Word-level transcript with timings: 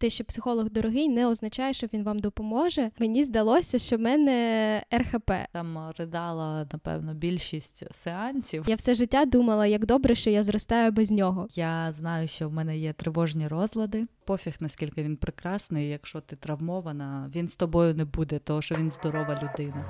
те, 0.00 0.10
що 0.10 0.24
психолог 0.24 0.70
дорогий, 0.70 1.08
не 1.08 1.26
означає, 1.26 1.72
що 1.72 1.86
він 1.92 2.02
вам 2.02 2.18
допоможе. 2.18 2.90
Мені 2.98 3.24
здалося, 3.24 3.78
що 3.78 3.96
в 3.96 4.00
мене 4.00 4.82
РХП. 4.94 5.30
Там 5.52 5.92
ридала, 5.98 6.66
напевно, 6.72 7.14
більшість 7.14 7.82
сеансів. 7.94 8.64
Я 8.66 8.74
все 8.74 8.94
життя 8.94 9.24
думала, 9.24 9.66
як 9.66 9.86
добре, 9.86 10.14
що 10.14 10.30
я 10.30 10.42
зростаю 10.42 10.92
без 10.92 11.10
нього. 11.10 11.46
Я 11.54 11.92
знаю, 11.92 12.28
що 12.28 12.48
в 12.48 12.52
мене 12.52 12.78
є 12.78 12.92
тривожні 12.92 13.48
розлади. 13.48 14.06
Пофіг, 14.24 14.56
наскільки 14.60 15.02
він 15.02 15.16
прекрасний. 15.16 15.88
Якщо 15.88 16.20
ти 16.20 16.36
травмована, 16.36 17.30
він 17.34 17.48
з 17.48 17.56
тобою 17.56 17.94
не 17.94 18.04
буде, 18.04 18.38
тому 18.38 18.62
що 18.62 18.74
він 18.74 18.90
здорова 18.90 19.34
людина. 19.42 19.84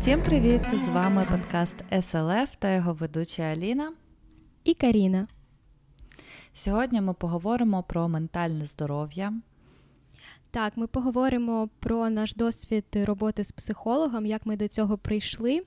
Всім 0.00 0.22
привіт! 0.22 0.62
З 0.84 0.88
вами 0.88 1.26
подкаст 1.30 1.74
СЛФ 2.02 2.56
та 2.58 2.72
його 2.74 2.92
ведуча 2.92 3.42
Аліна 3.42 3.92
і 4.64 4.74
Каріна. 4.74 5.28
Сьогодні 6.54 7.00
ми 7.00 7.14
поговоримо 7.14 7.82
про 7.82 8.08
ментальне 8.08 8.66
здоров'я. 8.66 9.32
Так, 10.50 10.76
ми 10.76 10.86
поговоримо 10.86 11.68
про 11.80 12.10
наш 12.10 12.34
досвід 12.34 12.84
роботи 12.94 13.44
з 13.44 13.52
психологом, 13.52 14.26
як 14.26 14.46
ми 14.46 14.56
до 14.56 14.68
цього 14.68 14.98
прийшли. 14.98 15.62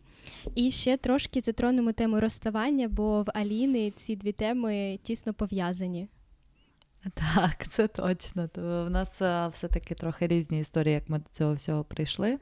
І 0.56 0.72
ще 0.72 0.98
трошки 0.98 1.42
затронемо 1.42 1.92
тему 1.92 2.20
розставання, 2.20 2.88
бо 2.88 3.24
в 3.24 3.32
Аліни 3.34 3.92
ці 3.92 4.16
дві 4.16 4.32
теми 4.32 5.00
тісно 5.04 5.34
пов'язані. 5.34 6.08
Так, 7.14 7.68
це 7.70 7.88
точно. 7.88 8.50
В 8.56 8.90
нас 8.90 9.22
все-таки 9.54 9.96
трохи 9.96 10.28
різні 10.28 10.60
історії, 10.60 10.94
як 10.94 11.10
ми 11.10 11.20
до 11.20 11.30
цього 11.32 11.54
всього 11.54 11.84
прийшли. 11.84 12.40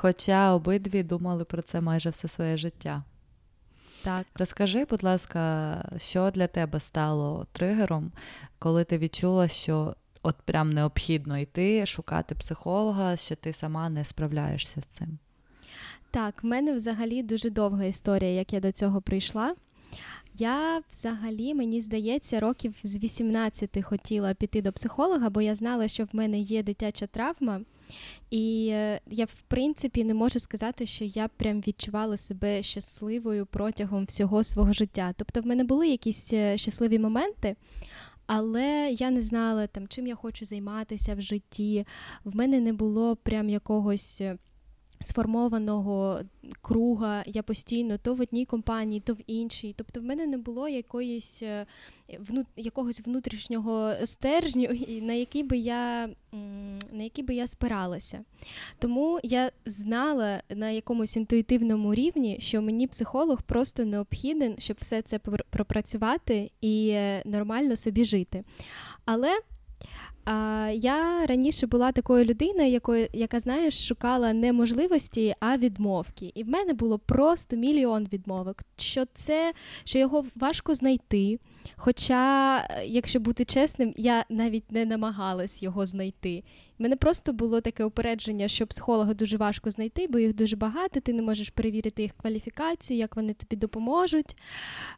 Хоча 0.00 0.54
обидві 0.54 1.02
думали 1.02 1.44
про 1.44 1.62
це 1.62 1.80
майже 1.80 2.10
все 2.10 2.28
своє 2.28 2.56
життя. 2.56 3.02
Так. 4.04 4.26
Розкажи, 4.34 4.84
будь 4.84 5.02
ласка, 5.02 5.84
що 5.96 6.30
для 6.30 6.46
тебе 6.46 6.80
стало 6.80 7.46
тригером, 7.52 8.12
коли 8.58 8.84
ти 8.84 8.98
відчула, 8.98 9.48
що 9.48 9.96
от 10.22 10.36
прям 10.44 10.70
необхідно 10.70 11.38
йти 11.38 11.86
шукати 11.86 12.34
психолога, 12.34 13.16
що 13.16 13.36
ти 13.36 13.52
сама 13.52 13.88
не 13.88 14.04
справляєшся 14.04 14.80
з 14.80 14.84
цим? 14.84 15.18
Так, 16.10 16.42
в 16.42 16.46
мене 16.46 16.72
взагалі 16.72 17.22
дуже 17.22 17.50
довга 17.50 17.84
історія, 17.84 18.30
як 18.30 18.52
я 18.52 18.60
до 18.60 18.72
цього 18.72 19.02
прийшла. 19.02 19.54
Я 20.34 20.82
взагалі, 20.90 21.54
мені 21.54 21.80
здається, 21.80 22.40
років 22.40 22.74
з 22.82 22.98
18 22.98 23.84
хотіла 23.84 24.34
піти 24.34 24.62
до 24.62 24.72
психолога, 24.72 25.30
бо 25.30 25.40
я 25.42 25.54
знала, 25.54 25.88
що 25.88 26.04
в 26.04 26.08
мене 26.12 26.38
є 26.38 26.62
дитяча 26.62 27.06
травма. 27.06 27.60
І 28.30 28.68
е, 28.72 29.00
я, 29.06 29.24
в 29.24 29.42
принципі, 29.48 30.04
не 30.04 30.14
можу 30.14 30.38
сказати, 30.38 30.86
що 30.86 31.04
я 31.04 31.28
прям 31.28 31.60
відчувала 31.60 32.16
себе 32.16 32.62
щасливою 32.62 33.46
протягом 33.46 34.04
всього 34.04 34.44
свого 34.44 34.72
життя. 34.72 35.14
Тобто, 35.16 35.40
в 35.40 35.46
мене 35.46 35.64
були 35.64 35.88
якісь 35.88 36.32
е, 36.32 36.58
щасливі 36.58 36.98
моменти, 36.98 37.56
але 38.26 38.90
я 38.98 39.10
не 39.10 39.22
знала, 39.22 39.66
там, 39.66 39.88
чим 39.88 40.06
я 40.06 40.14
хочу 40.14 40.44
займатися 40.44 41.14
в 41.14 41.20
житті. 41.20 41.86
В 42.24 42.36
мене 42.36 42.60
не 42.60 42.72
було 42.72 43.16
прям 43.16 43.48
якогось. 43.48 44.22
Сформованого 45.00 46.20
круга 46.62 47.22
я 47.26 47.42
постійно 47.42 47.98
то 47.98 48.14
в 48.14 48.20
одній 48.20 48.44
компанії, 48.44 49.00
то 49.00 49.12
в 49.12 49.18
іншій. 49.26 49.74
Тобто 49.76 50.00
в 50.00 50.02
мене 50.02 50.26
не 50.26 50.38
було 50.38 50.68
якоїсь 50.68 51.42
е, 51.42 51.66
вну, 52.18 52.44
якогось 52.56 53.06
внутрішнього 53.06 53.92
стержню, 54.04 54.68
на 55.02 55.12
який 55.12 55.42
би 55.42 55.56
я 55.56 56.08
на 56.92 57.02
який 57.02 57.24
би 57.24 57.34
я 57.34 57.46
спиралася. 57.46 58.24
Тому 58.78 59.20
я 59.22 59.52
знала 59.66 60.42
на 60.48 60.70
якомусь 60.70 61.16
інтуїтивному 61.16 61.94
рівні, 61.94 62.36
що 62.40 62.62
мені 62.62 62.86
психолог 62.86 63.42
просто 63.42 63.84
необхіден, 63.84 64.54
щоб 64.58 64.76
все 64.80 65.02
це 65.02 65.18
пропрацювати 65.50 66.50
і 66.60 66.88
е, 66.88 67.22
нормально 67.24 67.76
собі 67.76 68.04
жити. 68.04 68.44
Але 69.04 69.38
а, 70.28 70.70
Я 70.74 71.26
раніше 71.26 71.66
була 71.66 71.92
такою 71.92 72.24
людиною, 72.24 72.70
якою, 72.70 73.08
яка, 73.12 73.40
знаєш, 73.40 73.86
шукала 73.88 74.32
не 74.32 74.52
можливості, 74.52 75.34
а 75.40 75.56
відмовки. 75.56 76.32
І 76.34 76.44
в 76.44 76.48
мене 76.48 76.72
було 76.72 76.98
просто 76.98 77.56
мільйон 77.56 78.08
відмовок. 78.12 78.62
Що 78.76 79.04
це, 79.14 79.52
що 79.84 79.98
його 79.98 80.24
важко 80.36 80.74
знайти. 80.74 81.38
Хоча, 81.76 82.62
якщо 82.84 83.20
бути 83.20 83.44
чесним, 83.44 83.94
я 83.96 84.24
навіть 84.28 84.72
не 84.72 84.84
намагалась 84.84 85.62
його 85.62 85.86
знайти. 85.86 86.42
Мене 86.78 86.96
просто 86.96 87.32
було 87.32 87.60
таке 87.60 87.84
упередження, 87.84 88.48
що 88.48 88.66
психолога 88.66 89.14
дуже 89.14 89.36
важко 89.36 89.70
знайти, 89.70 90.06
бо 90.10 90.18
їх 90.18 90.34
дуже 90.34 90.56
багато, 90.56 91.00
ти 91.00 91.12
не 91.12 91.22
можеш 91.22 91.50
перевірити 91.50 92.02
їх 92.02 92.12
кваліфікацію, 92.12 92.98
як 92.98 93.16
вони 93.16 93.34
тобі 93.34 93.56
допоможуть. 93.56 94.36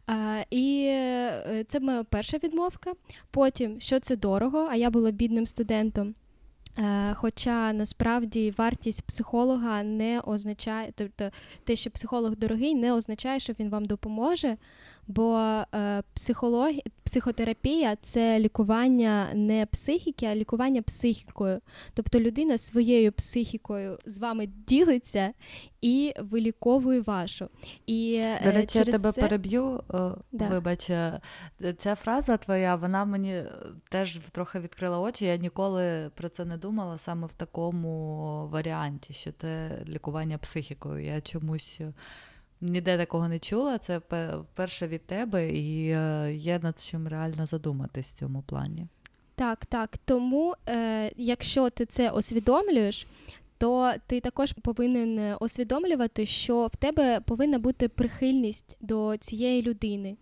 А, 0.07 0.43
І 0.51 0.85
е, 0.89 1.65
це 1.69 1.81
моя 1.81 2.05
перша 2.05 2.39
відмовка. 2.45 2.93
Потім, 3.31 3.81
що 3.81 4.01
це 4.01 4.17
дорого, 4.17 4.69
а 4.71 4.77
я 4.77 4.91
була 4.91 5.11
бідним 5.11 5.47
студентом. 5.47 6.15
Е, 6.79 7.15
хоча 7.15 7.73
насправді 7.73 8.55
вартість 8.57 9.03
психолога 9.03 9.83
не 9.83 10.21
означає, 10.21 10.93
тобто 10.95 11.31
те, 11.65 11.77
що 11.77 11.91
психолог 11.91 12.37
дорогий, 12.37 12.75
не 12.75 12.93
означає, 12.93 13.41
що 13.41 13.53
він 13.61 13.71
вам 13.71 13.85
допоможе, 13.85 14.57
бо 15.11 15.37
е, 15.75 16.03
психолог, 16.15 16.71
психотерапія 17.05 17.97
це 18.03 18.39
лікування 18.39 19.29
не 19.35 19.67
психіки, 19.67 20.27
а 20.27 20.35
лікування 20.35 20.83
психікою. 20.83 21.61
Тобто 21.95 22.21
людина 22.21 22.59
своєю 22.59 23.13
психікою 23.13 23.99
з 24.07 24.19
вами 24.19 24.47
ділиться 24.47 25.33
і 25.81 26.15
виліковує 26.19 27.01
вашу. 27.01 27.49
І 27.87 28.15
е, 28.15 28.41
До 28.45 28.53
речі, 28.53 28.79
я 28.79 28.85
тебе 28.85 29.13
це... 29.13 29.21
переб'ю. 29.21 29.83
Да. 30.33 30.49
Вибач, 30.49 30.91
е, 30.91 31.21
ця 31.79 31.95
фраза 31.95 32.37
твоя, 32.37 32.77
вона 32.77 33.05
мені 33.05 33.43
теж 33.89 34.19
трохи 34.33 34.61
відкрила 34.61 34.99
очі. 34.99 35.25
Я 35.25 35.37
ніколи 35.37 36.11
про 36.15 36.29
це 36.29 36.45
не 36.45 36.57
думала 36.57 36.99
саме 36.99 37.27
в 37.27 37.35
такому 37.35 38.49
варіанті, 38.53 39.13
що 39.13 39.33
це 39.33 39.83
лікування 39.89 40.39
психікою. 40.39 41.05
Я 41.05 41.21
чомусь. 41.21 41.81
Ніде 42.61 42.99
такого 42.99 43.29
не 43.29 43.39
чула, 43.39 43.79
це 43.79 43.99
вперше 43.99 44.89
від 44.89 45.07
тебе, 45.07 45.51
і 45.51 45.89
е, 45.89 46.33
є 46.35 46.59
над 46.59 46.79
чим 46.79 47.09
реально 47.09 47.47
задуматись 47.47 48.09
в 48.09 48.19
цьому 48.19 48.43
плані. 48.43 48.87
Так, 49.35 49.67
так. 49.67 49.99
Тому, 50.05 50.55
е, 50.69 51.13
якщо 51.17 51.71
ти 51.71 51.87
це 51.87 52.11
усвідомлюєш, 52.11 53.07
то 53.59 53.93
ти 54.07 54.21
також 54.21 54.53
повинен 54.53 55.37
усвідомлювати, 55.41 56.27
що 56.27 56.67
в 56.67 56.77
тебе 56.77 57.21
повинна 57.21 57.59
бути 57.59 57.89
прихильність 57.89 58.77
до 58.81 59.17
цієї 59.17 59.63
людини. 59.63 60.17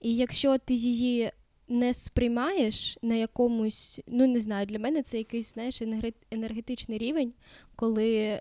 І 0.00 0.16
якщо 0.16 0.58
ти 0.58 0.74
її 0.74 1.32
не 1.68 1.94
сприймаєш 1.94 2.98
на 3.02 3.14
якомусь, 3.14 4.00
ну 4.06 4.26
не 4.26 4.40
знаю, 4.40 4.66
для 4.66 4.78
мене 4.78 5.02
це 5.02 5.18
якийсь 5.18 5.52
знаєш, 5.52 5.82
енергетичний 6.30 6.98
рівень, 6.98 7.32
коли 7.76 8.40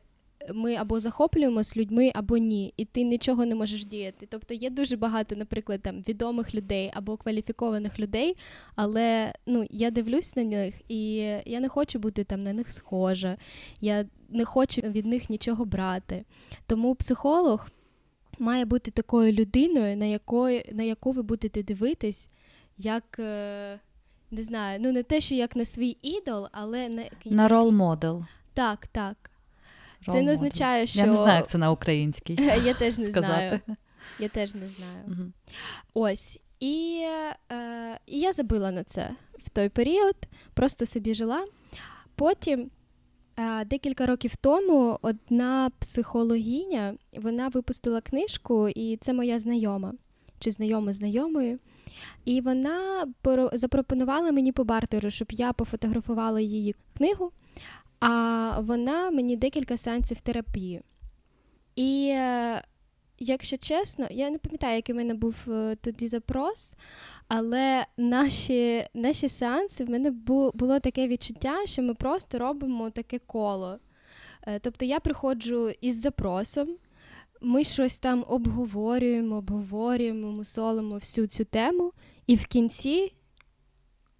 ми 0.53 0.75
або 0.75 0.99
захоплюємося 0.99 1.79
людьми, 1.79 2.11
або 2.15 2.37
ні, 2.37 2.73
і 2.77 2.85
ти 2.85 3.03
нічого 3.03 3.45
не 3.45 3.55
можеш 3.55 3.85
діяти. 3.85 4.27
Тобто 4.29 4.53
є 4.53 4.69
дуже 4.69 4.97
багато, 4.97 5.35
наприклад, 5.35 5.81
там 5.81 6.03
відомих 6.07 6.55
людей 6.55 6.91
або 6.93 7.17
кваліфікованих 7.17 7.99
людей, 7.99 8.37
але 8.75 9.33
ну 9.45 9.65
я 9.69 9.91
дивлюсь 9.91 10.35
на 10.35 10.43
них, 10.43 10.75
і 10.87 11.15
я 11.45 11.59
не 11.59 11.69
хочу 11.69 11.99
бути 11.99 12.23
там 12.23 12.43
на 12.43 12.53
них 12.53 12.71
схожа. 12.71 13.37
Я 13.81 14.05
не 14.29 14.45
хочу 14.45 14.81
від 14.81 15.05
них 15.05 15.29
нічого 15.29 15.65
брати. 15.65 16.25
Тому 16.67 16.95
психолог 16.95 17.67
має 18.39 18.65
бути 18.65 18.91
такою 18.91 19.31
людиною, 19.31 19.97
на 19.97 20.05
якої, 20.05 20.69
на 20.71 20.83
яку 20.83 21.11
ви 21.11 21.21
будете 21.21 21.63
дивитись, 21.63 22.29
як. 22.77 23.19
Е, 23.19 23.79
не 24.31 24.43
знаю, 24.43 24.79
ну 24.83 24.91
не 24.91 25.03
те, 25.03 25.21
що 25.21 25.35
як 25.35 25.55
на 25.55 25.65
свій 25.65 25.97
ідол, 26.01 26.47
але 26.51 26.89
на 26.89 27.03
на 27.25 27.47
рол 27.47 27.71
модел. 27.71 28.25
Так, 28.53 28.87
так. 28.87 29.32
Це 30.07 30.21
не 30.21 30.31
означає, 30.31 30.87
що 30.87 30.99
я 30.99 31.05
не 31.05 31.17
знаю, 31.17 31.37
як 31.37 31.47
це 31.47 31.57
на 31.57 31.71
українській. 31.71 32.33
Я 32.65 32.73
теж 32.73 32.97
не 32.97 33.11
знаю. 33.11 33.59
Я 34.19 34.29
теж 34.29 34.55
не 34.55 34.69
знаю. 34.69 35.03
Угу. 35.07 35.31
Ось. 35.93 36.39
І, 36.59 37.05
е, 37.51 37.99
і 38.05 38.19
я 38.19 38.33
забила 38.33 38.71
на 38.71 38.83
це 38.83 39.09
в 39.43 39.49
той 39.49 39.69
період, 39.69 40.15
просто 40.53 40.85
собі 40.85 41.13
жила. 41.13 41.45
Потім, 42.15 42.71
е, 43.39 43.65
декілька 43.65 44.05
років 44.05 44.35
тому, 44.35 44.99
одна 45.01 45.71
психологиня 45.79 46.95
вона 47.13 47.47
випустила 47.47 48.01
книжку, 48.01 48.69
і 48.69 48.97
це 48.97 49.13
моя 49.13 49.39
знайома 49.39 49.93
чи 50.39 50.51
знайома 50.51 50.93
знайомою. 50.93 51.59
І 52.25 52.41
вона 52.41 53.07
запропонувала 53.53 54.31
мені 54.31 54.51
по 54.51 54.63
бартеру, 54.63 55.09
щоб 55.09 55.31
я 55.31 55.53
пофотографувала 55.53 56.41
її 56.41 56.75
книгу. 56.97 57.31
А 58.05 58.59
вона 58.59 59.11
мені 59.11 59.35
декілька 59.35 59.77
сеансів 59.77 60.21
терапії. 60.21 60.81
І, 61.75 62.11
е, 62.15 62.61
якщо 63.19 63.57
чесно, 63.57 64.07
я 64.11 64.29
не 64.29 64.37
пам'ятаю, 64.37 64.75
який 64.75 64.93
в 64.93 64.97
мене 64.97 65.13
був 65.13 65.35
е, 65.47 65.75
тоді 65.81 66.07
запрос, 66.07 66.75
але 67.27 67.85
наші 67.97 68.87
наші 68.93 69.29
сеанси 69.29 69.83
в 69.83 69.89
мене 69.89 70.11
було 70.53 70.79
таке 70.79 71.07
відчуття, 71.07 71.65
що 71.65 71.81
ми 71.81 71.93
просто 71.93 72.39
робимо 72.39 72.89
таке 72.89 73.19
коло. 73.19 73.79
Е, 74.47 74.59
тобто 74.59 74.85
я 74.85 74.99
приходжу 74.99 75.69
із 75.81 76.01
запросом, 76.01 76.75
ми 77.41 77.63
щось 77.63 77.99
там 77.99 78.25
обговорюємо, 78.27 79.35
обговорюємо, 79.35 80.31
мусолимо 80.31 80.95
всю 80.95 81.27
цю 81.27 81.45
тему, 81.45 81.91
і 82.27 82.35
в 82.35 82.47
кінці 82.47 83.13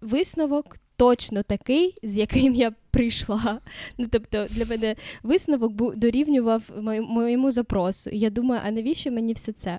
висновок 0.00 0.76
точно 0.96 1.42
такий, 1.42 1.98
з 2.02 2.18
яким 2.18 2.54
я 2.54 2.72
прийшла. 2.90 3.60
Ну, 3.98 4.06
Тобто, 4.10 4.46
для 4.50 4.64
мене 4.64 4.96
висновок 5.22 5.96
дорівнював 5.96 6.62
моєму 7.00 7.50
запросу. 7.50 8.10
І 8.10 8.18
я 8.18 8.30
думаю, 8.30 8.60
а 8.64 8.70
навіщо 8.70 9.12
мені 9.12 9.32
все 9.32 9.52
це? 9.52 9.78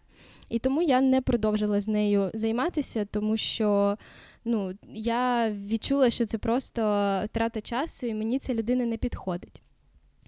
І 0.50 0.60
тому 0.60 0.82
я 0.82 1.02
не 1.02 1.22
продовжила 1.22 1.80
з 1.80 1.88
нею 1.88 2.32
займатися, 2.34 3.06
тому 3.12 3.38
що 3.38 3.98
ну, 4.46 4.74
я 4.94 5.52
відчула, 5.52 6.10
що 6.10 6.26
це 6.26 6.38
просто 6.38 6.82
втрата 7.26 7.62
часу, 7.62 8.08
і 8.08 8.14
мені 8.14 8.40
ця 8.40 8.54
людина 8.54 8.86
не 8.86 8.98
підходить. 8.98 9.62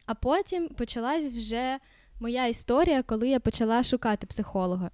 А 0.06 0.16
потім 0.16 0.68
почалась 0.68 1.25
вже 1.25 1.78
моя 2.19 2.48
історія, 2.48 3.04
коли 3.04 3.30
я 3.30 3.39
почала 3.39 3.84
шукати 3.84 4.28
психолога. 4.28 4.92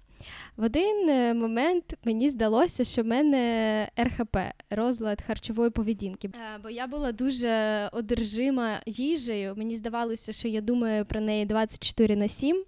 В 0.56 0.64
один 0.64 1.08
е, 1.08 1.34
момент 1.34 1.94
мені 2.04 2.30
здалося, 2.30 2.84
що 2.84 3.02
в 3.02 3.06
мене 3.06 3.88
РХП 4.00 4.36
розлад 4.70 5.22
харчової 5.26 5.70
поведінки. 5.70 6.28
Е, 6.34 6.58
бо 6.62 6.70
я 6.70 6.86
була 6.86 7.12
дуже 7.12 7.88
одержима 7.92 8.80
їжею. 8.86 9.54
Мені 9.56 9.76
здавалося, 9.76 10.32
що 10.32 10.48
я 10.48 10.60
думаю 10.60 11.04
про 11.04 11.20
неї 11.20 11.46
24 11.46 12.16
на 12.16 12.28
7. 12.28 12.64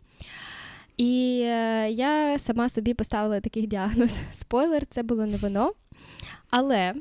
І 0.96 1.42
е, 1.44 1.90
я 1.90 2.38
сама 2.38 2.68
собі 2.68 2.94
поставила 2.94 3.40
такий 3.40 3.66
діагноз. 3.66 4.10
Спойлер, 4.32 4.86
це 4.86 5.02
було 5.02 5.26
не 5.26 5.36
воно. 5.36 5.72
Але 6.50 6.94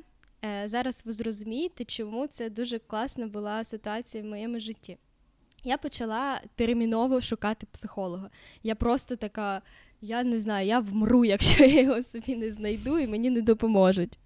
зараз 0.65 1.03
ви 1.05 1.11
зрозумієте, 1.11 1.85
чому 1.85 2.27
це 2.27 2.49
дуже 2.49 2.79
класна 2.79 3.27
була 3.27 3.63
ситуація 3.63 4.23
в 4.23 4.27
моєму 4.27 4.59
житті. 4.59 4.97
Я 5.65 5.77
почала 5.77 6.41
терміново 6.55 7.21
шукати 7.21 7.67
психолога. 7.71 8.29
Я 8.63 8.75
просто 8.75 9.15
така 9.15 9.61
я 10.05 10.23
не 10.23 10.39
знаю, 10.39 10.67
я 10.67 10.79
вмру, 10.79 11.25
якщо 11.35 11.65
я 11.65 11.81
його 11.81 12.03
собі 12.03 12.35
не 12.35 12.51
знайду 12.51 12.99
і 12.99 13.07
мені 13.07 13.29
не 13.29 13.41
допоможуть. 13.41 14.19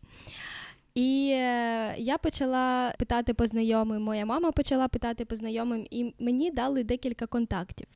І 0.96 1.30
е, 1.34 1.96
я 1.98 2.18
почала 2.18 2.94
питати 3.00 3.34
по 3.34 3.46
знайомим, 3.46 4.02
моя 4.02 4.26
мама 4.26 4.52
почала 4.52 4.88
питати 4.88 5.26
по 5.26 5.36
знайомим, 5.36 5.88
і 5.92 6.14
мені 6.20 6.52
дали 6.52 6.84
декілька 6.84 7.26
контактів. 7.26 7.88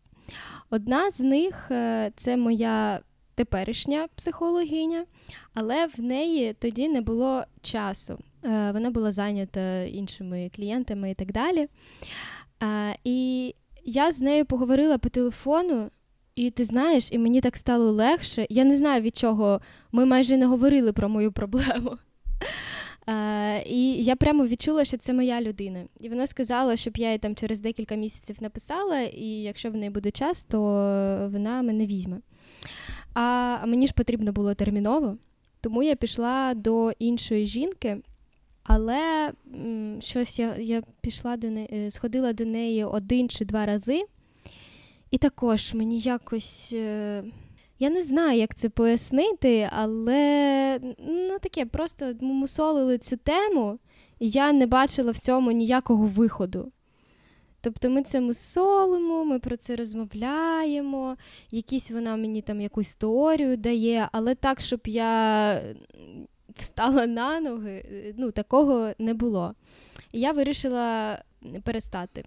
Одна 0.69 1.09
з 1.09 1.19
них 1.19 1.71
е, 1.71 2.11
це 2.15 2.37
моя 2.37 2.99
теперішня 3.35 4.07
психологиня, 4.15 5.05
але 5.53 5.85
в 5.85 5.99
неї 5.99 6.53
тоді 6.53 6.87
не 6.87 7.01
було 7.01 7.43
часу. 7.61 8.19
Е, 8.45 8.71
вона 8.71 8.89
була 8.91 9.11
зайнята 9.11 9.83
іншими 9.83 10.51
клієнтами 10.55 11.11
і 11.11 11.15
так 11.15 11.31
далі. 11.31 11.67
І 13.03 13.55
я 13.83 14.11
з 14.11 14.21
нею 14.21 14.45
поговорила 14.45 14.97
по 14.97 15.09
телефону. 15.09 15.89
І 16.35 16.51
ти 16.51 16.63
знаєш, 16.63 17.09
і 17.11 17.17
мені 17.17 17.41
так 17.41 17.57
стало 17.57 17.91
легше. 17.91 18.47
Я 18.49 18.63
не 18.63 18.77
знаю 18.77 19.01
від 19.01 19.17
чого. 19.17 19.61
Ми 19.91 20.05
майже 20.05 20.37
не 20.37 20.45
говорили 20.45 20.93
про 20.93 21.09
мою 21.09 21.31
проблему. 21.31 21.97
Uh, 23.07 23.63
і 23.67 24.03
я 24.03 24.15
прямо 24.15 24.47
відчула, 24.47 24.85
що 24.85 24.97
це 24.97 25.13
моя 25.13 25.41
людина. 25.41 25.83
І 25.99 26.09
вона 26.09 26.27
сказала, 26.27 26.77
щоб 26.77 26.97
я 26.97 27.11
їй 27.11 27.17
там 27.17 27.35
через 27.35 27.59
декілька 27.59 27.95
місяців 27.95 28.35
написала, 28.41 28.99
і 28.99 29.25
якщо 29.25 29.71
в 29.71 29.75
неї 29.75 29.89
буде 29.89 30.11
час, 30.11 30.43
то 30.43 30.59
вона 31.31 31.61
мене 31.61 31.85
візьме. 31.85 32.19
А, 33.13 33.57
а 33.61 33.65
мені 33.65 33.87
ж 33.87 33.93
потрібно 33.93 34.31
було 34.33 34.53
терміново, 34.53 35.17
тому 35.61 35.83
я 35.83 35.95
пішла 35.95 36.53
до 36.53 36.91
іншої 36.91 37.45
жінки, 37.45 37.97
але 38.63 39.31
м, 39.53 39.97
щось 40.01 40.39
я 40.39 40.55
я 40.55 40.83
пішла 41.01 41.37
до 41.37 41.49
неї, 41.49 41.69
е, 41.71 41.91
сходила 41.91 42.33
до 42.33 42.45
неї 42.45 42.83
один 42.83 43.29
чи 43.29 43.45
два 43.45 43.65
рази. 43.65 44.01
І 45.13 45.17
також 45.17 45.73
мені 45.73 45.99
якось. 45.99 46.69
Е, 46.73 47.23
я 47.79 47.89
не 47.89 48.01
знаю, 48.01 48.39
як 48.39 48.55
це 48.55 48.69
пояснити, 48.69 49.69
але 49.71 50.79
ну 51.07 51.39
таке, 51.41 51.65
просто 51.65 52.13
мусолили 52.21 52.97
цю 52.97 53.17
тему, 53.17 53.79
і 54.19 54.29
я 54.29 54.51
не 54.53 54.67
бачила 54.67 55.11
в 55.11 55.17
цьому 55.17 55.51
ніякого 55.51 56.07
виходу. 56.07 56.71
Тобто 57.61 57.89
ми 57.89 58.03
це 58.03 58.21
мусолимо, 58.21 59.25
ми 59.25 59.39
про 59.39 59.57
це 59.57 59.75
розмовляємо, 59.75 61.15
якісь 61.51 61.91
вона 61.91 62.15
мені 62.15 62.41
там 62.41 62.61
якусь 62.61 62.87
історію 62.87 63.57
дає, 63.57 64.09
але 64.11 64.35
так, 64.35 64.61
щоб 64.61 64.81
я 64.85 65.61
встала 66.55 67.07
на 67.07 67.39
ноги, 67.39 68.13
ну 68.17 68.31
такого 68.31 68.91
не 68.99 69.13
було. 69.13 69.53
І 70.13 70.19
я 70.19 70.31
вирішила 70.31 71.19
перестати 71.63 72.25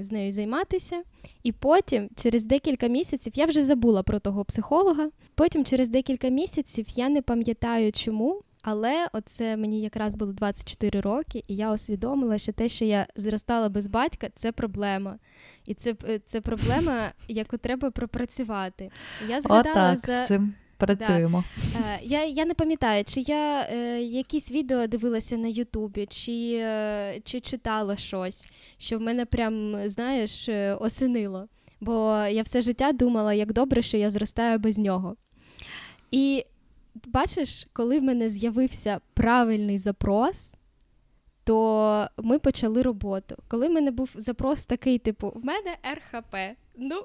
з 0.00 0.12
нею 0.12 0.32
займатися. 0.32 1.02
І 1.42 1.52
потім, 1.52 2.08
через 2.16 2.44
декілька 2.44 2.86
місяців, 2.86 3.32
я 3.36 3.46
вже 3.46 3.62
забула 3.62 4.02
про 4.02 4.18
того 4.18 4.44
психолога. 4.44 5.10
Потім, 5.34 5.64
через 5.64 5.88
декілька 5.88 6.28
місяців, 6.28 6.86
я 6.94 7.08
не 7.08 7.22
пам'ятаю 7.22 7.92
чому. 7.92 8.42
Але 8.62 9.08
оце 9.12 9.56
мені 9.56 9.80
якраз 9.80 10.14
було 10.14 10.32
24 10.32 11.00
роки, 11.00 11.44
і 11.48 11.56
я 11.56 11.72
усвідомила, 11.72 12.38
що 12.38 12.52
те, 12.52 12.68
що 12.68 12.84
я 12.84 13.06
зростала 13.16 13.68
без 13.68 13.86
батька, 13.86 14.28
це 14.36 14.52
проблема. 14.52 15.18
І 15.66 15.74
це 15.74 15.94
це 16.26 16.40
проблема, 16.40 17.10
яку 17.28 17.56
треба 17.56 17.90
пропрацювати. 17.90 18.90
Я 19.28 19.40
згадала 19.40 19.92
Отак, 19.92 19.98
за 19.98 20.24
з 20.24 20.28
цим 20.28 20.54
працюємо. 20.80 21.44
Да. 21.72 21.78
Е, 21.78 21.98
я 22.02 22.24
я 22.24 22.44
не 22.44 22.54
пам'ятаю, 22.54 23.04
чи 23.04 23.20
я 23.20 23.62
е, 23.62 24.00
якісь 24.02 24.52
відео 24.52 24.86
дивилася 24.86 25.36
на 25.36 25.48
Ютубі, 25.48 26.06
чи 26.06 26.58
е, 26.60 27.20
чи 27.24 27.40
читала 27.40 27.96
щось, 27.96 28.48
що 28.78 28.98
в 28.98 29.00
мене 29.00 29.26
прям, 29.26 29.88
знаєш, 29.88 30.48
е, 30.48 30.74
осенило. 30.74 31.48
Бо 31.80 32.24
я 32.30 32.42
все 32.42 32.62
життя 32.62 32.92
думала, 32.92 33.34
як 33.34 33.52
добре, 33.52 33.82
що 33.82 33.96
я 33.96 34.10
зростаю 34.10 34.58
без 34.58 34.78
нього. 34.78 35.16
І 36.10 36.44
бачиш, 37.06 37.66
коли 37.72 38.00
в 38.00 38.02
мене 38.02 38.30
з'явився 38.30 39.00
правильний 39.14 39.78
запрос, 39.78 40.54
то 41.44 42.08
ми 42.16 42.38
почали 42.38 42.82
роботу. 42.82 43.36
Коли 43.48 43.68
в 43.68 43.72
мене 43.72 43.90
був 43.90 44.10
запрос 44.14 44.66
такий, 44.66 44.98
типу, 44.98 45.32
в 45.34 45.44
мене 45.44 45.76
РХП. 45.94 46.36
Ну, 46.76 47.04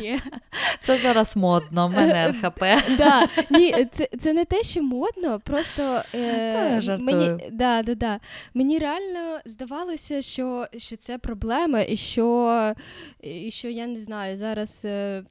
ні. 0.00 0.20
Це 0.80 0.96
зараз 0.96 1.36
модно, 1.36 1.88
в 1.88 1.90
мене 1.90 2.26
е, 2.26 2.32
РХП. 2.32 2.60
Да, 2.98 3.26
Ні, 3.50 3.88
це 3.92 4.08
це 4.20 4.32
не 4.32 4.44
те, 4.44 4.62
що 4.62 4.82
модно, 4.82 5.40
просто 5.40 6.02
е, 6.14 6.98
мені 6.98 7.50
да, 7.52 7.82
да, 7.82 7.94
да. 7.94 8.20
мені 8.54 8.78
реально 8.78 9.40
здавалося, 9.44 10.22
що 10.22 10.66
що 10.76 10.96
це 10.96 11.18
проблема, 11.18 11.80
і 11.80 11.96
що 11.96 12.74
і 13.20 13.50
що 13.50 13.68
я 13.68 13.86
не 13.86 13.96
знаю, 13.96 14.38
зараз 14.38 14.82
е, 14.84 15.24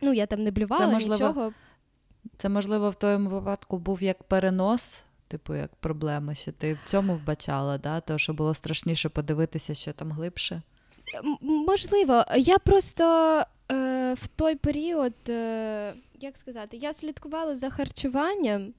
ну 0.00 0.12
я 0.12 0.26
там 0.26 0.42
не 0.42 0.50
блювала 0.50 0.86
це, 0.86 0.92
можливо, 0.92 1.28
нічого. 1.28 1.52
Це, 2.36 2.48
можливо, 2.48 2.90
в 2.90 2.94
твоєму 2.94 3.30
випадку 3.30 3.78
був 3.78 4.02
як 4.02 4.22
перенос. 4.22 5.02
Типу, 5.30 5.54
як 5.54 5.76
проблема, 5.76 6.34
що 6.34 6.52
ти 6.52 6.72
в 6.72 6.78
цьому 6.86 7.14
вбачала, 7.14 7.78
да? 7.78 8.00
то 8.00 8.18
що 8.18 8.32
було 8.32 8.54
страшніше 8.54 9.08
подивитися, 9.08 9.74
що 9.74 9.92
там 9.92 10.12
глибше? 10.12 10.62
Можливо, 11.40 12.24
я 12.36 12.58
просто 12.58 13.44
е, 13.72 14.14
в 14.14 14.28
той 14.28 14.54
період, 14.54 15.14
е, 15.28 15.94
як 16.20 16.36
сказати, 16.36 16.76
я 16.76 16.92
слідкувала 16.92 17.56
за 17.56 17.70
харчуванням, 17.70 18.72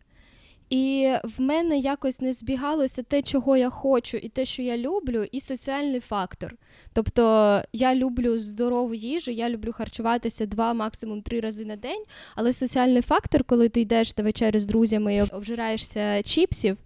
і 0.69 1.13
в 1.23 1.41
мене 1.41 1.77
якось 1.77 2.21
не 2.21 2.33
збігалося 2.33 3.03
те, 3.03 3.21
чого 3.21 3.57
я 3.57 3.69
хочу, 3.69 4.17
і 4.17 4.29
те, 4.29 4.45
що 4.45 4.61
я 4.61 4.77
люблю, 4.77 5.25
і 5.31 5.39
соціальний 5.39 5.99
фактор. 5.99 6.55
Тобто 6.93 7.61
я 7.73 7.95
люблю 7.95 8.37
здорову 8.37 8.93
їжу, 8.93 9.31
я 9.31 9.49
люблю 9.49 9.71
харчуватися 9.71 10.45
два, 10.45 10.73
максимум 10.73 11.21
три 11.21 11.39
рази 11.39 11.65
на 11.65 11.75
день. 11.75 12.03
Але 12.35 12.53
соціальний 12.53 13.01
фактор, 13.01 13.43
коли 13.43 13.69
ти 13.69 13.81
йдеш 13.81 14.17
на 14.17 14.23
вечерю 14.23 14.59
з 14.59 14.65
друзями 14.65 15.15
і 15.15 15.21
обжираєшся 15.21 16.23
чіпсів, 16.23 16.77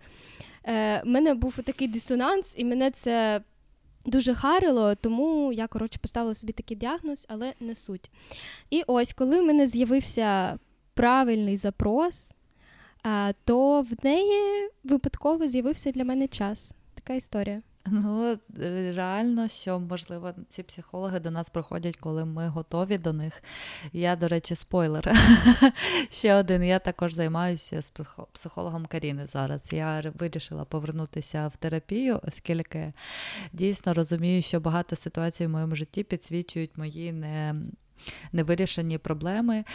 е, 0.63 1.03
мене 1.05 1.33
був 1.33 1.63
такий 1.63 1.87
дисонанс, 1.87 2.55
і 2.57 2.65
мене 2.65 2.91
це 2.91 3.41
дуже 4.05 4.33
харило, 4.33 4.95
тому 4.95 5.53
я, 5.53 5.67
коротше, 5.67 5.99
поставила 6.01 6.33
собі 6.33 6.53
такий 6.53 6.77
діагноз, 6.77 7.25
але 7.29 7.53
не 7.59 7.75
суть. 7.75 8.11
І 8.69 8.83
ось, 8.87 9.13
коли 9.13 9.41
в 9.41 9.45
мене 9.45 9.67
з'явився 9.67 10.59
правильний 10.93 11.57
запрос, 11.57 12.31
то 13.43 13.81
в 13.81 14.05
неї 14.05 14.69
випадково 14.83 15.47
з'явився 15.47 15.91
для 15.91 16.03
мене 16.03 16.27
час. 16.27 16.73
Така 16.95 17.13
історія. 17.13 17.61
Ну, 17.85 18.37
е, 18.61 18.93
реально, 18.95 19.47
що 19.47 19.79
можливо 19.79 20.33
ці 20.49 20.63
психологи 20.63 21.19
до 21.19 21.31
нас 21.31 21.49
приходять, 21.49 21.97
коли 21.97 22.25
ми 22.25 22.47
готові 22.47 22.97
до 22.97 23.13
них. 23.13 23.43
Я, 23.93 24.15
до 24.15 24.27
речі, 24.27 24.55
спойлер. 24.55 25.11
Ще 26.09 26.35
один. 26.35 26.63
Я 26.63 26.79
також 26.79 27.13
займаюся 27.13 27.81
з 27.81 27.91
психологом 28.33 28.85
Каріни 28.85 29.27
зараз. 29.27 29.73
Я 29.73 30.13
вирішила 30.19 30.65
повернутися 30.65 31.47
в 31.47 31.57
терапію, 31.57 32.19
оскільки 32.23 32.93
дійсно 33.53 33.93
розумію, 33.93 34.41
що 34.41 34.59
багато 34.59 34.95
ситуацій 34.95 35.45
в 35.45 35.49
моєму 35.49 35.75
житті 35.75 36.03
підсвічують 36.03 36.77
мої 36.77 37.13
не. 37.13 37.55
Невирішені 38.31 38.97
проблеми, 38.97 39.65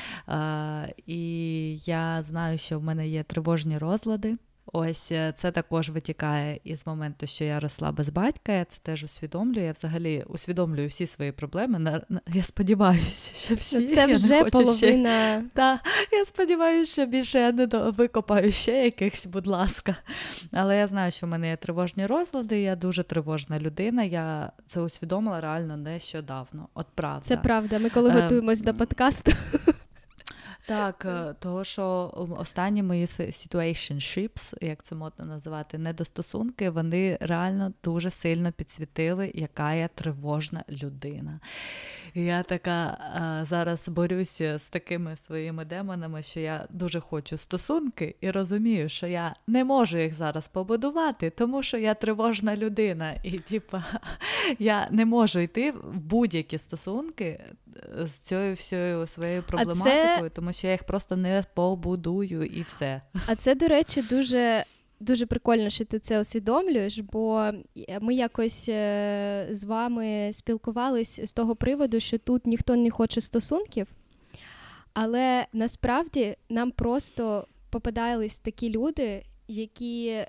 і 1.07 1.77
я 1.77 2.23
знаю, 2.23 2.59
що 2.59 2.79
в 2.79 2.83
мене 2.83 3.09
є 3.09 3.23
тривожні 3.23 3.79
розлади, 3.79 4.37
Ось 4.73 5.13
е, 5.13 5.33
це 5.37 5.51
також 5.51 5.91
витікає 5.91 6.61
із 6.65 6.87
моменту, 6.87 7.27
що 7.27 7.45
я 7.45 7.61
росла 7.61 7.93
без 7.93 8.09
батька. 8.09 8.53
Я 8.53 8.65
це 8.65 8.79
теж 8.83 9.05
усвідомлюю. 9.05 9.67
Я 9.67 9.73
взагалі 9.73 10.25
усвідомлюю 10.29 10.89
всі 10.89 11.07
свої 11.07 11.33
проблеми. 11.33 12.03
Я 12.35 12.43
сподіваюся, 12.43 13.35
що 13.45 13.55
всі 13.55 13.87
це 13.87 14.07
вже 14.07 14.35
я 14.35 14.45
не 14.45 14.51
половина. 14.51 15.39
Ще... 15.39 15.45
Так, 15.55 15.81
Я 16.13 16.25
сподіваюся, 16.25 16.93
що 16.93 17.07
більше 17.07 17.39
я 17.39 17.53
не 17.53 17.67
викопаю 17.67 18.53
ще 18.53 18.85
якихось, 18.85 19.27
будь 19.27 19.47
ласка. 19.47 19.97
Але 20.53 20.77
я 20.77 20.87
знаю, 20.87 21.11
що 21.11 21.27
в 21.27 21.29
мене 21.29 21.49
є 21.49 21.57
тривожні 21.57 22.07
розлади. 22.07 22.61
Я 22.61 22.77
дуже 22.77 23.03
тривожна 23.03 23.59
людина. 23.59 24.05
Я 24.05 24.53
це 24.67 24.81
усвідомила 24.81 25.41
реально 25.41 25.77
нещодавно. 25.77 26.69
От 26.75 26.87
правда. 26.95 27.21
Це 27.21 27.37
правда. 27.37 27.79
Ми 27.79 27.91
коли 27.91 28.11
ем, 28.11 28.23
готуємось 28.23 28.61
до 28.61 28.75
подкасту. 28.75 29.33
Так, 30.69 31.05
е, 31.05 31.35
того 31.39 31.65
що 31.65 32.13
останні 32.39 32.83
мої 32.83 33.07
situationships, 33.07 34.65
як 34.65 34.83
це 34.83 34.95
модно 34.95 35.25
називати, 35.25 35.79
недостосунки, 35.79 36.71
вони 36.71 37.19
реально 37.21 37.73
дуже 37.85 38.11
сильно 38.11 38.53
підсвітили, 38.53 39.33
яка 39.35 39.73
я 39.73 39.89
тривожна 39.89 40.65
людина. 40.69 41.41
Я 42.19 42.43
така 42.43 42.71
а, 42.71 43.45
зараз 43.45 43.89
борюся 43.89 44.59
з 44.59 44.69
такими 44.69 45.17
своїми 45.17 45.65
демонами, 45.65 46.23
що 46.23 46.41
я 46.41 46.67
дуже 46.71 47.01
хочу 47.01 47.39
стосунки 47.39 48.17
і 48.21 48.31
розумію, 48.31 48.89
що 48.89 49.07
я 49.07 49.35
не 49.47 49.65
можу 49.65 49.99
їх 49.99 50.15
зараз 50.15 50.49
побудувати, 50.49 51.31
тому 51.31 51.63
що 51.63 51.77
я 51.77 51.95
тривожна 51.95 52.57
людина, 52.57 53.15
і 53.23 53.39
типа 53.39 53.85
я 54.59 54.89
не 54.91 55.05
можу 55.05 55.41
йти 55.41 55.71
в 55.71 55.99
будь-які 55.99 56.59
стосунки 56.59 57.41
з 58.05 58.11
цією 58.11 58.55
всією 58.55 59.07
своєю 59.07 59.43
проблематикою, 59.43 60.31
це... 60.31 60.35
тому 60.35 60.53
що 60.53 60.67
я 60.67 60.73
їх 60.73 60.85
просто 60.85 61.17
не 61.17 61.45
побудую 61.55 62.43
і 62.43 62.63
все. 62.63 63.03
А 63.27 63.37
це, 63.37 63.55
до 63.55 63.69
речі, 63.69 64.03
дуже. 64.03 64.65
Дуже 65.01 65.27
прикольно, 65.27 65.71
що 65.71 65.85
ти 65.85 65.99
це 65.99 66.21
усвідомлюєш, 66.21 66.99
бо 66.99 67.51
ми 68.01 68.15
якось 68.15 68.69
е, 68.69 69.49
з 69.51 69.65
вами 69.65 70.31
спілкувались 70.33 71.21
з 71.25 71.33
того 71.33 71.57
приводу, 71.57 72.01
що 72.01 72.19
тут 72.19 72.47
ніхто 72.47 72.77
не 72.77 72.91
хоче 72.91 73.21
стосунків, 73.21 73.87
але 74.95 75.47
насправді 75.53 76.37
нам 76.49 76.71
просто 76.71 77.47
попадались 77.71 78.39
такі 78.39 78.71
люди, 78.71 79.25
які 79.49 80.27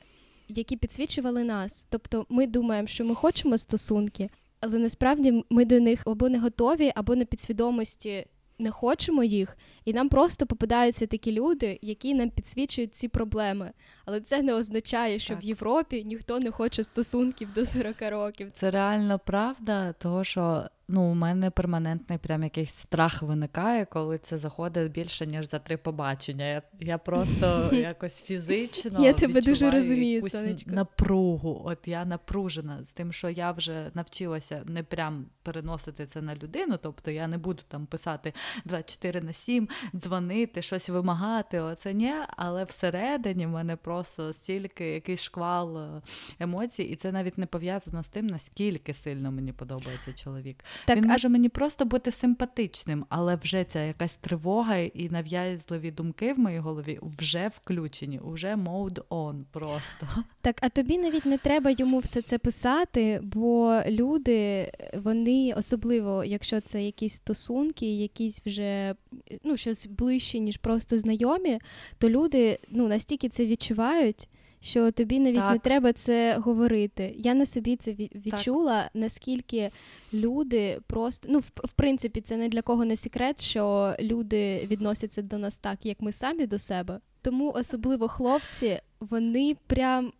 які 0.50 0.78
підсвічували 0.78 1.44
нас. 1.44 1.86
Тобто 1.90 2.26
ми 2.30 2.48
думаємо, 2.48 2.88
що 2.88 3.06
ми 3.06 3.16
хочемо 3.16 3.58
стосунки, 3.58 4.30
але 4.60 4.78
насправді 4.78 5.44
ми 5.50 5.66
до 5.66 5.80
них 5.80 6.02
або 6.06 6.30
не 6.30 6.40
готові, 6.40 6.92
або 6.96 7.16
на 7.16 7.26
підсвідомості 7.26 8.26
не 8.60 8.72
хочемо 8.72 9.24
їх, 9.24 9.58
і 9.86 9.94
нам 9.94 10.10
просто 10.10 10.46
попадаються 10.46 11.08
такі 11.08 11.32
люди, 11.32 11.80
які 11.82 12.13
нам 12.13 12.30
підсвічують 12.30 12.96
ці 12.96 13.08
проблеми. 13.08 13.72
Але 14.06 14.22
це 14.22 14.42
не 14.42 14.54
означає, 14.54 15.20
що 15.20 15.34
так. 15.34 15.44
в 15.44 15.46
Європі 15.46 16.04
ніхто 16.04 16.39
не 16.39 16.51
хоче 16.51 16.84
стосунків 16.84 17.54
до 17.54 17.66
40 17.66 17.96
років. 18.01 18.51
Це 18.54 18.72
реально 18.72 19.20
правда, 19.20 19.94
того 19.94 20.24
що 20.24 20.63
ну, 20.89 21.12
у 21.12 21.13
мене 21.13 21.50
перманентний 21.50 22.17
прям 22.17 22.43
якийсь 22.43 22.75
страх 22.75 23.22
виникає, 23.22 23.86
коли 23.86 24.17
це 24.17 24.38
заходить 24.38 24.91
більше, 24.91 25.27
ніж 25.27 25.50
за 25.50 25.60
три 25.60 25.77
побачення. 25.77 26.46
Я 26.46 26.62
я 26.79 26.98
просто 26.98 27.69
якось 27.75 28.22
фізично 28.22 29.05
я 29.05 29.13
тебе 29.13 29.41
дуже 29.41 29.72
розумію, 29.72 30.15
якусь 30.15 30.31
сонечко. 30.31 30.72
напругу. 30.72 31.62
От 31.65 31.79
я 31.86 32.05
напружена 32.05 32.84
з 32.84 32.88
тим, 32.88 33.12
що 33.12 33.29
я 33.29 33.51
вже 33.51 33.91
навчилася 33.93 34.63
не 34.65 34.84
прям 34.84 35.25
переносити 35.43 36.05
це 36.05 36.22
на 36.22 36.36
людину. 36.36 36.79
Тобто 36.84 37.12
я 37.12 37.27
не 37.27 37.38
буду 37.38 37.63
там 37.67 37.86
писати 37.86 38.34
24 38.65 39.22
на 39.22 39.34
7, 39.34 39.69
дзвонити, 39.96 40.62
щось 40.62 40.89
вимагати. 40.89 41.60
Оце 41.60 41.93
ні, 41.93 42.13
але 42.38 42.63
всередині 42.63 43.46
в 43.46 43.50
мене 43.50 43.75
просто 43.75 44.34
стільки 44.34 44.86
якийсь 44.86 45.22
шквал 45.22 45.77
е, 45.77 46.01
емоцій, 46.39 46.84
і 46.84 46.96
це 46.96 47.12
навіть 47.12 47.38
не 47.38 47.46
пов'язано 47.46 48.03
з 48.03 48.10
тим, 48.10 48.27
наскільки 48.27 48.93
сильно 48.93 49.31
мені 49.31 49.53
подобається 49.53 50.13
чоловік. 50.13 50.63
Так, 50.86 50.98
Він 50.98 51.07
може 51.07 51.27
а... 51.27 51.31
мені 51.31 51.50
просто 51.50 51.86
бути 51.86 52.12
симпатичним, 52.12 53.05
але 53.09 53.36
вже 53.36 53.63
ця 53.63 53.79
якась 53.79 54.15
тривога 54.15 54.77
і 54.77 55.09
нав'язливі 55.09 55.91
думки 55.91 56.33
в 56.33 56.39
моїй 56.39 56.59
голові 56.59 57.00
вже 57.01 57.48
включені, 57.48 58.19
вже 58.24 58.55
mode 58.55 59.01
on 59.09 59.43
просто. 59.51 60.07
Так, 60.41 60.55
а 60.62 60.69
тобі 60.69 60.98
навіть 60.98 61.25
не 61.25 61.38
треба 61.38 61.71
йому 61.77 62.00
все 62.00 62.21
це 62.21 62.38
писати, 62.38 63.19
бо 63.24 63.81
люди, 63.88 64.71
вони 64.93 65.53
особливо, 65.57 66.24
якщо 66.24 66.62
це 66.62 66.83
якісь 66.83 67.13
стосунки, 67.13 67.86
якісь 67.86 68.41
вже 68.45 68.95
ну, 69.43 69.57
щось 69.57 69.86
ближче, 69.86 70.39
ніж 70.39 70.57
просто 70.57 71.00
знайомі, 71.00 71.59
то 71.98 72.09
люди 72.09 72.59
ну, 72.69 72.88
настільки 72.88 73.29
це 73.29 73.45
відчувають 73.45 74.27
що 74.62 74.92
тобі 74.92 75.20
навіть 75.20 75.36
так. 75.36 75.54
не 75.54 75.60
треба 75.60 75.94
це 75.94 76.38
говорити. 76.38 77.13
Я 77.18 77.34
на 77.34 77.46
собі 77.46 77.75
це 77.75 77.92
відчула, 77.92 78.84
так. 78.84 78.92
наскільки 78.94 79.72
люди 80.13 80.80
просто 80.88 81.28
ну, 81.32 81.39
в, 81.39 81.51
в 81.56 81.72
принципі, 81.72 82.22
це 82.22 82.38
не 82.38 82.50
для 82.50 82.62
кого 82.62 82.86
не 82.86 82.96
секрет, 82.96 83.42
що 83.42 83.96
люди 84.00 84.68
відносяться 84.72 85.22
до 85.22 85.38
нас 85.38 85.58
так, 85.58 85.86
як 85.86 86.01
ми 86.01 86.12
самі 86.12 86.46
до 86.46 86.60
себе. 86.60 87.00
Тому 87.22 87.51
особливо 87.51 88.08
хлопці, 88.08 88.80
вони 89.00 89.56
прям 89.68 90.13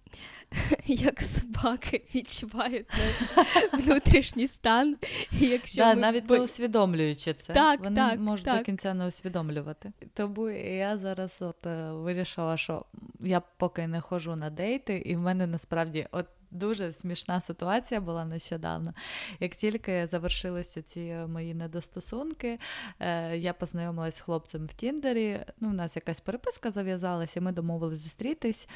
як 0.86 1.22
собаки 1.22 2.06
відчувають 2.16 2.88
наш 2.90 3.48
внутрішній 3.74 4.48
стан. 4.48 4.98
І 5.42 5.46
якщо 5.46 5.82
да, 5.82 5.96
ми... 5.96 6.02
Навіть 6.02 6.30
не 6.30 6.40
усвідомлюючи 6.40 7.34
це, 7.34 7.54
так, 7.54 7.80
вони 7.80 7.96
так, 7.96 8.20
можуть 8.20 8.46
так. 8.46 8.58
до 8.58 8.64
кінця 8.64 8.94
не 8.94 9.08
усвідомлювати. 9.08 9.92
Тому 10.14 10.50
я 10.50 10.98
зараз 10.98 11.38
от 11.40 11.66
е, 11.66 11.92
вирішила, 11.92 12.58
що 12.58 12.86
я 13.20 13.40
поки 13.40 13.88
не 13.88 14.02
ходжу 14.02 14.36
на 14.36 14.50
дейти, 14.50 14.98
і 14.98 15.16
в 15.16 15.20
мене 15.20 15.48
насправді 15.48 16.08
от 16.12 16.26
дуже 16.52 16.94
смішна 16.94 17.42
ситуація 17.42 18.02
була 18.02 18.26
нещодавно. 18.26 18.94
Як 19.40 19.56
тільки 19.56 20.08
завершилися 20.08 20.82
ці 20.82 21.16
мої 21.28 21.54
недостосунки, 21.54 22.60
е, 23.00 23.38
я 23.38 23.54
познайомилась 23.54 24.16
з 24.16 24.20
хлопцем 24.20 24.66
в 24.66 24.74
Тіндері. 24.74 25.40
Ну, 25.60 25.70
У 25.70 25.74
нас 25.74 25.96
якась 25.96 26.20
переписка 26.20 26.72
зав'язалася, 26.72 27.42
ми 27.42 27.52
домовились 27.52 28.00
зустрітись. 28.00 28.68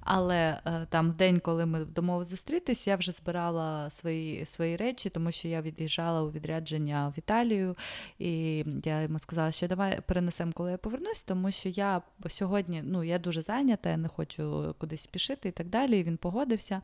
Але 0.00 0.60
е, 0.64 0.86
там 0.90 1.10
в 1.10 1.14
день, 1.14 1.40
коли 1.40 1.66
ми 1.66 1.84
домовились 1.84 2.28
зустрітись, 2.28 2.86
я 2.86 2.96
вже 2.96 3.12
збирала 3.12 3.90
свої 3.90 4.46
свої 4.46 4.76
речі, 4.76 5.10
тому 5.10 5.32
що 5.32 5.48
я 5.48 5.62
від'їжджала 5.62 6.22
у 6.22 6.30
відрядження 6.30 7.12
в 7.16 7.18
Італію, 7.18 7.76
і 8.18 8.64
я 8.84 9.02
йому 9.02 9.18
сказала, 9.18 9.52
що 9.52 9.68
давай 9.68 10.00
перенесемо, 10.06 10.52
коли 10.52 10.70
я 10.70 10.78
повернусь, 10.78 11.22
тому 11.22 11.50
що 11.50 11.68
я 11.68 12.02
сьогодні 12.28 12.82
ну, 12.84 13.04
я 13.04 13.18
дуже 13.18 13.42
зайнята, 13.42 13.90
я 13.90 13.96
не 13.96 14.08
хочу 14.08 14.74
кудись 14.78 15.02
спішити 15.02 15.48
і 15.48 15.52
так 15.52 15.68
далі. 15.68 15.98
І 15.98 16.02
він 16.02 16.16
погодився. 16.16 16.82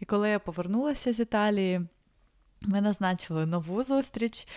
І 0.00 0.04
коли 0.04 0.28
я 0.28 0.38
повернулася 0.38 1.12
з 1.12 1.20
Італії, 1.20 1.80
ми 2.62 2.80
назначили 2.80 3.46
нову 3.46 3.82
зустріч, 3.82 4.48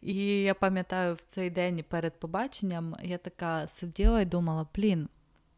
і 0.00 0.42
я 0.42 0.54
пам'ятаю, 0.54 1.14
в 1.14 1.22
цей 1.22 1.50
день 1.50 1.84
перед 1.88 2.20
побаченням 2.20 2.96
я 3.02 3.18
така 3.18 3.66
сиділа 3.66 4.20
і 4.20 4.24
думала: 4.24 4.66
блін, 4.74 5.08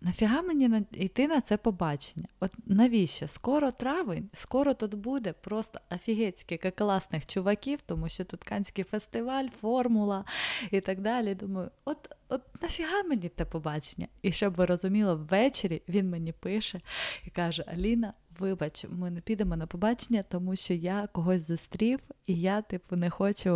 нафіга 0.01 0.43
мені 0.43 0.83
йти 0.93 1.29
на 1.29 1.41
це 1.41 1.57
побачення? 1.57 2.27
От 2.41 2.53
навіщо? 2.67 3.29
Скоро 3.29 3.71
травень, 3.71 4.31
скоро 4.33 4.75
тут 4.75 4.95
буде 4.95 5.33
просто 5.33 5.81
офігетськи 5.91 6.57
класних 6.57 7.27
чуваків, 7.27 7.83
тому 7.83 8.09
що 8.09 8.25
тут 8.25 8.45
Канський 8.45 8.85
фестиваль, 8.85 9.47
формула 9.61 10.25
і 10.71 10.81
так 10.81 11.01
далі. 11.01 11.35
Думаю, 11.35 11.71
от 11.85 12.11
от 12.29 12.63
нафіга 12.63 13.03
мені 13.03 13.29
те 13.29 13.45
побачення? 13.45 14.09
І 14.23 14.33
щоб 14.33 14.55
ви 14.55 14.67
розуміли, 14.67 15.15
ввечері 15.15 15.83
він 15.89 16.11
мені 16.11 16.33
пише 16.33 16.81
і 17.25 17.31
каже: 17.31 17.65
Аліна, 17.67 18.13
Вибач, 18.39 18.87
ми 18.89 19.11
не 19.11 19.21
підемо 19.21 19.57
на 19.57 19.67
побачення, 19.67 20.23
тому 20.23 20.57
що 20.57 20.75
я 20.75 21.07
когось 21.13 21.47
зустрів, 21.47 22.01
і 22.27 22.41
я, 22.41 22.63
типу, 22.63 22.97
не 22.97 23.11
хочу 23.11 23.51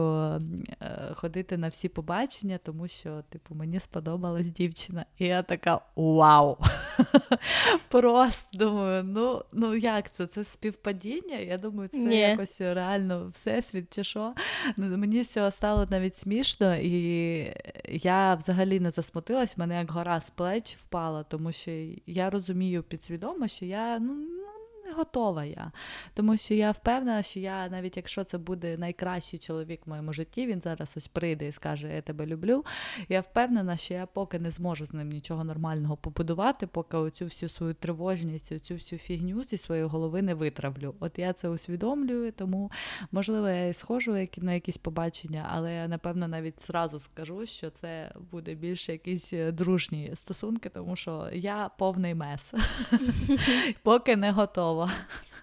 е, 0.80 1.12
ходити 1.14 1.56
на 1.56 1.68
всі 1.68 1.88
побачення, 1.88 2.58
тому 2.58 2.88
що, 2.88 3.22
типу, 3.28 3.54
мені 3.54 3.80
сподобалась 3.80 4.46
дівчина. 4.46 5.04
І 5.18 5.26
я 5.26 5.42
така 5.42 5.80
вау! 5.96 6.56
Просто 7.88 8.58
думаю, 8.58 9.04
ну 9.04 9.42
ну 9.52 9.74
як 9.76 10.12
це? 10.12 10.26
Це 10.26 10.44
співпадіння? 10.44 11.36
Я 11.36 11.58
думаю, 11.58 11.88
це 11.88 11.98
Ні. 11.98 12.16
якось 12.16 12.60
реально 12.60 13.28
всесвіт 13.32 13.94
чи 13.94 14.04
що. 14.04 14.34
Ну, 14.76 14.98
мені 14.98 15.24
з 15.24 15.28
цього 15.28 15.50
стало 15.50 15.86
навіть 15.90 16.16
смішно, 16.16 16.76
і 16.76 17.54
я 17.88 18.34
взагалі 18.34 18.80
не 18.80 18.90
засмутилась, 18.90 19.56
мене 19.56 19.78
як 19.78 19.90
гора 19.90 20.20
з 20.20 20.30
плеч 20.30 20.76
впала, 20.76 21.22
тому 21.22 21.52
що 21.52 21.70
я 22.06 22.30
розумію 22.30 22.82
підсвідомо, 22.82 23.48
що 23.48 23.64
я 23.64 23.98
ну 23.98 24.28
готова 24.96 25.44
я. 25.44 25.72
Тому 26.14 26.36
що 26.36 26.54
я 26.54 26.70
впевнена, 26.70 27.22
що 27.22 27.40
я, 27.40 27.68
навіть 27.68 27.96
якщо 27.96 28.24
це 28.24 28.38
буде 28.38 28.76
найкращий 28.76 29.38
чоловік 29.38 29.86
в 29.86 29.88
моєму 29.88 30.12
житті, 30.12 30.46
він 30.46 30.60
зараз 30.60 30.94
ось 30.96 31.08
прийде 31.08 31.48
і 31.48 31.52
скаже, 31.52 31.94
я 31.94 32.02
тебе 32.02 32.26
люблю. 32.26 32.64
Я 33.08 33.20
впевнена, 33.20 33.76
що 33.76 33.94
я 33.94 34.06
поки 34.06 34.38
не 34.38 34.50
зможу 34.50 34.86
з 34.86 34.92
ним 34.92 35.08
нічого 35.08 35.44
нормального 35.44 35.96
побудувати, 35.96 36.66
поки 36.66 36.96
оцю 36.96 37.24
всю 37.24 37.48
свою 37.48 37.74
тривожність, 37.74 38.52
оцю 38.52 38.74
всю 38.74 38.98
фігню 38.98 39.42
зі 39.42 39.58
своєї 39.58 39.86
голови 39.86 40.22
не 40.22 40.34
витравлю. 40.34 40.94
От 41.00 41.18
я 41.18 41.32
це 41.32 41.48
усвідомлюю, 41.48 42.32
тому 42.32 42.70
можливо 43.12 43.48
я 43.48 43.66
і 43.66 43.72
схожу 43.72 44.26
на 44.36 44.52
якісь 44.52 44.78
побачення, 44.78 45.48
але 45.50 45.74
я 45.74 45.88
напевно 45.88 46.28
навіть 46.28 46.66
зразу 46.66 46.98
скажу, 46.98 47.46
що 47.46 47.70
це 47.70 48.12
буде 48.30 48.54
більше 48.54 48.92
якісь 48.92 49.32
е, 49.32 49.52
дружні 49.52 50.10
стосунки, 50.14 50.68
тому 50.68 50.96
що 50.96 51.28
я 51.32 51.70
повний 51.78 52.14
мес, 52.14 52.54
поки 53.82 54.16
не 54.16 54.30
готова. 54.30 54.77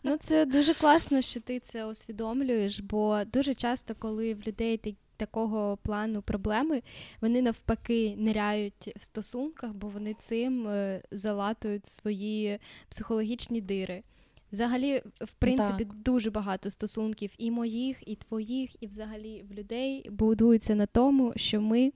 Ну, 0.03 0.17
це 0.17 0.45
дуже 0.45 0.73
класно, 0.73 1.21
що 1.21 1.39
ти 1.39 1.59
це 1.59 1.85
усвідомлюєш, 1.85 2.79
бо 2.79 3.21
дуже 3.33 3.53
часто, 3.53 3.95
коли 3.99 4.33
в 4.33 4.47
людей 4.47 4.97
такого 5.17 5.77
плану 5.77 6.21
проблеми, 6.21 6.81
вони 7.21 7.41
навпаки 7.41 8.15
ниряють 8.17 8.93
в 8.95 9.03
стосунках, 9.03 9.73
бо 9.73 9.87
вони 9.87 10.13
цим 10.19 10.67
е, 10.67 11.01
залатують 11.11 11.85
свої 11.85 12.59
психологічні 12.89 13.61
дири. 13.61 14.03
Взагалі, 14.51 15.03
в 15.21 15.31
принципі, 15.31 15.85
так. 15.85 15.93
дуже 15.93 16.31
багато 16.31 16.69
стосунків 16.69 17.31
і 17.37 17.51
моїх, 17.51 17.97
і 18.07 18.15
твоїх, 18.15 18.83
і 18.83 18.87
взагалі 18.87 19.45
в 19.49 19.53
людей 19.53 20.09
будуються 20.09 20.75
на 20.75 20.85
тому, 20.85 21.33
що 21.35 21.61
ми 21.61 21.91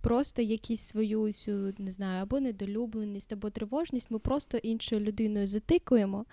просто 0.00 0.42
якісь 0.42 0.80
свою 0.80 1.32
цю, 1.32 1.74
не 1.78 1.90
знаю, 1.90 2.22
або 2.22 2.40
недолюбленість, 2.40 3.32
або 3.32 3.50
тривожність, 3.50 4.10
ми 4.10 4.18
просто 4.18 4.58
іншою 4.58 5.00
людиною 5.00 5.46
затикуємо, 5.46 6.24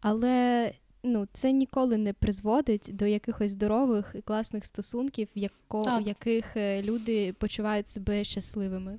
але 0.00 0.70
ну, 1.02 1.28
це 1.32 1.52
ніколи 1.52 1.96
не 1.96 2.12
призводить 2.12 2.90
до 2.92 3.06
якихось 3.06 3.52
здорових 3.52 4.14
і 4.14 4.20
класних 4.20 4.66
стосунків, 4.66 5.28
в 5.36 5.38
яко, 5.38 6.00
яких 6.06 6.56
е, 6.56 6.82
люди 6.82 7.32
почувають 7.32 7.88
себе 7.88 8.24
щасливими. 8.24 8.98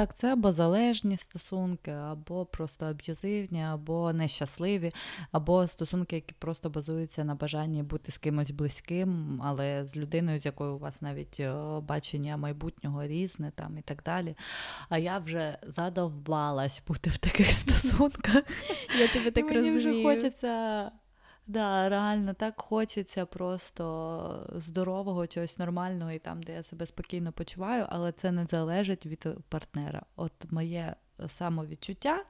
Так, 0.00 0.14
це 0.14 0.32
або 0.32 0.52
залежні 0.52 1.16
стосунки, 1.16 1.90
або 1.90 2.46
просто 2.46 2.86
аб'юзивні, 2.86 3.64
або 3.64 4.12
нещасливі, 4.12 4.92
або 5.32 5.68
стосунки, 5.68 6.16
які 6.16 6.34
просто 6.38 6.70
базуються 6.70 7.24
на 7.24 7.34
бажанні 7.34 7.82
бути 7.82 8.12
з 8.12 8.18
кимось 8.18 8.50
близьким, 8.50 9.42
але 9.44 9.86
з 9.86 9.96
людиною, 9.96 10.38
з 10.38 10.46
якою 10.46 10.74
у 10.74 10.78
вас 10.78 11.02
навіть 11.02 11.42
бачення 11.80 12.36
майбутнього 12.36 13.06
різне 13.06 13.52
там 13.54 13.78
і 13.78 13.82
так 13.82 14.02
далі. 14.02 14.36
А 14.88 14.98
я 14.98 15.18
вже 15.18 15.58
задовбалась 15.62 16.82
бути 16.86 17.10
в 17.10 17.18
таких 17.18 17.52
стосунках. 17.52 18.42
Я 18.98 19.08
тебе 19.08 19.30
так 19.30 19.44
розумію. 19.44 19.74
Мені 19.74 19.78
вже 19.78 20.02
хочеться 20.02 20.90
Да, 21.50 21.88
реально 21.88 22.34
так 22.34 22.60
хочеться 22.60 23.26
просто 23.26 24.46
здорового, 24.54 25.26
чогось 25.26 25.58
нормального 25.58 26.10
і 26.10 26.18
там, 26.18 26.42
де 26.42 26.52
я 26.52 26.62
себе 26.62 26.86
спокійно 26.86 27.32
почуваю, 27.32 27.86
але 27.88 28.12
це 28.12 28.32
не 28.32 28.46
залежить 28.46 29.06
від 29.06 29.26
партнера. 29.48 30.02
От 30.16 30.32
моє 30.50 30.94
самовідчуття, 31.28 32.24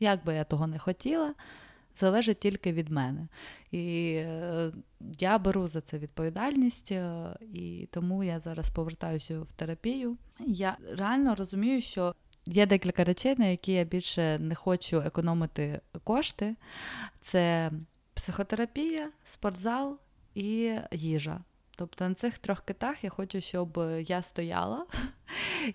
як 0.00 0.24
би 0.24 0.34
я 0.34 0.44
того 0.44 0.66
не 0.66 0.78
хотіла, 0.78 1.34
залежить 1.96 2.38
тільки 2.38 2.72
від 2.72 2.88
мене. 2.88 3.28
І 3.70 4.12
е, 4.16 4.72
я 5.18 5.38
беру 5.38 5.68
за 5.68 5.80
це 5.80 5.98
відповідальність, 5.98 6.92
е, 6.92 7.28
і 7.40 7.88
тому 7.92 8.24
я 8.24 8.40
зараз 8.40 8.70
повертаюся 8.70 9.40
в 9.40 9.52
терапію. 9.52 10.16
Я 10.40 10.76
реально 10.92 11.34
розумію, 11.34 11.80
що. 11.80 12.14
Є 12.48 12.66
декілька 12.66 13.04
речей, 13.04 13.34
на 13.38 13.46
які 13.46 13.72
я 13.72 13.84
більше 13.84 14.38
не 14.38 14.54
хочу 14.54 15.00
економити 15.00 15.80
кошти. 16.04 16.56
Це 17.20 17.70
психотерапія, 18.16 19.10
спортзал 19.24 19.98
і 20.34 20.74
їжа. 20.92 21.40
Тобто 21.78 22.08
на 22.08 22.14
цих 22.14 22.38
трьох 22.38 22.60
китах 22.60 23.04
я 23.04 23.10
хочу, 23.10 23.40
щоб 23.40 23.80
я 24.06 24.22
стояла, 24.22 24.86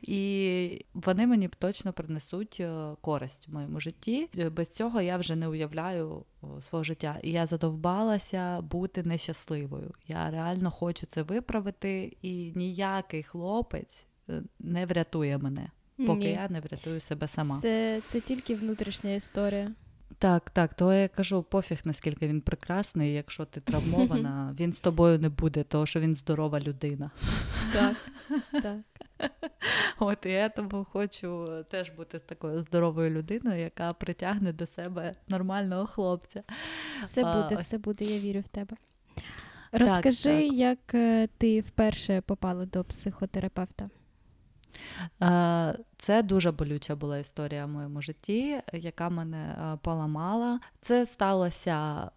і 0.02 0.86
вони 0.94 1.28
мені 1.28 1.50
точно 1.60 1.94
принесуть 1.94 2.58
е, 2.60 2.96
користь 3.02 3.48
в 3.48 3.54
моєму 3.54 3.80
житті. 3.80 4.30
Без 4.52 4.68
цього 4.68 5.02
я 5.02 5.18
вже 5.18 5.36
не 5.36 5.48
уявляю 5.48 6.26
свого 6.70 6.84
життя. 6.84 7.20
І 7.24 7.32
я 7.32 7.46
задовбалася 7.46 8.62
бути 8.62 9.04
нещасливою. 9.04 9.94
Я 10.08 10.32
реально 10.32 10.72
хочу 10.72 11.06
це 11.06 11.22
виправити, 11.22 12.18
і 12.22 12.52
ніякий 12.56 13.24
хлопець 13.24 14.06
е, 14.30 14.44
не 14.60 14.86
врятує 14.86 15.38
мене, 15.38 15.70
поки 15.98 16.20
Ні. 16.20 16.32
я 16.32 16.50
не 16.50 16.60
врятую 16.60 17.02
себе 17.02 17.28
сама. 17.28 17.60
Це, 17.60 18.02
Це 18.08 18.20
тільки 18.20 18.56
внутрішня 18.56 19.12
історія. 19.12 19.72
Так, 20.22 20.50
так, 20.50 20.74
то 20.74 20.94
я 20.94 21.08
кажу, 21.08 21.44
пофіг, 21.44 21.82
наскільки 21.86 22.28
він 22.28 22.42
прекрасний, 22.42 23.14
якщо 23.14 23.46
ти 23.46 23.60
травмована, 23.62 24.56
він 24.60 24.74
з 24.74 24.80
тобою 24.80 25.20
не 25.20 25.30
буде, 25.30 25.64
тому 25.64 25.86
що 25.86 26.00
він 26.00 26.16
здорова 26.16 26.60
людина. 26.60 27.12
Так, 27.74 27.96
так. 28.62 28.78
От 30.00 30.26
і 30.26 30.30
я 30.30 30.50
тому 30.50 30.86
хочу 30.92 31.48
теж 31.72 31.90
бути 31.90 32.20
такою 32.20 32.64
здоровою 32.64 33.10
людиною, 33.10 33.62
яка 33.62 33.94
притягне 33.94 34.54
до 34.54 34.66
себе 34.66 35.14
нормального 35.28 35.86
хлопця. 35.86 36.44
Все 37.02 37.24
буде, 37.24 37.56
все 37.56 37.78
буде, 37.78 38.06
я 38.06 38.20
вірю 38.20 38.40
в 38.40 38.48
тебе. 38.48 38.78
Розкажи, 39.72 40.42
так, 40.42 40.50
так. 40.50 40.54
як 40.54 40.94
е, 40.94 41.28
ти 41.38 41.62
вперше 41.62 42.22
попала 42.22 42.66
до 42.66 42.84
психотерапевта? 42.84 43.90
Е, 45.22 45.78
це 45.98 46.24
дуже 46.24 46.52
болюча 46.52 46.96
була 46.96 47.18
історія 47.18 47.66
в 47.66 47.70
моєму 47.70 48.02
житті, 48.02 48.62
яка 48.74 49.10
мене 49.10 49.38
е, 49.38 49.78
поламала. 49.82 50.60
Це 50.82 51.06
сталося 51.06 52.10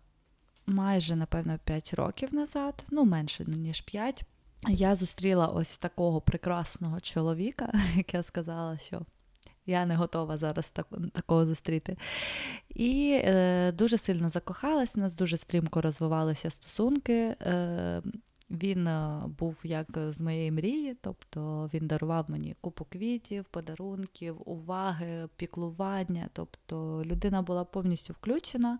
майже, 0.66 1.16
напевно, 1.16 1.58
5 1.64 1.94
років 1.94 2.34
назад, 2.34 2.84
ну 2.90 3.04
менше 3.04 3.44
ніж 3.44 3.80
5. 3.80 4.24
Я 4.68 4.96
зустріла 4.96 5.46
ось 5.46 5.78
такого 5.78 6.20
прекрасного 6.20 7.00
чоловіка, 7.00 7.72
як 7.96 8.14
я 8.14 8.22
сказала, 8.22 8.78
що 8.78 9.02
я 9.66 9.86
не 9.86 9.94
готова 9.94 10.38
зараз 10.38 10.68
так, 10.68 10.86
такого 11.12 11.46
зустріти. 11.46 11.96
І 12.68 13.20
е, 13.24 13.72
дуже 13.72 13.98
сильно 13.98 14.30
закохалась, 14.30 14.96
у 14.96 15.00
нас 15.00 15.16
дуже 15.16 15.36
стрімко 15.36 15.80
розвивалися 15.80 16.50
стосунки. 16.50 17.36
Е, 17.40 18.02
він 18.50 18.86
е, 18.86 19.22
був 19.38 19.60
як 19.64 19.86
з 20.08 20.20
моєї 20.20 20.50
мрії, 20.50 20.96
тобто 21.00 21.70
він 21.74 21.86
дарував 21.86 22.30
мені 22.30 22.56
купу 22.60 22.84
квітів, 22.84 23.44
подарунків, 23.44 24.36
уваги, 24.44 25.28
піклування. 25.36 26.28
Тобто 26.32 27.02
людина 27.04 27.42
була 27.42 27.64
повністю 27.64 28.12
включена 28.12 28.78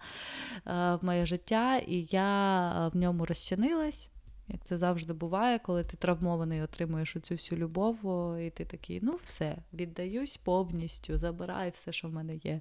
е, 0.67 0.95
в 0.95 0.99
моє 1.03 1.27
життя, 1.27 1.77
і 1.77 2.09
я 2.11 2.89
в 2.89 2.97
ньому 2.97 3.27
розчинилась. 3.27 4.09
Як 4.49 4.65
це 4.65 4.79
завжди 4.79 5.13
буває, 5.13 5.59
коли 5.59 5.85
ти 5.85 5.97
травмований, 5.97 6.63
отримуєш 6.63 7.17
оцю 7.17 7.35
всю 7.35 7.59
любов, 7.59 7.97
і 8.39 8.51
ти 8.51 8.65
такий, 8.65 9.01
ну 9.03 9.19
все, 9.25 9.57
віддаюсь 9.73 10.37
повністю, 10.37 11.19
забирай 11.19 11.71
все, 11.71 11.93
що 11.93 12.09
в 12.09 12.13
мене 12.13 12.37
є. 12.37 12.61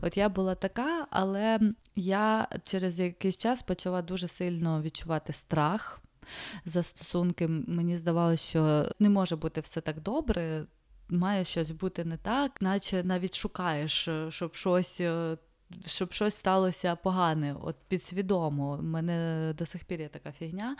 От 0.00 0.16
я 0.16 0.28
була 0.28 0.54
така, 0.54 1.06
але 1.10 1.60
я 1.96 2.48
через 2.64 3.00
якийсь 3.00 3.36
час 3.36 3.62
почала 3.62 4.02
дуже 4.02 4.28
сильно 4.28 4.82
відчувати 4.82 5.32
страх 5.32 6.03
за 6.64 6.82
стосунки. 6.82 7.48
Мені 7.48 7.96
здавалося, 7.96 8.44
що 8.44 8.92
не 8.98 9.10
може 9.10 9.36
бути 9.36 9.60
все 9.60 9.80
так 9.80 10.00
добре, 10.00 10.66
має 11.08 11.44
щось 11.44 11.70
бути 11.70 12.04
не 12.04 12.16
так, 12.16 12.62
наче 12.62 13.04
навіть 13.04 13.34
шукаєш, 13.34 14.08
е, 14.08 14.30
щоб 14.30 14.54
щось. 14.54 15.00
Е, 15.00 15.36
щоб 15.86 16.12
щось 16.12 16.34
сталося 16.34 16.96
погане, 16.96 17.56
от 17.62 17.76
підсвідомо. 17.88 18.72
У 18.72 18.82
мене 18.82 19.52
до 19.58 19.66
сих 19.66 19.84
пір 19.84 20.00
є 20.00 20.08
така 20.08 20.32
фігня. 20.32 20.76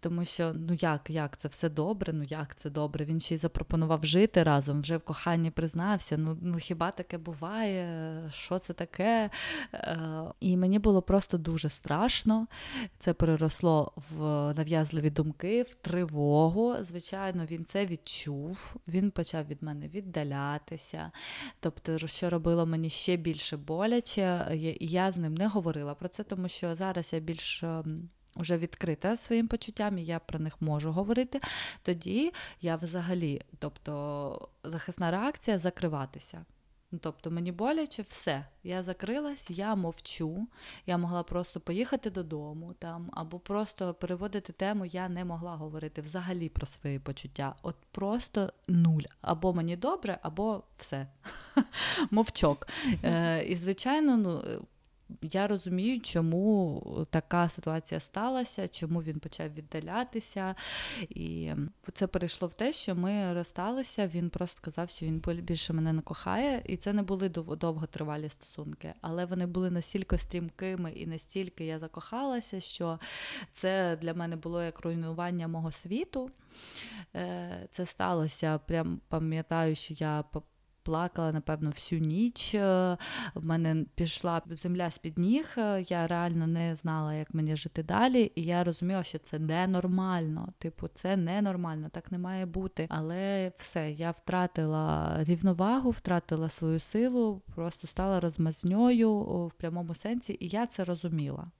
Тому 0.00 0.24
що 0.24 0.52
ну 0.54 0.76
як 0.80 1.10
як 1.10 1.36
це 1.36 1.48
все 1.48 1.68
добре, 1.68 2.12
ну 2.12 2.22
як 2.22 2.54
це 2.54 2.70
добре? 2.70 3.04
Він 3.04 3.20
ще 3.20 3.34
й 3.34 3.38
запропонував 3.38 4.06
жити 4.06 4.42
разом, 4.42 4.80
вже 4.80 4.96
в 4.96 5.00
коханні 5.00 5.50
признався. 5.50 6.16
Ну 6.16 6.38
ну 6.42 6.58
хіба 6.58 6.90
таке 6.90 7.18
буває? 7.18 8.12
Що 8.30 8.58
це 8.58 8.72
таке? 8.72 9.30
Е, 9.74 9.98
І 10.40 10.56
мені 10.56 10.78
було 10.78 11.02
просто 11.02 11.38
дуже 11.38 11.68
страшно. 11.68 12.46
Це 12.98 13.12
переросло 13.12 13.92
в 14.10 14.20
нав'язливі 14.54 15.10
думки, 15.10 15.62
в 15.62 15.74
тривогу. 15.74 16.76
Звичайно, 16.80 17.44
він 17.44 17.64
це 17.64 17.86
відчув, 17.86 18.76
він 18.88 19.10
почав 19.10 19.46
від 19.46 19.62
мене 19.62 19.88
віддалятися. 19.88 21.10
Тобто, 21.60 21.98
що 21.98 22.30
робило 22.30 22.66
мені 22.66 22.90
ще 22.90 23.16
більше 23.16 23.56
боляче, 23.56 24.52
і 24.80 24.86
я 24.86 25.12
з 25.12 25.16
ним 25.16 25.34
не 25.34 25.46
говорила 25.46 25.94
про 25.94 26.08
це, 26.08 26.22
тому 26.22 26.48
що 26.48 26.76
зараз 26.76 27.12
я 27.12 27.20
більш. 27.20 27.64
Вже 28.36 28.56
відкрита 28.58 29.16
своїм 29.16 29.48
почуттям, 29.48 29.98
і 29.98 30.04
я 30.04 30.18
про 30.18 30.38
них 30.38 30.62
можу 30.62 30.92
говорити, 30.92 31.40
тоді 31.82 32.32
я 32.60 32.76
взагалі, 32.76 33.42
тобто 33.58 34.48
захисна 34.64 35.10
реакція 35.10 35.58
закриватися. 35.58 36.44
Ну, 36.92 36.98
Тобто 37.02 37.30
мені 37.30 37.52
боляче 37.52 38.02
все. 38.02 38.46
Я 38.64 38.82
закрилась, 38.82 39.50
я 39.50 39.74
мовчу. 39.74 40.46
Я 40.86 40.98
могла 40.98 41.22
просто 41.22 41.60
поїхати 41.60 42.10
додому 42.10 42.74
там, 42.78 43.10
або 43.12 43.38
просто 43.38 43.94
переводити 43.94 44.52
тему, 44.52 44.84
я 44.84 45.08
не 45.08 45.24
могла 45.24 45.56
говорити 45.56 46.00
взагалі 46.00 46.48
про 46.48 46.66
свої 46.66 46.98
почуття. 46.98 47.54
От 47.62 47.76
просто 47.90 48.52
нуль. 48.68 49.02
Або 49.20 49.54
мені 49.54 49.76
добре, 49.76 50.18
або 50.22 50.62
все. 50.76 51.06
Мовчок. 52.10 52.68
Е, 53.04 53.44
І, 53.44 53.56
звичайно, 53.56 54.16
ну, 54.16 54.42
я 55.22 55.46
розумію, 55.46 56.00
чому 56.00 57.06
така 57.10 57.48
ситуація 57.48 58.00
сталася, 58.00 58.68
чому 58.68 59.02
він 59.02 59.18
почав 59.18 59.54
віддалятися. 59.54 60.54
І 61.00 61.52
це 61.92 62.06
перейшло 62.06 62.48
в 62.48 62.54
те, 62.54 62.72
що 62.72 62.94
ми 62.94 63.32
розсталися. 63.32 64.06
Він 64.06 64.30
просто 64.30 64.56
сказав, 64.56 64.90
що 64.90 65.06
він 65.06 65.22
більше 65.42 65.72
мене 65.72 65.92
не 65.92 66.02
кохає, 66.02 66.62
і 66.66 66.76
це 66.76 66.92
не 66.92 67.02
були 67.02 67.28
довготривалі 67.28 68.28
стосунки, 68.28 68.94
але 69.00 69.24
вони 69.24 69.46
були 69.46 69.70
настільки 69.70 70.18
стрімкими 70.18 70.92
і 70.92 71.06
настільки 71.06 71.64
я 71.64 71.78
закохалася, 71.78 72.60
що 72.60 72.98
це 73.52 73.96
для 73.96 74.14
мене 74.14 74.36
було 74.36 74.62
як 74.62 74.80
руйнування 74.80 75.48
мого 75.48 75.72
світу. 75.72 76.30
Е, 77.14 77.66
це 77.70 77.86
сталося. 77.86 78.58
Прям 78.58 79.00
пам'ятаю, 79.08 79.74
що 79.74 79.94
я 79.94 80.24
плакала, 80.82 81.32
напевно, 81.32 81.70
всю 81.70 82.00
ніч. 82.00 82.54
Е, 82.54 82.96
в 83.34 83.44
мене 83.44 83.84
пішла 83.94 84.42
земля 84.50 84.90
з-під 84.90 85.18
ніг. 85.18 85.54
Е, 85.58 85.84
я 85.88 86.06
реально 86.06 86.46
не 86.46 86.76
знала, 86.76 87.14
як 87.14 87.34
мені 87.34 87.56
жити 87.56 87.82
далі. 87.82 88.32
І 88.34 88.42
я 88.42 88.64
розуміла, 88.64 89.02
що 89.02 89.18
це 89.18 89.38
ненормально. 89.38 90.52
Типу, 90.58 90.88
це 90.88 91.16
ненормально, 91.16 91.88
так 91.88 92.12
не 92.12 92.18
має 92.18 92.46
бути. 92.46 92.86
Але 92.90 93.52
все, 93.56 93.90
я 93.90 94.10
втратила 94.10 95.16
рівновагу, 95.24 95.90
втратила 95.90 96.48
свою 96.48 96.80
силу, 96.80 97.42
просто 97.54 97.86
стала 97.86 98.20
розмазньою 98.20 99.20
в 99.46 99.52
прямому 99.52 99.94
сенсі, 99.94 100.36
і 100.40 100.48
я 100.48 100.66
це 100.66 100.84
розуміла 100.84 101.50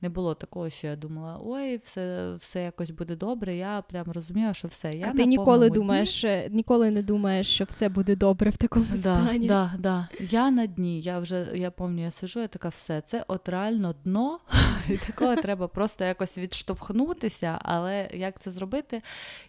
не 0.00 0.08
було 0.08 0.34
такого, 0.34 0.70
що 0.70 0.86
я 0.86 0.96
думала, 0.96 1.40
ой, 1.44 1.76
все 1.76 2.34
все 2.34 2.62
якось 2.62 2.90
буде 2.90 3.16
добре. 3.16 3.54
Я 3.54 3.82
прям 3.88 4.06
розуміла, 4.12 4.54
що 4.54 4.68
все. 4.68 4.90
Я 4.90 5.08
А 5.08 5.16
ти 5.16 5.26
ніколи 5.26 5.70
думаєш, 5.70 6.22
дні. 6.22 6.48
ніколи 6.50 6.90
не 6.90 7.02
думаєш, 7.02 7.46
що 7.54 7.64
все 7.64 7.88
буде 7.88 8.16
добре 8.16 8.50
в 8.50 8.56
такому 8.56 8.86
да, 8.90 8.98
стані. 8.98 9.46
Да, 9.46 9.72
да. 9.78 10.08
Я 10.20 10.50
на 10.50 10.66
дні, 10.66 11.00
я 11.00 11.18
вже 11.18 11.48
я 11.54 11.70
пам'ятаю, 11.70 12.04
я 12.04 12.10
сижу, 12.10 12.40
я 12.40 12.48
така 12.48 12.68
все. 12.68 13.00
Це 13.00 13.24
от 13.28 13.48
реально 13.48 13.94
дно, 14.04 14.40
від 14.88 15.00
такого 15.00 15.36
треба 15.36 15.68
просто 15.68 16.04
якось 16.04 16.38
відштовхнутися. 16.38 17.58
Але 17.62 18.10
як 18.14 18.40
це 18.40 18.50
зробити, 18.50 19.02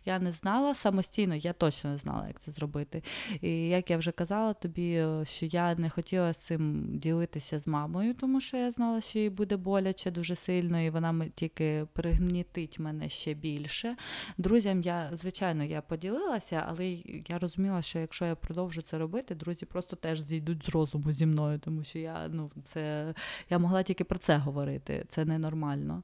я 0.06 0.19
не 0.19 0.32
знала 0.32 0.76
самостійно, 0.76 1.36
я 1.36 1.54
точно 1.54 1.89
не 1.89 1.97
знала, 1.97 2.28
як 2.28 2.41
це 2.41 2.52
зробити. 2.52 3.04
І 3.41 3.49
як 3.49 3.89
я 3.89 3.97
вже 3.97 4.12
казала 4.12 4.54
тобі, 4.54 5.06
що 5.23 5.45
я 5.45 5.76
не 5.76 5.89
хотіла 5.89 6.34
з 6.34 6.38
цим 6.38 6.86
ділитися 6.97 7.60
з 7.60 7.67
мамою, 7.67 8.13
тому 8.13 8.41
що 8.41 8.58
я 8.58 8.71
знала, 8.71 9.02
що 9.02 9.19
їй 9.19 9.30
буде 9.30 9.58
боляче 9.58 10.03
дуже 10.12 10.36
сильно, 10.36 10.82
і 10.82 10.89
вона 10.89 11.26
тільки 11.36 11.88
пригнітить 11.94 12.80
мене 12.80 13.10
ще 13.10 13.34
більше. 13.34 13.96
Друзям 14.38 14.82
я, 14.82 15.10
звичайно, 15.13 15.63
я 15.63 15.82
поділилася, 15.82 16.66
але 16.68 16.88
я 17.28 17.39
розуміла, 17.39 17.82
що 17.82 18.00
якщо 18.00 18.26
я 18.26 18.36
продовжу 18.36 18.82
це 18.82 18.98
робити, 18.98 19.36
друзі 19.36 19.66
просто 19.66 19.96
теж 19.96 20.22
зійдуть 20.22 20.66
з 20.66 20.70
розуму 20.70 21.12
зі 21.12 21.26
мною, 21.26 21.60
тому 21.60 21.84
що 21.84 22.00
я 22.00 22.28
ну, 22.28 22.52
це, 22.63 23.13
я 23.50 23.60
могла 23.60 23.84
тільки 23.84 24.04
про 24.04 24.20
це 24.20 24.38
говорити. 24.38 25.06
Це 25.08 25.26
ненормально. 25.26 26.04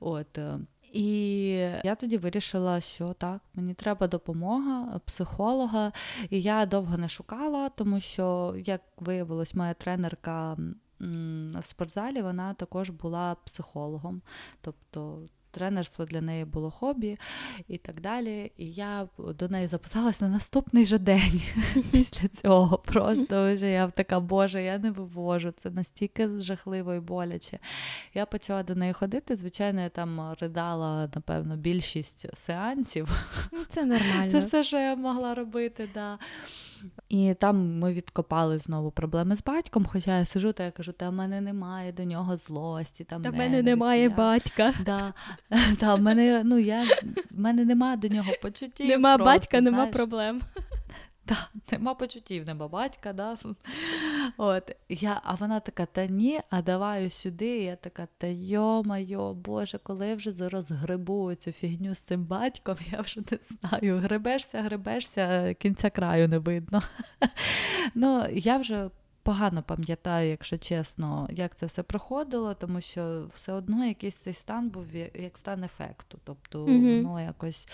От. 0.00 0.38
Е, 0.38 0.58
і 0.92 1.48
я 1.84 1.94
тоді 1.94 2.16
вирішила, 2.16 2.80
що 2.80 3.12
так, 3.12 3.40
мені 3.54 3.74
треба 3.74 4.06
допомога 4.06 5.00
психолога. 5.04 5.92
І 6.30 6.42
я 6.42 6.66
довго 6.66 6.98
не 6.98 7.08
шукала, 7.08 7.68
тому 7.68 8.00
що, 8.00 8.54
як 8.58 8.80
виявилось, 8.96 9.54
моя 9.54 9.74
тренерка 9.74 10.56
в 11.00 11.64
спортзалі 11.64 12.22
вона 12.22 12.54
також 12.54 12.90
була 12.90 13.36
психологом. 13.44 14.22
Тобто 14.60 15.22
тренерство 15.50 16.04
для 16.04 16.20
неї 16.20 16.44
було 16.44 16.70
хобі 16.70 17.18
і 17.68 17.78
так 17.78 18.00
далі. 18.00 18.52
І 18.56 18.72
я 18.72 19.08
до 19.18 19.48
неї 19.48 19.68
записалась 19.68 20.20
на 20.20 20.28
наступний 20.28 20.84
же 20.84 20.98
день 20.98 21.42
після 21.92 22.28
цього. 22.28 22.78
Просто 22.78 23.54
вже 23.54 23.70
я 23.70 23.88
така, 23.88 24.20
Боже, 24.20 24.62
я 24.62 24.78
не 24.78 24.90
вивожу. 24.90 25.50
Це 25.50 25.70
настільки 25.70 26.28
жахливо 26.40 26.94
і 26.94 27.00
боляче. 27.00 27.58
Я 28.14 28.26
почала 28.26 28.62
до 28.62 28.74
неї 28.74 28.92
ходити. 28.92 29.36
Звичайно, 29.36 29.80
я 29.80 29.88
там 29.88 30.34
ридала, 30.40 31.10
напевно, 31.14 31.56
більшість 31.56 32.26
сеансів. 32.38 33.08
Це 33.68 33.84
нормально. 33.84 34.30
Це 34.30 34.40
все, 34.40 34.64
що 34.64 34.78
я 34.78 34.96
могла 34.96 35.34
робити. 35.34 35.88
Да. 35.94 36.18
І 37.10 37.34
там 37.34 37.78
ми 37.78 37.92
відкопали 37.92 38.58
знову 38.58 38.90
проблеми 38.90 39.36
з 39.36 39.42
батьком. 39.42 39.86
Хоча 39.92 40.18
я 40.18 40.26
сижу, 40.26 40.52
та 40.52 40.64
я 40.64 40.70
кажу, 40.70 40.92
та 40.92 41.10
в 41.10 41.12
мене 41.12 41.40
немає 41.40 41.92
до 41.92 42.04
нього 42.04 42.36
злості. 42.36 43.04
Там 43.04 43.22
Та 43.22 43.30
в 43.30 43.34
мене 43.34 43.62
немає 43.62 44.02
я... 44.02 44.10
батька. 44.10 44.72
Да, 44.84 45.12
та, 45.80 45.94
в 45.94 46.00
мене 46.00 46.42
ну, 46.44 46.58
я, 46.58 46.82
в 47.30 47.40
мене 47.40 47.64
немає 47.64 47.96
до 47.96 48.08
нього 48.08 48.32
почуттів. 48.42 48.88
Нема 48.88 49.16
просто, 49.16 49.32
батька, 49.32 49.58
знаєш. 49.60 49.64
нема 49.64 49.86
проблем. 49.86 50.40
Да, 51.30 51.48
Нема 51.72 51.94
почуттів, 51.94 52.46
нема 52.46 52.68
батька. 52.68 53.12
Да? 53.12 53.38
От, 54.36 54.76
я, 54.88 55.20
А 55.24 55.34
вона 55.34 55.60
така, 55.60 55.86
та 55.86 56.06
ні, 56.06 56.40
а 56.50 56.62
давай 56.62 57.10
сюди. 57.10 57.58
І 57.58 57.64
я 57.64 57.76
така, 57.76 58.08
та 58.18 58.26
йо-майо, 58.26 59.34
Боже, 59.34 59.78
коли 59.82 60.08
я 60.08 60.14
вже 60.14 60.32
зараз 60.32 60.70
грибу 60.70 61.34
цю 61.34 61.52
фігню 61.52 61.94
з 61.94 61.98
цим 61.98 62.24
батьком, 62.24 62.76
я 62.92 63.00
вже 63.00 63.20
не 63.30 63.38
знаю. 63.42 63.98
Гребешся, 63.98 64.62
гребешся, 64.62 65.54
кінця 65.54 65.90
краю 65.90 66.28
не 66.28 66.38
видно. 66.38 66.82
Ну, 67.94 68.26
Я 68.32 68.56
вже 68.56 68.90
погано 69.22 69.62
пам'ятаю, 69.62 70.30
якщо 70.30 70.58
чесно, 70.58 71.28
як 71.30 71.56
це 71.56 71.66
все 71.66 71.82
проходило, 71.82 72.54
тому 72.54 72.80
що 72.80 73.26
все 73.34 73.52
одно 73.52 73.84
якийсь 73.84 74.14
цей 74.14 74.32
стан 74.32 74.68
був 74.68 74.86
як 75.14 75.38
стан 75.38 75.64
ефекту. 75.64 76.18
Тобто, 76.24 76.64
mm-hmm. 76.64 77.02
воно 77.02 77.20
якось 77.20 77.68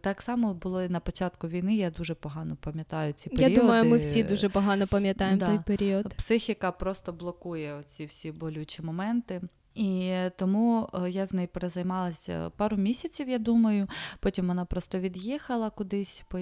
так 0.00 0.22
само 0.22 0.54
було 0.54 0.82
і 0.82 0.88
на 0.88 1.00
початку 1.00 1.48
війни. 1.48 1.76
Я 1.76 1.90
дуже 1.90 2.14
погано 2.14 2.56
пам'ятаю 2.56 3.12
ці 3.12 3.30
періоди. 3.30 3.52
Я 3.52 3.60
думаю, 3.60 3.84
ми 3.84 3.98
всі 3.98 4.22
дуже 4.22 4.48
погано 4.48 4.86
пам'ятаємо 4.86 5.38
да. 5.38 5.46
той 5.46 5.58
період. 5.66 6.14
Психіка 6.14 6.72
просто 6.72 7.12
блокує 7.12 7.82
ці 7.86 8.06
всі 8.06 8.32
болючі 8.32 8.82
моменти. 8.82 9.40
І 9.76 10.14
тому 10.36 10.88
е, 10.94 11.10
я 11.10 11.26
з 11.26 11.32
нею 11.32 11.48
перезаймалася 11.48 12.50
пару 12.56 12.76
місяців, 12.76 13.28
я 13.28 13.38
думаю. 13.38 13.88
Потім 14.20 14.48
вона 14.48 14.64
просто 14.64 14.98
від'їхала 14.98 15.70
кудись 15.70 16.22
е, 16.34 16.38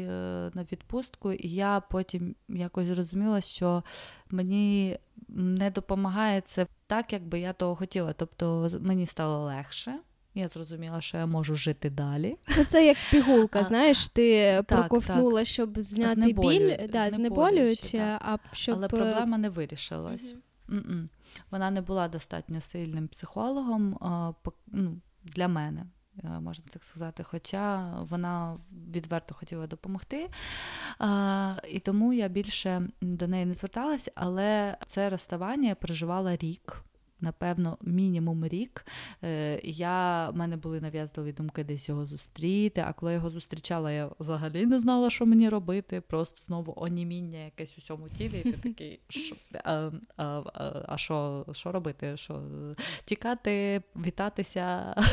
на 0.55 0.67
відпустку, 0.73 1.33
і 1.33 1.49
я 1.49 1.81
потім 1.81 2.35
якось 2.49 2.87
зрозуміла, 2.87 3.41
що 3.41 3.83
мені 4.31 4.99
не 5.29 5.71
допомагає 5.71 6.41
це 6.41 6.67
так, 6.87 7.13
як 7.13 7.27
би 7.27 7.41
я 7.41 7.53
того 7.53 7.77
хотіла. 7.77 8.13
Тобто 8.13 8.71
мені 8.81 9.07
стало 9.07 9.45
легше. 9.45 9.99
Я 10.35 10.49
зрозуміла, 10.49 11.01
що 11.01 11.17
я 11.17 11.27
можу 11.27 11.55
жити 11.55 11.91
далі. 11.91 12.37
Ну, 12.57 12.65
Це 12.65 12.87
як 12.87 12.97
пігулка, 13.11 13.61
а, 13.61 13.65
знаєш, 13.65 14.09
ти 14.09 14.43
так, 14.67 14.67
проковтнула, 14.67 15.41
так. 15.41 15.49
щоб 15.49 15.79
зняти 15.79 16.15
Знеболю, 16.15 16.49
біль, 16.49 16.89
да, 16.93 17.11
знеболюючи, 17.11 17.99
а 17.99 18.39
щоб... 18.53 18.77
але 18.77 18.89
проблема 18.89 19.39
не 19.39 19.49
вирішилась. 19.49 20.35
Угу. 20.69 21.09
Вона 21.51 21.71
не 21.71 21.81
була 21.81 22.09
достатньо 22.09 22.61
сильним 22.61 23.09
психологом 23.09 23.99
ну, 24.67 25.01
для 25.25 25.49
мене. 25.49 25.87
Можна 26.41 26.65
так 26.73 26.85
сказати, 26.85 27.23
хоча 27.23 27.93
вона 28.01 28.57
відверто 28.95 29.35
хотіла 29.35 29.67
допомогти. 29.67 30.31
А, 30.99 31.55
І 31.69 31.79
тому 31.79 32.13
я 32.13 32.29
більше 32.29 32.89
до 33.01 33.29
неї 33.29 33.47
не 33.47 33.55
зверталася, 33.55 34.13
але 34.15 34.77
це 34.87 35.11
розставання 35.11 35.69
я 35.69 35.75
проживала 35.75 36.37
рік 36.37 36.85
напевно, 37.25 37.79
мінімум 37.83 38.47
рік. 38.47 38.87
Е, 39.23 39.61
я, 39.65 40.31
в 40.31 40.37
мене 40.37 40.57
були 40.57 40.81
нав'язливі 40.81 41.33
думки 41.33 41.65
десь 41.65 41.89
його 41.89 42.07
зустріти. 42.07 42.85
А 42.87 42.93
коли 42.93 43.13
я 43.13 43.17
його 43.17 43.31
зустрічала, 43.31 43.93
я 43.93 44.11
взагалі 44.19 44.67
не 44.67 44.79
знала, 44.79 45.11
що 45.11 45.27
мені 45.27 45.49
робити. 45.49 46.01
Просто 46.01 46.45
знову 46.45 46.75
оніміння 46.77 47.39
якесь 47.45 47.79
у 47.79 47.81
цьому 47.81 48.09
тілі. 48.09 48.41
І 48.45 48.53
ти 48.53 48.69
такий, 48.69 49.01
а, 49.65 49.91
а, 50.17 50.43
а 50.89 50.99
що 50.99 51.47
що 51.53 51.73
робити? 51.73 52.17
Що 52.17 52.43
Тікати, 53.05 53.83
вітатися. 53.97 54.95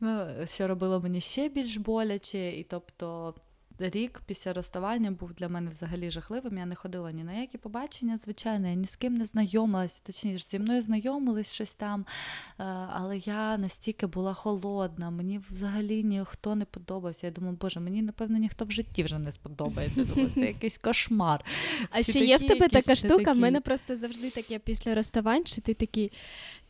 Ну, 0.00 0.26
Що 0.46 0.68
робило 0.68 1.00
мені 1.00 1.20
ще 1.20 1.48
більш 1.48 1.76
боляче, 1.76 2.50
і 2.50 2.64
тобто 2.64 3.34
рік 3.78 4.22
після 4.26 4.52
розставання 4.52 5.10
був 5.10 5.34
для 5.34 5.48
мене 5.48 5.70
взагалі 5.70 6.10
жахливим. 6.10 6.58
Я 6.58 6.66
не 6.66 6.74
ходила 6.74 7.10
ні 7.10 7.24
на 7.24 7.32
які 7.32 7.58
побачення, 7.58 8.18
звичайно, 8.24 8.68
я 8.68 8.74
ні 8.74 8.86
з 8.86 8.96
ким 8.96 9.14
не 9.14 9.26
знайомилася, 9.26 10.00
точніше, 10.02 10.44
зі 10.48 10.58
мною 10.58 10.82
знайомились 10.82 11.52
щось 11.52 11.74
там, 11.74 12.00
е, 12.00 12.64
але 12.90 13.18
я 13.18 13.58
настільки 13.58 14.06
була 14.06 14.34
холодна, 14.34 15.10
мені 15.10 15.40
взагалі 15.50 16.04
ніхто 16.04 16.54
не 16.54 16.64
подобався. 16.64 17.26
Я 17.26 17.32
думаю, 17.32 17.58
боже, 17.60 17.80
мені, 17.80 18.02
напевно, 18.02 18.38
ніхто 18.38 18.64
в 18.64 18.70
житті 18.70 19.02
вже 19.02 19.18
не 19.18 19.32
сподобається. 19.32 20.04
Думаю, 20.04 20.30
це 20.34 20.40
якийсь 20.46 20.78
кошмар. 20.78 21.44
А 21.90 22.02
ще 22.02 22.18
є 22.18 22.36
в 22.36 22.46
тебе 22.46 22.68
така 22.68 22.94
штука, 22.94 23.32
в 23.32 23.38
мене 23.38 23.60
просто 23.60 23.96
завжди 23.96 24.30
таке 24.30 24.58
після 24.58 24.94
розставань, 24.94 25.46
що 25.46 25.60
ти 25.60 25.74
такий. 25.74 26.12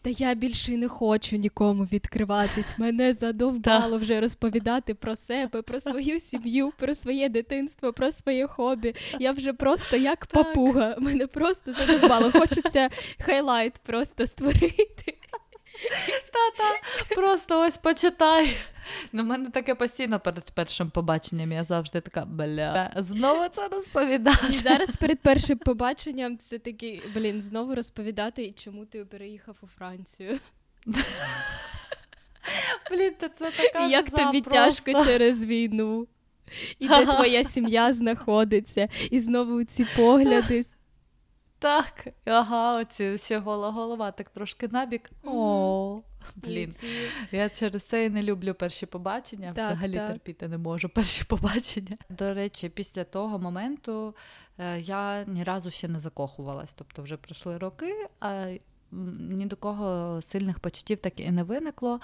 Та 0.07 0.12
я 0.12 0.35
більше 0.35 0.77
не 0.77 0.88
хочу 0.88 1.37
нікому 1.37 1.85
відкриватись. 1.85 2.79
Мене 2.79 3.14
задовбало 3.14 3.99
вже 3.99 4.21
розповідати 4.21 4.95
про 4.95 5.16
себе, 5.16 5.62
про 5.62 5.81
свою 5.81 6.21
сім'ю, 6.21 6.73
про 6.79 6.95
своє 6.95 7.29
дитинство, 7.29 7.92
про 7.92 8.12
своє 8.12 8.47
хобі. 8.47 8.95
Я 9.21 9.33
вже 9.33 9.53
просто 9.53 9.97
як 9.97 10.27
папуга. 10.27 10.97
Мене 10.99 11.27
просто 11.27 11.73
задовбало. 11.73 12.33
Хочеться 12.33 12.88
хайлайт 13.21 13.73
просто 13.87 14.27
створити. 14.27 15.15
Та-та, 16.33 17.15
просто 17.15 17.61
ось 17.61 17.77
почитай. 17.79 18.57
Ну, 19.12 19.23
в 19.23 19.27
мене 19.27 19.51
таке 19.51 19.75
постійно 19.75 20.21
перед 20.21 20.51
першим 20.51 20.91
побаченням. 20.91 21.53
Я 21.53 21.65
завжди 21.65 22.01
така 22.01 22.25
бля. 22.25 22.93
Знову 22.97 23.49
це 23.49 23.69
розповідати. 23.69 24.47
І 24.51 24.59
зараз 24.59 24.97
перед 24.97 25.19
першим 25.21 25.59
побаченням 25.59 26.39
це 26.39 26.59
такий, 26.59 27.03
блін, 27.15 27.43
знову 27.43 27.75
розповідати, 27.75 28.53
чому 28.53 28.85
ти 28.87 29.05
переїхав 29.05 29.57
у 29.62 29.67
Францію. 29.67 30.39
Блін, 32.91 33.12
це 33.21 33.29
така 33.29 33.87
Як 33.87 34.11
тобі 34.11 34.43
просто. 34.43 34.51
тяжко 34.51 35.05
через 35.05 35.45
війну? 35.45 36.07
І 36.79 36.89
де 36.89 37.05
твоя 37.05 37.45
сім'я 37.45 37.93
знаходиться, 37.93 38.89
і 39.11 39.21
знову 39.21 39.65
ці 39.65 39.87
погляди. 39.97 40.65
Так, 41.59 42.09
ага, 42.25 42.81
оці 42.81 43.19
ще 43.19 43.38
гола 43.38 43.71
голова, 43.71 44.11
так 44.11 44.29
трошки 44.29 44.69
набік. 44.69 45.11
О, 45.25 46.01
блін. 46.37 46.73
Я 47.33 47.49
через 47.49 47.83
це 47.83 48.05
і 48.05 48.11
не 48.11 48.23
люблю 48.23 48.55
перші 48.55 48.87
побачення. 48.87 49.53
Так, 49.53 49.73
Взагалі 49.73 49.95
так. 49.95 50.09
терпіти 50.09 50.49
не 50.49 50.59
можу 50.59 50.88
перші 50.88 51.25
побачення. 51.25 51.97
До 52.09 52.35
речі, 52.35 52.69
після 52.69 53.05
того 53.05 53.38
моменту 53.38 54.14
е, 54.59 54.81
я 54.81 55.25
ні 55.25 55.45
разу 55.45 55.71
ще 55.71 55.88
не 55.88 56.01
закохувалась. 56.01 56.73
Тобто 56.73 57.03
вже 57.03 57.16
пройшли 57.16 57.59
роки, 57.59 58.09
а 58.21 58.49
ні 59.31 59.47
до 59.47 59.57
кого 59.57 60.23
сильних 60.23 60.61
почуттів 60.61 60.99
так 60.99 61.21
і 61.21 61.31
не 61.31 61.42
виникло. 61.42 62.01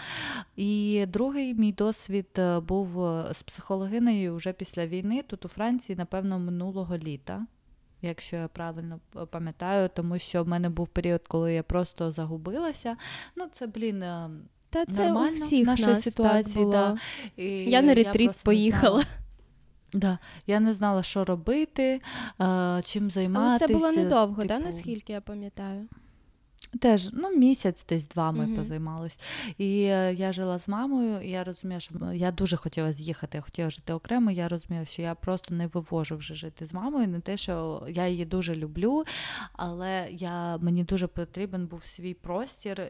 І 0.56 1.04
другий 1.08 1.54
мій 1.54 1.72
досвід 1.72 2.28
е, 2.38 2.60
був 2.60 3.04
е, 3.04 3.34
з 3.34 3.42
психологинею 3.42 4.34
вже 4.34 4.52
після 4.52 4.86
війни, 4.86 5.22
тут 5.22 5.44
у 5.44 5.48
Франції, 5.48 5.96
напевно, 5.96 6.38
минулого 6.38 6.96
літа. 6.96 7.46
Якщо 8.02 8.36
я 8.36 8.48
правильно 8.48 9.00
е, 9.16 9.26
пам'ятаю, 9.26 9.90
тому 9.94 10.18
що 10.18 10.44
в 10.44 10.48
мене 10.48 10.68
був 10.68 10.88
період, 10.88 11.22
коли 11.28 11.54
я 11.54 11.62
просто 11.62 12.12
загубилася. 12.12 12.96
Ну, 13.36 13.46
це, 13.52 13.66
блін, 13.66 14.00
Та 14.70 14.84
це 14.84 15.04
нормально 15.04 15.30
у 15.30 15.34
всіх 15.34 15.66
наша 15.66 15.86
нас 15.86 16.02
ситуація. 16.02 16.54
Так 16.54 16.54
було. 16.54 16.72
Да. 16.72 16.96
І 17.36 17.70
я 17.70 17.82
на 17.82 17.94
ретріт 17.94 18.28
я 18.28 18.44
поїхала. 18.44 19.04
Да. 19.92 20.18
Я 20.46 20.60
не 20.60 20.72
знала, 20.72 21.02
що 21.02 21.24
робити, 21.24 22.00
чим 22.84 23.10
займатися. 23.10 23.64
Але 23.64 23.80
це 23.80 23.86
було 23.86 23.92
недовго, 23.92 24.42
типу... 24.42 24.48
да, 24.48 24.58
наскільки 24.58 25.12
я 25.12 25.20
пам'ятаю? 25.20 25.88
Теж 26.80 27.10
ну, 27.12 27.36
місяць 27.36 27.86
десь 27.88 28.06
два 28.06 28.32
ми 28.32 28.44
mm-hmm. 28.44 28.56
позаймались. 28.56 29.18
І 29.58 29.82
е, 29.82 30.14
я 30.14 30.32
жила 30.32 30.58
з 30.58 30.68
мамою, 30.68 31.20
і 31.20 31.30
я 31.30 31.44
розумію, 31.44 31.80
що 31.80 31.94
я 32.14 32.32
дуже 32.32 32.56
хотіла 32.56 32.92
з'їхати, 32.92 33.38
я 33.38 33.42
хотіла 33.42 33.70
жити 33.70 33.92
окремо. 33.92 34.30
Я 34.30 34.48
розумію, 34.48 34.86
що 34.86 35.02
я 35.02 35.14
просто 35.14 35.54
не 35.54 35.66
вивожу 35.66 36.16
вже 36.16 36.34
жити 36.34 36.66
з 36.66 36.74
мамою. 36.74 37.08
Не 37.08 37.20
те, 37.20 37.36
що 37.36 37.86
я 37.88 38.08
її 38.08 38.24
дуже 38.24 38.54
люблю, 38.54 39.04
але 39.52 40.08
я, 40.10 40.58
мені 40.58 40.84
дуже 40.84 41.06
потрібен 41.06 41.66
був 41.66 41.84
свій 41.84 42.14
простір, 42.14 42.88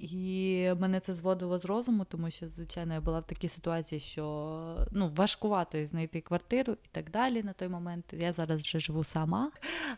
і 0.00 0.70
мене 0.78 1.00
це 1.00 1.14
зводило 1.14 1.58
з 1.58 1.64
розуму, 1.64 2.04
тому 2.04 2.30
що, 2.30 2.48
звичайно, 2.48 2.94
я 2.94 3.00
була 3.00 3.20
в 3.20 3.26
такій 3.26 3.48
ситуації, 3.48 4.00
що 4.00 4.86
ну, 4.92 5.12
важкувато 5.16 5.86
знайти 5.86 6.20
квартиру 6.20 6.72
і 6.72 6.88
так 6.92 7.10
далі 7.10 7.42
на 7.42 7.52
той 7.52 7.68
момент. 7.68 8.04
Я 8.18 8.32
зараз 8.32 8.60
вже 8.60 8.80
живу 8.80 9.04
сама. 9.04 9.50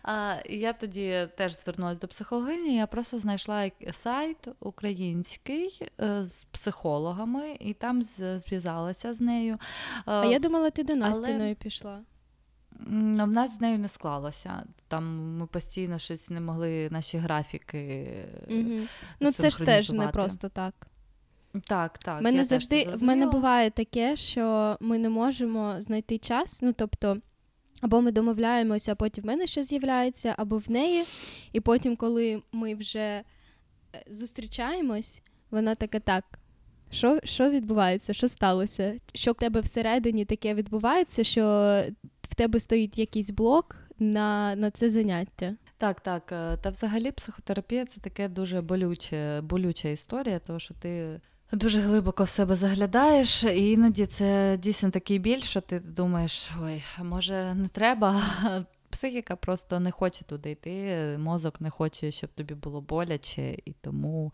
А, 0.02 0.34
І 0.48 0.58
я 0.58 0.72
тоді 0.72 1.28
теж 1.36 1.56
звернулася 1.56 2.00
до 2.00 2.08
психологині. 2.08 2.76
Я 2.76 2.86
просто 2.86 2.99
знайшла 3.04 3.70
сайт 3.92 4.48
український 4.60 5.82
е, 6.00 6.24
з 6.24 6.44
психологами 6.44 7.56
і 7.60 7.74
там 7.74 8.02
зв'язалася 8.36 9.14
з 9.14 9.20
нею. 9.20 9.58
А 10.04 10.26
я 10.26 10.38
думала, 10.38 10.70
ти 10.70 10.84
до 10.84 10.96
Настіною 10.96 11.40
Але... 11.40 11.54
пішла. 11.54 12.00
В 12.86 13.26
нас 13.26 13.56
з 13.56 13.60
нею 13.60 13.78
не 13.78 13.88
склалося. 13.88 14.64
Там 14.88 15.36
ми 15.38 15.46
постійно 15.46 15.98
щось 15.98 16.30
не 16.30 16.40
могли 16.40 16.88
наші 16.90 17.18
графіки. 17.18 18.08
Угу. 18.50 18.86
Ну, 19.20 19.32
це 19.32 19.50
ж 19.50 19.64
теж 19.64 19.90
не 19.90 20.08
просто 20.08 20.48
так. 20.48 20.74
Так, 21.64 21.98
так. 21.98 22.22
Мене 22.22 22.44
завжди 22.44 22.88
в 22.94 23.02
мене 23.02 23.26
буває 23.26 23.70
таке, 23.70 24.16
що 24.16 24.76
ми 24.80 24.98
не 24.98 25.08
можемо 25.08 25.74
знайти 25.78 26.18
час. 26.18 26.62
Ну, 26.62 26.72
тобто, 26.72 27.16
або 27.80 28.00
ми 28.00 28.12
домовляємося, 28.12 28.92
а 28.92 28.94
потім 28.94 29.24
в 29.24 29.26
мене 29.26 29.46
щось 29.46 29.66
з'являється, 29.66 30.34
або 30.38 30.58
в 30.58 30.70
неї. 30.70 31.04
І 31.52 31.60
потім, 31.60 31.96
коли 31.96 32.42
ми 32.52 32.74
вже 32.74 32.98
е, 32.98 33.22
зустрічаємось, 34.10 35.22
вона 35.50 35.74
така 35.74 36.00
так. 36.00 36.24
Що 36.90 37.20
що 37.24 37.50
відбувається? 37.50 38.12
Що 38.12 38.28
сталося? 38.28 38.96
Що 39.14 39.32
в 39.32 39.34
тебе 39.34 39.60
всередині 39.60 40.24
таке 40.24 40.54
відбувається, 40.54 41.24
що 41.24 41.42
в 42.22 42.34
тебе 42.34 42.60
стоїть 42.60 42.98
якийсь 42.98 43.30
блок 43.30 43.76
на 43.98 44.56
на 44.56 44.70
це 44.70 44.90
заняття? 44.90 45.56
Так, 45.78 46.00
так. 46.00 46.32
Е, 46.32 46.56
та 46.56 46.70
взагалі 46.70 47.12
психотерапія 47.12 47.84
це 47.84 48.00
таке 48.00 48.28
дуже 48.28 48.60
болюче, 48.60 49.40
болюча 49.40 49.88
історія, 49.88 50.38
тому 50.38 50.58
що 50.58 50.74
ти 50.74 51.20
дуже 51.52 51.80
глибоко 51.80 52.24
в 52.24 52.28
себе 52.28 52.56
заглядаєш, 52.56 53.44
і 53.44 53.70
іноді 53.70 54.06
це 54.06 54.58
дійсно 54.62 54.90
такий 54.90 55.18
біль, 55.18 55.40
що 55.40 55.60
ти 55.60 55.80
думаєш, 55.80 56.50
ой, 56.62 56.82
може 57.02 57.54
не 57.54 57.68
треба. 57.68 58.22
Психіка 58.90 59.36
просто 59.36 59.80
не 59.80 59.90
хоче 59.90 60.24
туди 60.24 60.50
йти, 60.50 60.96
мозок 61.18 61.60
не 61.60 61.70
хоче, 61.70 62.10
щоб 62.10 62.30
тобі 62.30 62.54
було 62.54 62.80
боляче, 62.80 63.56
і 63.64 63.74
тому 63.80 64.32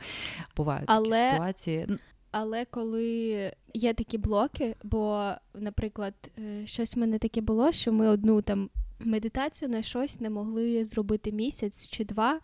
бувають 0.56 0.84
Але... 0.86 1.10
такі 1.10 1.30
ситуації. 1.32 1.86
Але 2.30 2.64
коли 2.64 3.52
є 3.74 3.94
такі 3.94 4.18
блоки, 4.18 4.74
бо, 4.82 5.30
наприклад, 5.54 6.14
е, 6.38 6.66
щось 6.66 6.96
в 6.96 6.98
мене 6.98 7.18
таке 7.18 7.40
було, 7.40 7.72
що 7.72 7.92
ми 7.92 8.08
одну 8.08 8.42
там 8.42 8.70
медитацію 8.98 9.68
на 9.68 9.82
щось 9.82 10.20
не 10.20 10.30
могли 10.30 10.84
зробити 10.84 11.32
місяць 11.32 11.88
чи 11.88 12.04
два, 12.04 12.40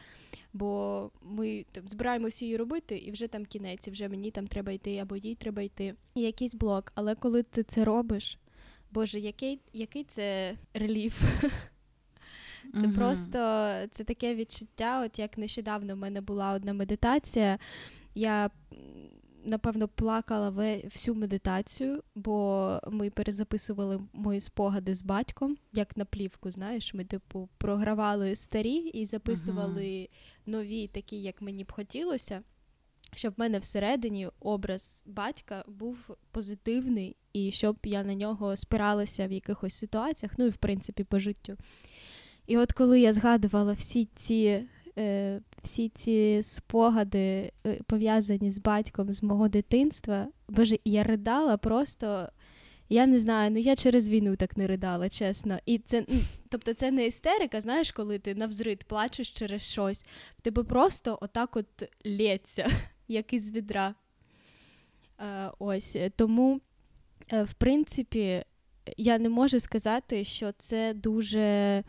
бо 0.53 1.11
ми 1.23 1.65
там 1.73 1.89
збираємося 1.89 2.45
її 2.45 2.57
робити, 2.57 2.99
і 2.99 3.11
вже 3.11 3.29
там 3.29 3.47
кінець, 3.47 3.89
і 3.89 3.91
вже 3.91 4.09
мені 4.09 4.31
там 4.31 4.47
треба 4.47 4.73
йти, 4.73 4.99
або 4.99 5.17
їй 5.17 5.35
треба 5.35 5.63
йти. 5.63 5.95
І 6.15 6.21
якийсь 6.21 6.55
блок. 6.55 6.93
Але 6.95 7.15
коли 7.15 7.43
ти 7.43 7.63
це 7.63 7.85
робиш, 7.85 8.39
Боже, 8.91 9.21
який 9.21 9.61
який 9.73 10.05
це 10.05 10.57
реліф? 10.75 11.23
Це 12.81 12.87
угу. 12.87 12.95
просто 12.95 13.39
це 13.91 14.05
таке 14.05 14.35
відчуття. 14.35 15.03
От 15.05 15.19
як 15.19 15.39
нещодавно 15.39 15.95
в 15.95 15.99
мене 15.99 16.21
була 16.21 16.53
одна 16.53 16.73
медитація. 16.73 17.59
Я 18.15 18.51
напевно, 19.45 19.89
плакала 19.89 20.51
всю 20.85 21.15
медитацію, 21.15 22.03
бо 22.15 22.79
ми 22.91 23.11
перезаписували 23.11 24.01
мої 24.13 24.41
спогади 24.41 24.95
з 24.95 25.03
батьком, 25.03 25.57
як 25.73 25.97
на 25.97 26.05
плівку. 26.05 26.51
Знаєш, 26.51 26.95
ми 26.95 27.05
типу 27.05 27.49
програвали 27.59 28.37
старі 28.37 28.75
і 28.75 29.07
записували 29.07 29.83
uh 29.83 30.09
нові, 30.47 30.87
такі, 30.87 31.23
як 31.23 31.43
мені 31.43 31.65
б 31.65 31.73
хотілося. 31.73 32.43
Щоб 33.15 33.35
в 33.37 33.41
мене 33.41 33.59
всередині 33.59 34.29
образ 34.41 35.05
батька 35.07 35.65
був 35.67 36.17
позитивний, 36.31 37.17
і 37.33 37.51
щоб 37.51 37.77
я 37.85 38.03
на 38.05 38.15
нього 38.15 38.57
спиралася 38.57 39.27
в 39.27 39.33
якихось 39.33 39.75
ситуаціях, 39.75 40.33
ну 40.39 40.47
і 40.47 40.49
в 40.49 40.57
принципі 40.57 41.05
по 41.05 41.19
життю. 41.19 41.57
І 42.47 42.57
от 42.57 42.73
коли 42.73 43.01
я 43.01 43.13
згадувала 43.13 43.73
всі 43.73 44.09
ці 44.17 44.65
е, 44.99 45.41
всі 45.63 45.89
ці 45.89 46.41
спогади 46.43 47.53
е, 47.67 47.79
пов'язані 47.87 48.51
з 48.51 48.59
батьком 48.59 49.13
з 49.13 49.23
мого 49.23 49.49
дитинства, 49.49 50.29
боже, 50.49 50.79
я 50.85 51.03
ридала 51.03 51.57
просто. 51.57 52.29
Я 52.89 53.07
не 53.07 53.21
знаю, 53.21 53.51
ну 53.51 53.59
я 53.59 53.77
через 53.77 54.09
війну 54.09 54.37
так 54.37 54.57
не 54.57 54.67
ридала, 54.67 55.09
чесно. 55.09 55.59
І 55.67 55.79
це, 55.79 56.07
тобто, 56.49 56.75
це 56.75 56.91
не 56.91 57.07
істерика, 57.07 57.61
знаєш, 57.61 57.93
коли 57.93 58.19
ти 58.19 58.35
навзрит 58.35 58.85
плачеш 58.85 59.31
через 59.31 59.63
щось. 59.63 60.03
В 60.39 60.41
тебе 60.43 60.65
просто 60.65 61.19
отак 61.21 61.57
от 61.57 61.67
лється, 62.07 62.71
як 63.09 63.33
із 63.33 63.53
відра. 63.53 63.95
Е, 65.21 65.51
ось 65.59 65.97
тому, 66.17 66.61
е, 67.33 67.43
в 67.43 67.53
принципі, 67.53 68.43
я 68.97 69.19
не 69.19 69.29
можу 69.29 69.61
сказати, 69.61 70.25
що 70.25 70.53
це 70.53 70.95
дуже 70.95 71.83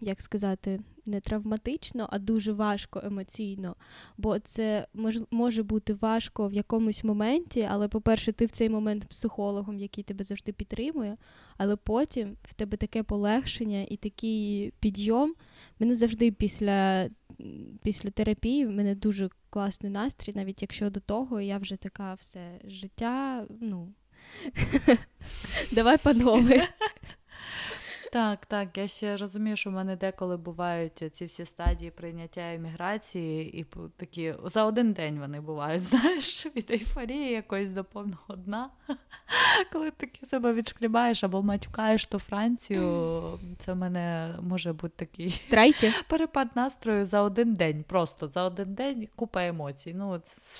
як 0.00 0.22
сказати, 0.22 0.80
не 1.06 1.20
травматично, 1.20 2.08
а 2.10 2.18
дуже 2.18 2.52
важко 2.52 3.00
емоційно. 3.04 3.76
Бо 4.18 4.38
це 4.38 4.86
мож, 4.94 5.18
може 5.30 5.62
бути 5.62 5.94
важко 5.94 6.48
в 6.48 6.52
якомусь 6.52 7.04
моменті, 7.04 7.68
але, 7.70 7.88
по-перше, 7.88 8.32
ти 8.32 8.46
в 8.46 8.50
цей 8.50 8.68
момент 8.68 9.04
психологом, 9.04 9.78
який 9.78 10.04
тебе 10.04 10.24
завжди 10.24 10.52
підтримує, 10.52 11.16
але 11.56 11.76
потім 11.76 12.36
в 12.42 12.54
тебе 12.54 12.76
таке 12.76 13.02
полегшення 13.02 13.86
і 13.90 13.96
такий 13.96 14.72
підйом. 14.80 15.34
Мене 15.78 15.94
завжди 15.94 16.32
після 16.32 17.08
після 17.82 18.10
терапії 18.10 18.66
в 18.66 18.70
мене 18.70 18.94
дуже 18.94 19.28
класний 19.50 19.92
настрій, 19.92 20.32
навіть 20.36 20.62
якщо 20.62 20.90
до 20.90 21.00
того 21.00 21.40
я 21.40 21.58
вже 21.58 21.76
така 21.76 22.14
все 22.14 22.60
життя, 22.64 23.46
ну. 23.60 23.92
Давай 25.72 25.98
панове. 25.98 26.68
Так, 28.16 28.46
так. 28.46 28.78
Я 28.78 28.88
ще 28.88 29.16
розумію, 29.16 29.56
що 29.56 29.70
в 29.70 29.72
мене 29.72 29.96
деколи 29.96 30.36
бувають 30.36 31.02
ці 31.12 31.24
всі 31.24 31.44
стадії 31.44 31.90
прийняття 31.90 32.54
еміграції, 32.54 33.60
і 33.60 33.66
такі 33.96 34.34
за 34.44 34.64
один 34.64 34.92
день 34.92 35.18
вони 35.20 35.40
бувають, 35.40 35.82
знаєш, 35.90 36.46
від 36.56 36.70
ейфорії 36.70 37.32
якоїсь 37.32 37.70
до 37.70 37.84
повного 37.84 38.36
дна. 38.36 38.70
Коли 39.72 39.90
таки 39.90 40.26
себе 40.26 40.52
відшкрібаєш 40.52 41.24
або 41.24 41.42
матюкаєш 41.42 42.06
ту 42.06 42.18
Францію, 42.18 43.38
це 43.58 43.72
в 43.72 43.76
мене 43.76 44.34
може 44.42 44.72
бути 44.72 44.94
такий 45.06 45.30
Страйки? 45.30 45.92
перепад 46.08 46.48
настрою 46.54 47.06
за 47.06 47.22
один 47.22 47.54
день. 47.54 47.84
Просто 47.88 48.28
за 48.28 48.42
один 48.42 48.74
день 48.74 49.08
купа 49.16 49.46
емоцій. 49.46 49.94
Ну, 49.94 50.18
це... 50.18 50.58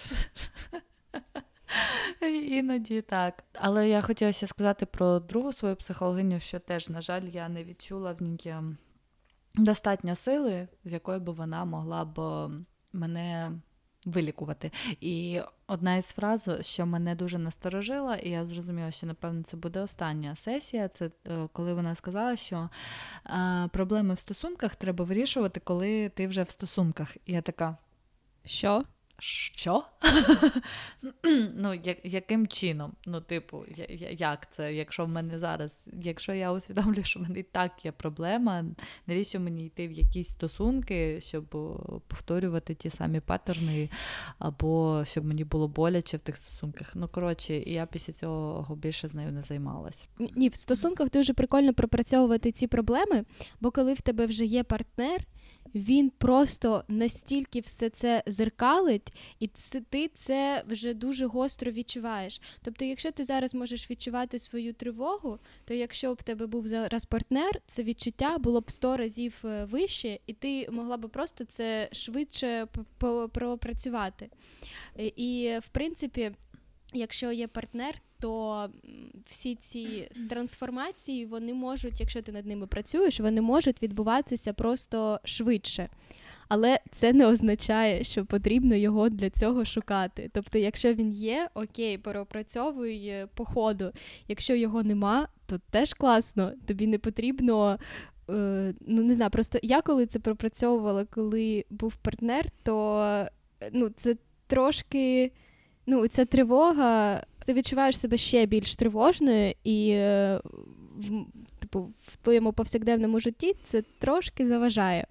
Іноді 2.49 3.03
так. 3.03 3.45
Але 3.53 3.89
я 3.89 4.01
хотіла 4.01 4.33
ще 4.33 4.47
сказати 4.47 4.87
про 4.87 5.21
другу 5.21 5.53
свою 5.53 5.77
психологиню, 5.77 6.41
що 6.41 6.59
теж, 6.59 6.89
на 6.89 7.01
жаль, 7.01 7.23
я 7.23 7.49
не 7.49 7.65
відчула 7.65 8.13
в 8.13 8.23
ній 8.23 8.41
ем, 8.47 8.77
достатньо 9.55 10.15
сили, 10.15 10.69
з 10.85 10.93
якої 10.93 11.19
б 11.19 11.31
вона 11.31 11.65
могла 11.65 12.05
б 12.05 12.49
мене 12.93 13.53
вилікувати. 14.07 14.71
І 15.01 15.41
одна 15.67 15.97
із 15.97 16.07
фраз, 16.07 16.51
що 16.61 16.87
мене 16.87 17.15
дуже 17.15 17.39
насторожила, 17.39 18.17
і 18.17 18.31
я 18.31 18.45
зрозуміла, 18.45 18.91
що 18.91 19.07
напевно 19.07 19.43
це 19.43 19.57
буде 19.57 19.81
остання 19.81 20.37
сесія. 20.37 20.89
Це 20.89 21.11
е, 21.29 21.49
коли 21.53 21.75
вона 21.75 21.95
сказала, 21.95 22.37
що 22.37 22.71
а, 23.25 23.69
проблеми 23.73 24.15
в 24.15 24.19
стосунках 24.19 24.77
треба 24.77 25.05
вирішувати, 25.05 25.61
коли 25.61 26.09
ти 26.09 26.27
вже 26.27 26.43
в 26.43 26.51
стосунках. 26.51 27.17
І 27.27 27.33
я 27.33 27.43
така. 27.43 27.77
Що? 28.45 28.85
Що? 29.19 29.85
ну, 31.55 31.75
я, 31.75 31.97
яким 32.05 32.47
чином? 32.47 32.93
Ну, 33.07 33.21
типу, 33.21 33.65
я, 33.77 34.11
як 34.11 34.53
це? 34.53 34.75
Якщо 34.75 35.05
в 35.05 35.09
мене 35.09 35.39
зараз, 35.39 35.73
якщо 36.03 36.35
я 36.35 36.53
усвідомлюю, 36.53 37.05
що 37.05 37.21
в 37.21 37.23
мене 37.23 37.39
і 37.39 37.43
так 37.43 37.85
є 37.85 37.93
проблема, 37.93 38.65
навіщо 39.07 39.41
мені 39.41 39.67
йти 39.67 39.89
в 39.89 39.93
якісь 39.93 40.29
стосунки, 40.29 41.21
щоб 41.21 41.45
повторювати 42.09 42.75
ті 42.75 42.91
самі 42.91 43.21
паттерни, 43.21 43.91
або 44.39 45.05
щоб 45.07 45.25
мені 45.25 45.45
було 45.45 45.69
боляче 45.69 46.17
в 46.17 46.21
тих 46.21 46.37
стосунках? 46.37 46.93
Ну, 46.95 47.09
коротше, 47.09 47.55
я 47.55 47.87
після 47.87 48.13
цього 48.13 48.77
більше 48.77 49.09
з 49.09 49.15
нею 49.15 49.33
не 49.33 49.43
займалась. 49.43 50.05
Ні, 50.19 50.49
в 50.49 50.57
стосунках 50.57 51.11
дуже 51.11 51.35
прикольно 51.35 51.75
пропрацьовувати 51.75 52.53
ці 52.53 52.67
проблеми, 52.67 53.25
бо 53.61 53.71
коли 53.71 53.95
в 53.95 54.01
тебе 54.01 54.27
вже 54.27 54.45
є 54.45 54.65
партнер 54.65 55.27
він 55.75 56.11
просто 56.11 56.85
настільки 56.89 57.61
все 57.61 57.91
це 57.91 58.23
зеркалить, 58.27 59.13
і 59.41 59.49
це, 59.49 59.81
ти 59.81 60.09
це 60.15 60.65
вже 60.69 60.95
дуже 60.95 61.27
гостро 61.27 61.73
відчуваєш. 61.73 62.41
Тобто, 62.63 62.85
якщо 62.85 63.11
ти 63.11 63.25
зараз 63.25 63.55
можеш 63.55 63.91
відчувати 63.91 64.39
свою 64.39 64.73
тривогу, 64.73 65.39
то 65.65 65.75
якщо 65.75 66.15
б 66.15 66.23
тебе 66.23 66.47
був 66.47 66.67
зараз 66.67 67.05
партнер, 67.05 67.61
це 67.69 67.83
відчуття 67.83 68.39
було 68.39 68.61
б 68.61 68.71
сто 68.71 68.97
разів 68.97 69.35
е, 69.45 69.65
вище, 69.65 70.19
і 70.27 70.33
ти 70.33 70.71
могла 70.71 70.97
б 70.97 71.09
просто 71.09 71.45
це 71.45 71.89
швидше 71.93 72.67
пропрацювати. 73.33 74.31
І 74.97 75.59
в 75.63 75.69
принципі. 75.69 76.33
Якщо 76.93 77.33
є 77.33 77.49
партнер, 77.49 77.95
то 78.21 78.69
всі 79.27 79.55
ці 79.55 80.11
трансформації 80.31 81.27
вони 81.27 81.55
можуть, 81.55 82.01
якщо 82.01 82.23
ти 82.23 82.33
над 82.33 82.47
ними 82.47 82.67
працюєш, 82.67 83.21
вони 83.21 83.41
можуть 83.41 83.83
відбуватися 83.83 84.53
просто 84.53 85.21
швидше. 85.25 85.89
Але 86.49 86.81
це 86.93 87.13
не 87.13 87.27
означає, 87.27 88.05
що 88.05 88.25
потрібно 88.25 88.75
його 88.75 89.09
для 89.09 89.31
цього 89.31 89.65
шукати. 89.65 90.31
Тобто, 90.35 90.59
якщо 90.59 90.95
він 90.95 91.13
є, 91.13 91.49
окей, 91.55 91.99
переопрацьовуй 91.99 93.07
е, 93.07 93.29
по 93.35 93.45
ходу. 93.45 93.93
Якщо 94.29 94.55
його 94.55 94.83
нема, 94.83 95.29
то 95.47 95.61
теж 95.71 95.95
класно. 95.95 96.53
Тобі 96.67 96.87
не 96.87 96.99
потрібно. 96.99 97.79
Е, 98.31 98.75
ну 98.81 99.03
не 99.03 99.15
знаю, 99.15 99.31
просто 99.31 99.59
я 99.63 99.83
коли 99.83 100.07
це 100.07 100.19
пропрацьовувала, 100.19 101.05
коли 101.05 101.65
був 101.71 101.97
партнер, 101.97 102.47
то 102.63 103.01
е, 103.63 103.71
ну, 103.73 103.91
це 103.97 104.17
трошки 104.47 105.33
ну, 105.87 106.09
ця 106.09 106.25
тривога, 106.25 107.23
ти 107.47 107.53
відчуваєш 107.55 107.99
себе 107.99 108.17
ще 108.17 108.47
більш 108.47 108.77
тривожною, 108.77 109.55
і 109.65 109.91
е, 109.91 110.41
типу, 111.59 111.81
в 112.07 112.17
твоєму 112.17 112.53
повсякденному 112.53 113.21
житті 113.21 113.57
це 113.65 113.83
трошки 113.99 114.49
заважає. 114.49 115.07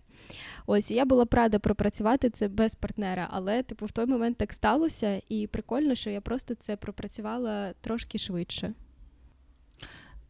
Ось 0.65 0.91
я 0.91 1.05
була 1.05 1.25
б 1.25 1.33
рада 1.33 1.59
пропрацювати 1.59 2.29
це 2.29 2.47
без 2.47 2.75
партнера, 2.75 3.27
але 3.31 3.63
типу 3.63 3.85
в 3.85 3.91
той 3.91 4.05
момент 4.05 4.37
так 4.37 4.53
сталося, 4.53 5.21
і 5.29 5.47
прикольно, 5.47 5.95
що 5.95 6.09
я 6.09 6.21
просто 6.21 6.55
це 6.55 6.75
пропрацювала 6.75 7.73
трошки 7.81 8.17
швидше. 8.17 8.73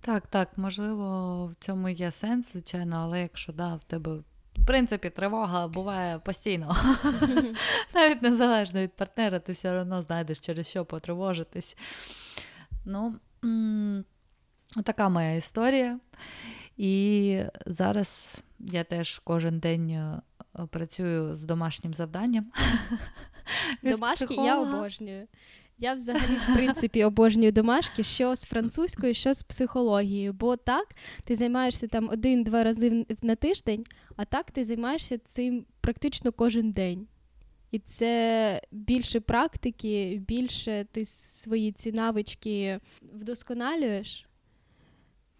Так, 0.01 0.27
так, 0.27 0.57
можливо, 0.57 1.45
в 1.45 1.55
цьому 1.55 1.89
є 1.89 2.11
сенс, 2.11 2.51
звичайно, 2.51 2.97
але 2.97 3.21
якщо 3.21 3.53
да, 3.53 3.75
в 3.75 3.83
тебе 3.83 4.17
в 4.57 4.65
принципі, 4.65 5.09
тривога 5.09 5.67
буває 5.67 6.19
постійно. 6.19 6.75
Навіть 7.93 8.21
незалежно 8.21 8.81
від 8.81 8.93
партнера, 8.95 9.39
ти 9.39 9.51
все 9.51 9.71
одно 9.71 10.01
знайдеш, 10.01 10.39
через 10.39 10.67
що 10.67 10.85
потривожитись. 10.85 11.77
Ну, 12.85 13.15
така 14.83 15.09
моя 15.09 15.35
історія. 15.35 15.99
І 16.77 17.41
зараз 17.65 18.37
я 18.59 18.83
теж 18.83 19.21
кожен 19.23 19.59
день 19.59 19.89
е, 19.89 20.21
працюю 20.69 21.35
з 21.35 21.43
домашнім 21.43 21.93
завданням. 21.93 22.51
Домашки 23.83 24.33
я 24.33 24.61
обожнюю. 24.61 25.27
Я 25.77 25.93
взагалі, 25.93 26.35
в 26.49 26.53
принципі, 26.53 27.03
обожнюю 27.03 27.51
домашки, 27.51 28.03
що 28.03 28.35
з 28.35 28.43
французькою, 28.43 29.13
що 29.13 29.33
з 29.33 29.43
психологією. 29.43 30.33
Бо 30.33 30.55
так, 30.55 30.95
ти 31.23 31.35
займаєшся 31.35 31.87
там 31.87 32.09
один-два 32.09 32.63
рази 32.63 33.05
на 33.21 33.35
тиждень, 33.35 33.85
а 34.15 34.25
так 34.25 34.51
ти 34.51 34.63
займаєшся 34.63 35.17
цим 35.17 35.65
практично 35.81 36.31
кожен 36.31 36.71
день. 36.71 37.07
І 37.71 37.79
це 37.79 38.61
більше 38.71 39.19
практики, 39.19 40.21
більше 40.27 40.85
ти 40.91 41.05
свої 41.05 41.71
ці 41.71 41.91
навички 41.91 42.79
вдосконалюєш. 43.01 44.25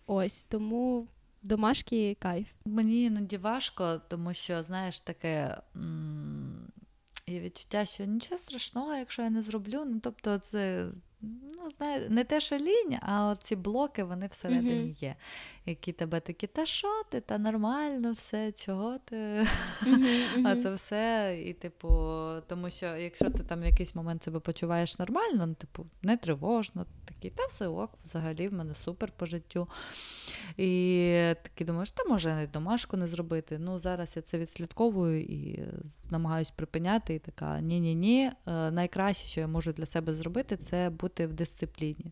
Ось 0.06 0.44
тому 0.44 1.08
домашки 1.44 2.18
кайф. 2.20 2.48
Мені 2.66 3.04
іноді 3.04 3.38
важко, 3.38 4.02
тому 4.10 4.34
що, 4.34 4.64
знаєш, 4.64 5.00
таке. 5.00 5.58
М- 5.76 6.65
Є 7.28 7.40
відчуття, 7.40 7.86
що 7.86 8.06
нічого 8.06 8.40
страшного, 8.40 8.96
якщо 8.96 9.22
я 9.22 9.30
не 9.30 9.42
зроблю. 9.42 9.86
Ну, 9.86 10.00
тобто, 10.00 10.38
це 10.38 10.88
ну, 11.66 11.72
знаєш, 11.78 12.10
не 12.10 12.24
те, 12.24 12.40
що 12.40 12.58
лінь, 12.58 12.98
а 13.02 13.36
ці 13.40 13.56
блоки 13.56 14.04
вони 14.04 14.28
всередині 14.28 14.80
mm-hmm. 14.80 15.04
є, 15.04 15.16
які 15.66 15.92
тебе 15.92 16.20
такі, 16.20 16.48
та 16.48 16.66
що 16.66 17.04
ти, 17.10 17.22
та 17.22 17.38
нормально, 17.38 18.14
все, 18.14 18.52
чого 18.52 18.98
ти? 19.06 19.16
Mm-hmm. 19.16 20.42
А 20.48 20.56
це 20.56 20.72
все. 20.72 21.38
І, 21.46 21.54
типу, 21.54 21.88
тому 22.48 22.70
що 22.70 22.86
якщо 22.86 23.30
ти 23.30 23.44
там 23.44 23.62
в 23.62 23.66
якийсь 23.66 23.96
момент 23.96 24.24
себе 24.24 24.40
почуваєш 24.40 25.00
нормально, 25.00 25.46
ну, 25.48 25.54
типу, 25.54 25.86
не 26.02 26.18
тривожно, 26.18 26.86
такий, 27.06 27.32
та 27.32 27.46
все 27.46 27.68
ок, 27.68 27.92
взагалі 28.06 28.48
в 28.48 28.54
мене 28.54 28.74
супер 28.74 29.12
по 29.12 29.26
життю. 29.26 29.68
І 30.58 31.12
такий 31.44 31.68
думаєш, 31.68 31.92
та 31.92 32.04
може 32.04 32.36
не 32.36 32.48
домашку 32.48 32.98
не 32.98 33.08
зробити. 33.08 33.60
Ну, 33.60 33.80
зараз 33.80 34.14
я 34.16 34.22
це 34.22 34.40
відслідковую 34.40 35.22
і 35.22 35.64
намагаюсь 36.10 36.52
припиняти. 36.52 37.14
І 37.14 37.20
така 37.20 37.62
ні-ні-ні. 37.62 38.32
Е, 38.48 38.72
найкраще, 38.72 39.28
що 39.28 39.42
я 39.42 39.48
можу 39.48 39.74
для 39.74 39.86
себе 39.86 40.14
зробити, 40.14 40.58
це 40.58 40.90
бути 40.90 41.15
в 41.20 41.34
дисципліні. 41.34 42.12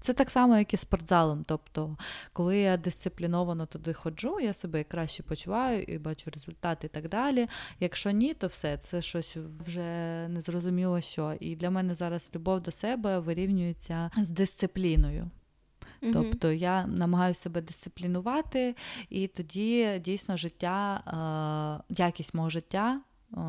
Це 0.00 0.12
так 0.12 0.30
само, 0.30 0.58
як 0.58 0.74
і 0.74 0.76
спортзалом. 0.76 1.44
Тобто, 1.46 1.96
коли 2.32 2.58
я 2.58 2.76
дисципліновано 2.76 3.66
туди 3.66 3.92
ходжу, 3.92 4.40
я 4.40 4.54
себе 4.54 4.84
краще 4.84 5.22
почуваю 5.22 5.82
і 5.82 5.98
бачу 5.98 6.30
результати 6.30 6.86
і 6.86 6.90
так 6.90 7.08
далі. 7.08 7.48
Якщо 7.80 8.10
ні, 8.10 8.34
то 8.34 8.46
все, 8.46 8.76
це 8.76 9.02
щось 9.02 9.36
вже 9.66 10.28
незрозуміло 10.28 11.00
що. 11.00 11.36
І 11.40 11.56
для 11.56 11.70
мене 11.70 11.94
зараз 11.94 12.32
любов 12.34 12.60
до 12.60 12.70
себе 12.70 13.18
вирівнюється 13.18 14.10
з 14.16 14.30
дисципліною. 14.30 15.30
Mm-hmm. 16.02 16.12
Тобто 16.12 16.52
я 16.52 16.86
намагаюся 16.86 17.40
себе 17.40 17.60
дисциплінувати, 17.60 18.76
і 19.10 19.26
тоді 19.26 20.00
дійсно 20.04 20.36
життя, 20.36 21.02
е, 21.88 21.94
якість 22.02 22.34
мого 22.34 22.50
життя 22.50 23.00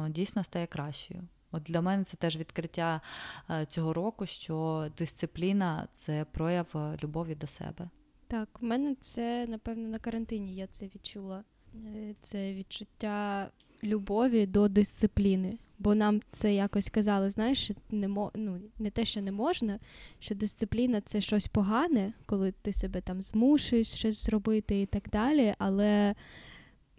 дійсно 0.10 0.44
стає 0.44 0.68
кращою. 0.68 1.22
От 1.52 1.64
для 1.64 1.82
мене 1.82 2.04
це 2.04 2.18
теж 2.18 2.38
відкриття 2.38 3.02
е, 3.50 3.66
цього 3.66 3.94
року, 3.94 4.26
що 4.26 4.88
дисципліна 4.98 5.88
це 5.92 6.26
прояв 6.32 6.72
е, 6.76 6.98
любові 7.04 7.36
до 7.36 7.48
себе. 7.48 7.90
Так, 8.28 8.50
в 8.62 8.66
мене 8.66 8.96
це 9.00 9.48
напевно 9.48 9.88
на 9.88 10.00
карантині. 10.00 10.56
Я 10.56 10.68
це 10.68 10.86
відчула. 10.86 11.44
Е, 11.76 12.16
це 12.22 12.54
відчуття 12.54 13.50
любові 13.84 14.46
до 14.46 14.68
дисципліни. 14.68 15.58
Бо 15.80 15.96
нам 15.96 16.22
це 16.32 16.54
якось 16.54 16.90
казали, 16.90 17.32
знаєш, 17.32 17.72
не 17.90 18.08
мо... 18.08 18.32
ну, 18.36 18.60
не 18.80 18.90
те, 18.90 19.06
що 19.06 19.22
не 19.22 19.32
можна, 19.32 19.80
що 20.20 20.36
дисципліна 20.36 21.02
це 21.02 21.22
щось 21.22 21.48
погане, 21.48 22.14
коли 22.26 22.52
ти 22.52 22.74
себе 22.74 23.02
там 23.02 23.22
змушуєш 23.22 23.88
щось 23.88 24.26
зробити 24.26 24.82
і 24.82 24.86
так 24.86 25.10
далі. 25.10 25.54
Але 25.58 26.16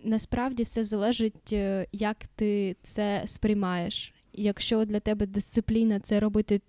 насправді 0.04 0.62
все 0.62 0.84
залежить, 0.84 1.52
як 1.92 2.16
ти 2.36 2.76
це 2.82 3.22
сприймаєш 3.26 4.14
якщо 4.32 4.84
для 4.84 5.00
тебе 5.00 5.26
дисципліна 5.26 6.00
це 6.00 6.20
робити 6.20 6.60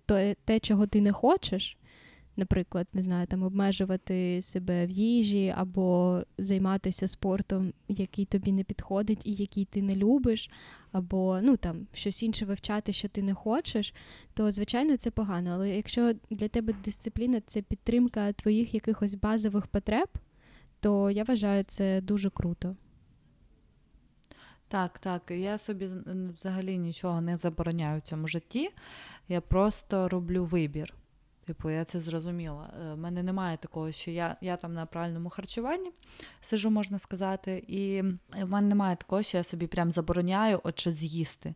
те, 0.45 0.60
чого 0.60 0.88
ти 0.88 1.02
не 1.02 1.12
хочеш, 1.12 1.78
наприклад, 2.38 2.88
не 2.93 3.02
знаю, 3.02 3.28
там 3.28 3.43
обмежувати 3.43 4.41
себе 4.41 4.86
в 4.86 4.89
їжі 4.89 5.54
або 5.58 6.19
займатися 6.38 7.08
спортом, 7.08 7.74
який 7.88 8.26
тобі 8.26 8.52
не 8.52 8.63
підходить 8.63 9.26
і 9.26 9.34
який 9.34 9.65
ти 9.65 9.82
не 9.82 9.95
любиш, 9.95 10.50
або 10.91 11.39
ну 11.41 11.58
там 11.58 11.88
щось 11.93 12.24
інше 12.24 12.45
вивчати, 12.45 12.93
що 12.93 13.08
ти 13.08 13.21
не 13.21 13.34
хочеш, 13.34 13.93
то 14.34 14.52
звичайно 14.52 14.97
це 14.97 15.12
погано. 15.12 15.50
Але 15.54 15.69
якщо 15.69 16.13
для 16.30 16.47
тебе 16.47 16.74
дисципліна 16.86 17.41
це 17.47 17.62
підтримка 17.62 18.34
твоїх 18.34 18.74
якихось 18.74 19.15
базових 19.15 19.67
потреб, 19.67 20.08
то 20.80 21.12
я 21.12 21.24
вважаю 21.24 21.63
це 21.67 22.02
дуже 22.02 22.30
круто. 22.30 22.76
Так, 24.71 24.99
так. 24.99 25.21
Я 25.31 25.57
собі 25.57 25.89
взагалі 26.36 26.78
нічого 26.78 27.22
не 27.22 27.38
забороняю 27.38 27.99
в 27.99 28.01
цьому 28.01 28.28
житті. 28.28 28.69
Я 29.30 29.41
просто 29.41 30.09
роблю 30.09 30.43
вибір. 30.43 30.93
Типу, 31.45 31.69
я 31.69 31.86
це 31.86 31.99
зрозуміла. 31.99 32.69
У 32.80 32.84
е, 32.84 32.95
мене 32.95 33.24
немає 33.24 33.57
такого, 33.57 33.91
що 33.91 34.11
я 34.11 34.36
я 34.41 34.57
там 34.57 34.74
на 34.74 34.86
правильному 34.86 35.30
харчуванні 35.30 35.91
сижу, 36.41 36.69
можна 36.69 36.99
сказати, 36.99 37.63
і 37.67 38.01
в 38.41 38.49
мене 38.49 38.67
немає 38.67 38.95
такого, 38.95 39.24
що 39.24 39.38
я 39.38 39.43
собі 39.43 39.67
прям 39.67 39.91
забороняю 39.91 40.59
от 40.63 40.80
що 40.80 40.91
з'їсти. 40.91 41.53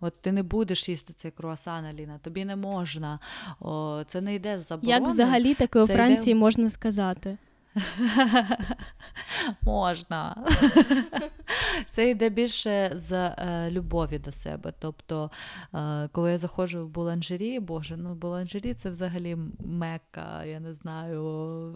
От 0.00 0.20
ти 0.20 0.32
не 0.32 0.42
будеш 0.42 0.88
їсти 0.88 1.12
цей 1.12 1.30
круасан, 1.30 1.84
Аліна, 1.84 2.18
тобі 2.18 2.44
не 2.44 2.56
можна. 2.56 3.18
О, 3.60 4.02
Це 4.06 4.20
не 4.20 4.34
йде 4.34 4.60
з 4.60 4.68
заборони. 4.68 4.98
Як 4.98 5.06
взагалі 5.06 5.54
таке 5.54 5.82
у 5.82 5.86
Франції 5.86 6.30
йде... 6.30 6.40
можна 6.40 6.70
сказати? 6.70 7.38
Можна. 9.62 10.36
Це 11.88 12.10
йде 12.10 12.28
більше 12.28 12.90
з 12.94 13.12
е, 13.12 13.68
любові 13.70 14.18
до 14.18 14.32
себе. 14.32 14.72
Тобто, 14.78 15.30
е, 15.74 16.08
коли 16.12 16.30
я 16.30 16.38
заходжу 16.38 16.86
в 16.86 16.88
буланжері, 16.88 17.60
боже, 17.60 17.96
ну 17.96 18.14
буланжері 18.14 18.74
це 18.74 18.90
взагалі 18.90 19.36
мекка, 19.58 20.44
я 20.44 20.60
не 20.60 20.72
знаю, 20.72 21.74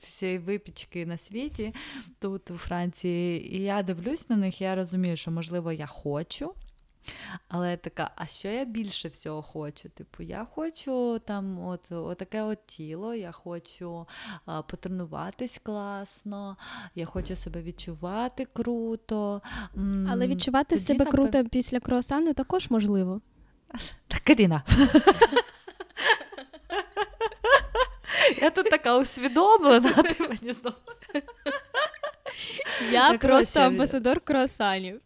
всієї 0.00 0.38
випічки 0.38 1.06
на 1.06 1.16
світі 1.16 1.74
тут, 2.18 2.50
у 2.50 2.58
Франції. 2.58 3.56
І 3.56 3.62
я 3.62 3.82
дивлюсь 3.82 4.30
на 4.30 4.36
них, 4.36 4.60
я 4.60 4.74
розумію, 4.74 5.16
що, 5.16 5.30
можливо, 5.30 5.72
я 5.72 5.86
хочу. 5.86 6.54
Але 7.48 7.70
я 7.70 7.76
така, 7.76 8.10
а 8.16 8.26
що 8.26 8.48
я 8.48 8.64
більше 8.64 9.08
всього 9.08 9.42
хочу? 9.42 9.88
Типу, 9.88 10.22
я 10.22 10.46
хочу 10.50 11.18
там 11.18 11.66
от, 11.66 11.92
от 11.92 12.18
таке 12.18 12.42
от 12.42 12.66
тіло, 12.66 13.14
я 13.14 13.32
хочу 13.32 14.06
а, 14.46 14.62
потренуватись 14.62 15.60
класно, 15.62 16.56
я 16.94 17.06
хочу 17.06 17.36
себе 17.36 17.62
відчувати 17.62 18.46
круто. 18.52 19.42
Але 20.10 20.26
відчувати 20.26 20.74
Тоді, 20.74 20.80
себе 20.80 21.04
напев... 21.04 21.12
круто 21.12 21.44
після 21.44 21.80
круасану 21.80 22.34
також 22.34 22.70
можливо. 22.70 23.20
Так, 24.08 24.20
Каріна. 24.20 24.62
Я 28.40 28.50
тут 28.50 28.70
така 28.70 28.98
усвідомлена, 28.98 29.92
ти 29.92 30.28
мені 30.28 30.52
знову. 30.52 30.76
Я 32.90 33.18
просто 33.18 33.60
амбасадор 33.60 34.20
круасанів. 34.20 35.00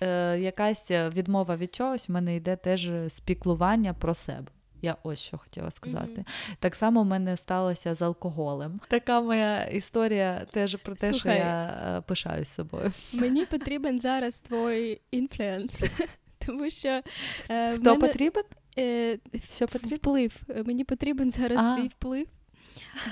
Е, 0.00 0.38
якась 0.38 0.90
відмова 0.90 1.56
від 1.56 1.74
чогось 1.74 2.08
в 2.08 2.12
мене 2.12 2.36
йде 2.36 2.56
теж 2.56 2.90
спіклування 3.08 3.94
про 3.94 4.14
себе. 4.14 4.46
Я 4.82 4.96
ось 5.02 5.18
що 5.18 5.38
хотіла 5.38 5.70
сказати. 5.70 6.20
Mm-hmm. 6.20 6.56
Так 6.58 6.74
само 6.74 7.02
в 7.02 7.06
мене 7.06 7.36
сталося 7.36 7.94
з 7.94 8.02
алкоголем. 8.02 8.80
Така 8.88 9.20
моя 9.20 9.64
історія 9.64 10.46
теж 10.50 10.76
про 10.76 10.94
те, 10.94 11.12
Слухай, 11.12 11.36
що 11.38 11.46
я 11.46 11.64
е, 11.98 12.00
пишаюсь 12.00 12.48
собою. 12.48 12.92
Мені 13.12 13.46
потрібен 13.46 14.00
зараз 14.00 14.40
твій 14.40 15.00
інфлюенс, 15.10 15.84
тому 16.46 16.70
що 16.70 17.02
е, 17.50 17.72
Хто 17.72 17.90
мене, 17.90 18.06
потрібен? 18.06 18.44
Е, 18.78 19.18
що 19.54 19.68
потрібен? 19.68 19.98
Вплив. 19.98 20.42
Мені 20.64 20.84
потрібен 20.84 21.30
зараз 21.30 21.60
а. 21.62 21.76
твій 21.76 21.88
вплив, 21.88 22.26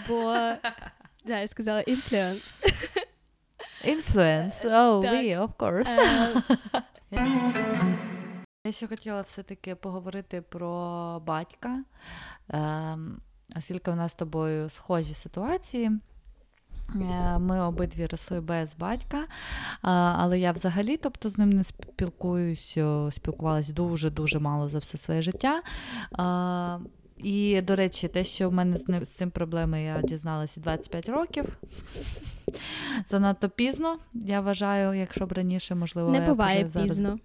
бо 0.08 0.32
да, 1.24 1.40
я 1.40 1.48
сказала 1.48 1.80
інфлюенс. 1.80 2.60
Influence, 3.84 4.64
oh, 4.64 5.00
we, 5.02 5.36
of 5.36 5.56
course. 5.58 5.90
Я 8.66 8.72
ще 8.72 8.86
хотіла 8.86 9.22
все-таки 9.22 9.74
поговорити 9.74 10.40
про 10.40 11.22
батька, 11.26 11.82
ем, 12.48 13.20
оскільки 13.56 13.90
у 13.90 13.94
нас 13.94 14.12
з 14.12 14.14
тобою 14.14 14.68
схожі 14.68 15.14
ситуації. 15.14 15.90
Е, 16.94 17.38
ми 17.38 17.60
обидві 17.60 18.06
росли 18.06 18.40
без 18.40 18.74
батька, 18.74 19.24
але 19.82 20.38
я 20.38 20.52
взагалі 20.52 20.96
тобто, 20.96 21.30
з 21.30 21.38
ним 21.38 21.50
не 21.50 21.64
спілкуюсь, 21.64 22.78
спілкувалась 23.10 23.68
дуже-дуже 23.68 24.38
мало 24.38 24.68
за 24.68 24.78
все 24.78 24.98
своє 24.98 25.22
життя. 25.22 25.62
І, 27.18 27.60
до 27.62 27.76
речі, 27.76 28.08
те, 28.08 28.24
що 28.24 28.50
в 28.50 28.52
мене 28.52 28.76
з 28.76 29.08
цим 29.08 29.30
проблеми, 29.30 29.82
я 29.82 30.02
дізналася 30.02 30.60
25 30.60 31.08
років. 31.08 31.58
Занадто 33.08 33.48
пізно. 33.48 33.98
Я 34.14 34.40
вважаю, 34.40 34.94
якщо 34.94 35.26
б 35.26 35.32
раніше, 35.32 35.74
можливо, 35.74 36.10
не 36.10 36.20
буває 36.20 36.70
я 36.74 36.82
пізно. 36.82 37.18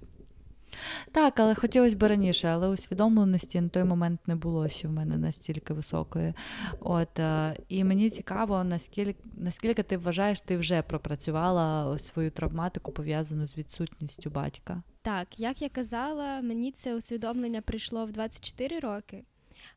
Так, 1.11 1.39
але 1.39 1.55
хотілося 1.55 1.95
б 1.95 2.03
раніше, 2.03 2.47
але 2.47 2.67
усвідомленості 2.67 3.61
на 3.61 3.69
той 3.69 3.83
момент 3.83 4.19
не 4.27 4.35
було 4.35 4.67
ще 4.67 4.87
в 4.87 4.91
мене 4.91 5.17
настільки 5.17 5.73
високої. 5.73 6.33
От, 6.79 7.19
е, 7.19 7.55
І 7.67 7.83
мені 7.83 8.09
цікаво, 8.09 8.63
наскільки 8.63 9.23
наскільки 9.37 9.83
ти 9.83 9.97
вважаєш, 9.97 10.41
ти 10.41 10.57
вже 10.57 10.81
пропрацювала 10.81 11.97
свою 11.97 12.31
травматику, 12.31 12.91
пов'язану 12.91 13.47
з 13.47 13.57
відсутністю 13.57 14.29
батька. 14.29 14.83
Так, 15.01 15.39
як 15.39 15.61
я 15.61 15.69
казала, 15.69 16.41
мені 16.41 16.71
це 16.71 16.95
усвідомлення 16.95 17.61
прийшло 17.61 18.05
в 18.05 18.11
24 18.11 18.79
роки. 18.79 19.23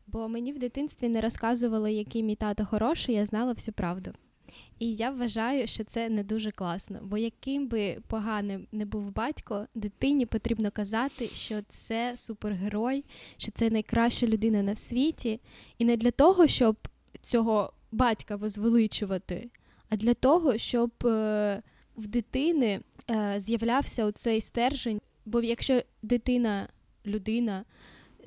Бо 0.07 0.29
мені 0.29 0.53
в 0.53 0.59
дитинстві 0.59 1.09
не 1.09 1.21
розказували, 1.21 1.93
який 1.93 2.23
мій 2.23 2.37
тато 2.37 2.67
хороший, 2.67 3.15
я 3.15 3.27
знала 3.27 3.53
всю 3.53 3.75
правду. 3.75 4.13
І 4.79 4.95
я 4.95 5.11
вважаю, 5.11 5.67
що 5.67 5.85
це 5.85 6.09
не 6.09 6.25
дуже 6.25 6.51
класно, 6.51 7.01
бо 7.03 7.19
яким 7.19 7.69
би 7.69 7.99
поганим 8.07 8.67
не 8.73 8.85
був 8.85 9.15
батько, 9.15 9.67
дитині 9.75 10.27
потрібно 10.27 10.71
казати, 10.71 11.29
що 11.29 11.63
це 11.69 12.15
супергерой, 12.17 13.05
що 13.37 13.53
це 13.53 13.71
найкраща 13.71 14.27
людина 14.27 14.63
на 14.63 14.77
світі, 14.77 15.41
і 15.79 15.85
не 15.85 15.97
для 15.97 16.11
того, 16.11 16.47
щоб 16.47 16.77
цього 17.23 17.73
батька 17.93 18.37
возвеличувати, 18.37 19.51
а 19.89 19.97
для 19.97 20.15
того, 20.15 20.59
щоб 20.59 20.91
е, 21.05 21.63
в 21.97 22.07
дитини 22.07 22.81
е, 23.11 23.35
з'являвся 23.37 24.05
оцей 24.05 24.41
стержень. 24.41 25.01
Бо 25.27 25.43
якщо 25.43 25.83
дитина, 26.03 26.69
людина 27.07 27.65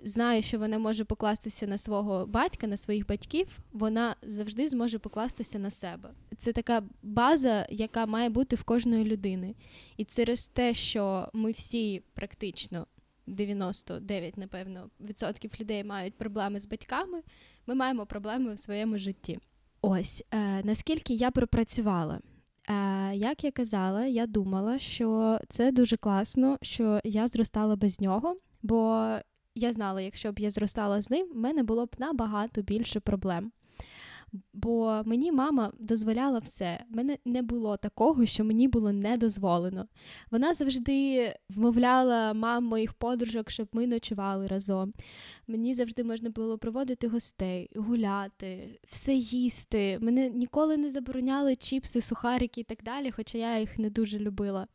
знає, 0.03 0.41
що 0.41 0.59
вона 0.59 0.79
може 0.79 1.05
покластися 1.05 1.67
на 1.67 1.77
свого 1.77 2.25
батька, 2.25 2.67
на 2.67 2.77
своїх 2.77 3.07
батьків, 3.07 3.47
вона 3.73 4.15
завжди 4.21 4.67
зможе 4.67 4.99
покластися 4.99 5.59
на 5.59 5.69
себе. 5.69 6.09
Це 6.37 6.53
така 6.53 6.83
база, 7.03 7.67
яка 7.69 8.05
має 8.05 8.29
бути 8.29 8.55
в 8.55 8.63
кожної 8.63 9.05
людини. 9.05 9.55
І 9.97 10.05
через 10.05 10.47
те, 10.47 10.73
що 10.73 11.29
ми 11.33 11.51
всі 11.51 12.03
практично 12.13 12.87
99, 13.27 14.37
напевно, 14.37 14.89
відсотків 14.99 15.51
людей 15.59 15.83
мають 15.83 16.13
проблеми 16.13 16.59
з 16.59 16.67
батьками, 16.67 17.21
ми 17.67 17.75
маємо 17.75 18.05
проблеми 18.05 18.53
в 18.53 18.59
своєму 18.59 18.97
житті. 18.97 19.39
Ось 19.81 20.23
е, 20.33 20.63
наскільки 20.63 21.13
я 21.13 21.31
пропрацювала. 21.31 22.19
Е, 22.69 23.15
Як 23.15 23.43
я 23.43 23.51
казала, 23.51 24.05
я 24.05 24.27
думала, 24.27 24.79
що 24.79 25.39
це 25.49 25.71
дуже 25.71 25.97
класно, 25.97 26.57
що 26.61 26.99
я 27.03 27.27
зростала 27.27 27.75
без 27.75 28.01
нього, 28.01 28.37
бо 28.61 29.07
я 29.57 29.73
знала, 29.73 30.01
якщо 30.01 30.31
б 30.31 30.39
я 30.39 30.49
зростала 30.49 31.01
з 31.01 31.09
ним, 31.09 31.27
в 31.33 31.37
мене 31.37 31.63
було 31.63 31.85
б 31.85 31.95
набагато 31.99 32.61
більше 32.61 32.99
проблем. 32.99 33.51
Бо 34.53 35.01
мені 35.05 35.31
мама 35.31 35.71
дозволяла 35.79 36.39
все. 36.39 36.83
Мене 36.89 37.17
не 37.25 37.41
було 37.41 37.77
такого, 37.77 38.25
що 38.25 38.43
мені 38.43 38.67
було 38.67 38.91
не 38.91 39.17
дозволено. 39.17 39.87
Вона 40.31 40.53
завжди 40.53 41.33
вмовляла 41.49 42.33
мам 42.33 42.65
моїх 42.65 42.93
подружок, 42.93 43.51
щоб 43.51 43.67
ми 43.71 43.87
ночували 43.87 44.47
разом. 44.47 44.93
Мені 45.47 45.73
завжди 45.73 46.03
можна 46.03 46.29
було 46.29 46.57
проводити 46.57 47.07
гостей, 47.07 47.69
гуляти, 47.75 48.79
все 48.87 49.13
їсти. 49.13 49.99
Мене 50.01 50.29
ніколи 50.29 50.77
не 50.77 50.89
забороняли 50.89 51.55
чіпси, 51.55 52.01
сухарики 52.01 52.61
і 52.61 52.63
так 52.63 52.83
далі, 52.83 53.11
хоча 53.11 53.37
я 53.37 53.59
їх 53.59 53.79
не 53.79 53.89
дуже 53.89 54.19
любила 54.19 54.67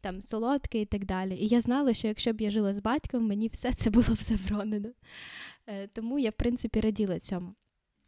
там 0.00 0.22
солодке 0.22 0.80
і 0.80 0.84
так 0.84 1.04
далі. 1.04 1.36
І 1.36 1.46
я 1.46 1.60
знала, 1.60 1.94
що 1.94 2.08
якщо 2.08 2.32
б 2.32 2.40
я 2.40 2.50
жила 2.50 2.74
з 2.74 2.80
батьком, 2.80 3.26
мені 3.26 3.48
все 3.48 3.72
це 3.72 3.90
було 3.90 4.14
б 4.14 4.22
заборонено. 4.22 4.88
Е, 5.66 5.86
тому 5.86 6.18
я, 6.18 6.30
в 6.30 6.32
принципі, 6.32 6.80
раділа 6.80 7.18
цьому. 7.18 7.54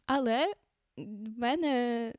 Але 0.07 0.53
в 0.97 1.39
мене, 1.39 2.15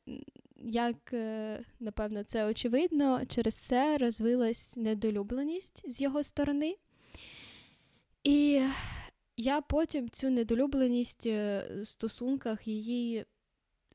як 0.58 1.14
е, 1.14 1.64
напевно, 1.80 2.24
це 2.24 2.46
очевидно, 2.46 3.26
через 3.26 3.58
це 3.58 3.98
розвилась 3.98 4.78
недолюбленість 4.78 5.92
з 5.92 6.02
його 6.02 6.24
сторони. 6.24 6.76
І 8.24 8.62
я 9.38 9.62
потім 9.62 10.10
цю 10.10 10.30
недолюбленість 10.30 11.26
е, 11.26 11.68
в 11.82 11.88
стосунках 11.88 12.68
її 12.68 13.26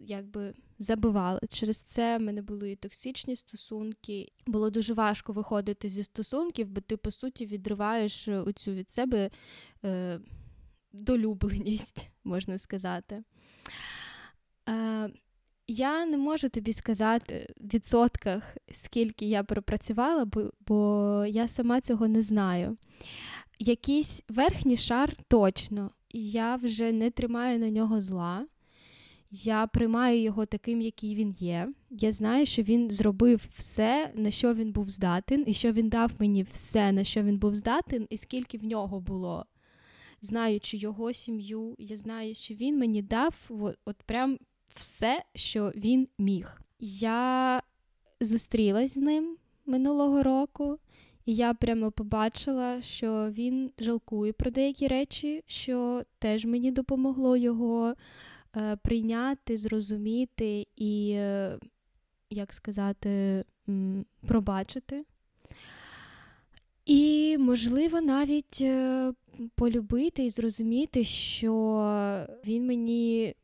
якби 0.01 0.55
забивали. 0.79 1.41
Через 1.49 1.83
це 1.83 2.19
в 2.19 2.21
мене 2.21 2.43
були 2.43 2.71
і 2.71 2.77
токсичні 2.77 3.37
стосунки. 3.37 4.33
Було 4.47 4.71
дуже 4.71 4.95
важко 4.95 5.33
виходити 5.33 5.89
зі 5.89 6.03
стосунків, 6.03 6.69
бо 6.69 6.81
ти, 6.81 6.97
по 6.97 7.11
суті, 7.11 7.47
відриваєш 7.47 8.29
оцю 8.29 8.73
від 8.73 8.91
себе 8.91 9.31
е, 9.85 10.21
долюбленість, 10.93 12.09
можна 12.25 12.59
сказати. 12.59 13.23
Е, 14.69 15.11
я 15.69 16.07
не 16.07 16.17
можу 16.17 16.49
тобі 16.49 16.73
сказати 16.73 17.55
в 17.57 17.75
відсотках, 17.75 18.57
скільки 18.73 19.27
я 19.27 19.45
пропрацювала, 19.45 20.25
бо, 20.25 20.51
бо 20.67 21.25
я 21.29 21.49
сама 21.49 21.81
цього 21.81 22.09
не 22.09 22.23
знаю. 22.23 22.77
Якийсь 23.59 24.23
верхній 24.29 24.77
шар 24.77 25.17
точно, 25.29 25.91
я 26.11 26.57
вже 26.57 26.93
не 26.93 27.11
тримаю 27.11 27.59
на 27.59 27.71
нього 27.71 28.03
зла. 28.03 28.47
Я 29.31 29.67
приймаю 29.67 30.23
його 30.23 30.47
таким, 30.47 30.81
який 30.81 31.15
він 31.15 31.31
є. 31.31 31.69
Я 31.91 32.13
знаю, 32.13 32.47
що 32.47 32.63
він 32.63 32.91
зробив 32.91 33.49
все, 33.57 34.13
на 34.15 34.31
що 34.31 34.55
він 34.55 34.73
був 34.73 34.91
здатен, 34.91 35.45
і 35.47 35.55
що 35.55 35.73
він 35.73 35.89
дав 35.89 36.13
мені 36.19 36.43
все, 36.43 36.93
на 36.93 37.05
що 37.05 37.23
він 37.23 37.39
був 37.39 37.55
здатен, 37.55 38.07
і 38.11 38.17
скільки 38.17 38.59
в 38.59 38.65
нього 38.65 39.01
було 39.01 39.47
знаючи 40.21 40.77
його 40.77 41.13
сім'ю, 41.13 41.75
я 41.79 41.97
знаю, 41.97 42.35
що 42.35 42.55
він 42.55 42.79
мені 42.79 43.03
дав 43.03 43.35
от, 43.49 43.79
от 43.85 43.97
прям 43.97 44.39
все, 44.75 45.23
що 45.35 45.73
він 45.77 46.09
міг. 46.19 46.61
Я 46.81 47.63
зустрілась 48.21 48.95
з 48.95 48.97
ним 48.97 49.37
минулого 49.67 50.23
року, 50.23 50.79
і 51.27 51.35
я 51.35 51.55
прямо 51.55 51.91
побачила, 51.91 52.83
що 52.83 53.31
він 53.31 53.71
жалкує 53.79 54.33
про 54.33 54.51
деякі 54.51 54.89
речі, 54.89 55.45
що 55.47 56.03
теж 56.19 56.45
мені 56.45 56.71
допомогло 56.71 57.37
його 57.37 57.95
прийняти, 58.83 59.59
зрозуміти 59.59 60.67
і, 60.77 61.11
е, 61.11 61.59
як 62.31 62.53
сказати, 62.53 63.45
пробачити. 64.27 65.05
І, 66.85 67.37
можливо, 67.39 68.01
навіть 68.01 68.59
е, 68.61 69.13
полюбити 69.55 70.25
і 70.25 70.31
зрозуміти, 70.31 71.05
що 71.05 72.27
він 72.47 72.67
мені 72.67 73.35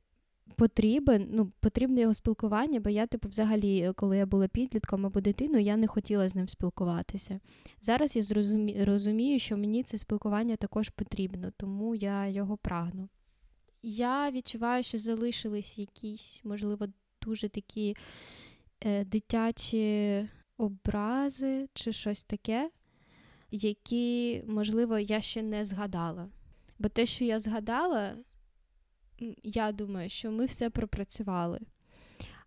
потрібен, 0.56 1.28
ну, 1.30 1.52
потрібне 1.60 2.00
його 2.00 2.14
спілкування, 2.14 2.80
бо 2.80 2.90
я, 2.90 3.06
типу, 3.06 3.28
взагалі, 3.28 3.92
коли 3.96 4.16
я 4.16 4.26
була 4.26 4.48
підлітком 4.48 5.06
або 5.06 5.20
дитиною, 5.20 5.64
я 5.64 5.76
не 5.76 5.86
хотіла 5.86 6.28
з 6.28 6.34
ним 6.34 6.48
спілкуватися. 6.48 7.40
Зараз 7.80 8.16
я 8.16 8.22
розумію, 8.84 9.38
що 9.38 9.56
мені 9.56 9.82
це 9.82 9.98
спілкування 9.98 10.56
також 10.56 10.88
потрібно, 10.88 11.52
тому 11.56 11.94
я 11.94 12.28
його 12.28 12.56
прагну. 12.56 13.08
Я 13.82 14.30
відчуваю, 14.30 14.82
що 14.82 14.98
залишились 14.98 15.78
якісь, 15.78 16.40
можливо, 16.44 16.86
дуже 17.22 17.48
такі 17.48 17.96
е, 18.80 19.04
дитячі 19.04 20.28
образи 20.56 21.68
чи 21.74 21.92
щось 21.92 22.24
таке, 22.24 22.70
які, 23.50 24.42
можливо, 24.46 24.98
я 24.98 25.20
ще 25.20 25.42
не 25.42 25.64
згадала. 25.64 26.28
Бо 26.78 26.88
те, 26.88 27.06
що 27.06 27.24
я 27.24 27.40
згадала, 27.40 28.16
я 29.42 29.72
думаю, 29.72 30.08
що 30.08 30.30
ми 30.30 30.46
все 30.46 30.70
пропрацювали. 30.70 31.60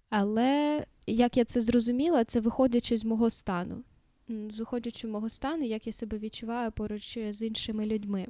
Але 0.10 0.86
як 1.08 1.38
я 1.38 1.46
це 1.46 1.62
зрозуміла, 1.62 2.24
це 2.24 2.40
виходячи 2.40 2.98
з 2.98 3.06
мого 3.06 3.30
стану. 3.30 3.84
Виходячи 4.28 5.08
з 5.08 5.12
мого 5.12 5.30
стану, 5.30 5.64
як 5.64 5.88
я 5.88 5.94
себе 5.94 6.18
відчуваю 6.18 6.72
поруч 6.72 7.18
з 7.30 7.42
іншими 7.42 7.86
людьми. 7.86 8.28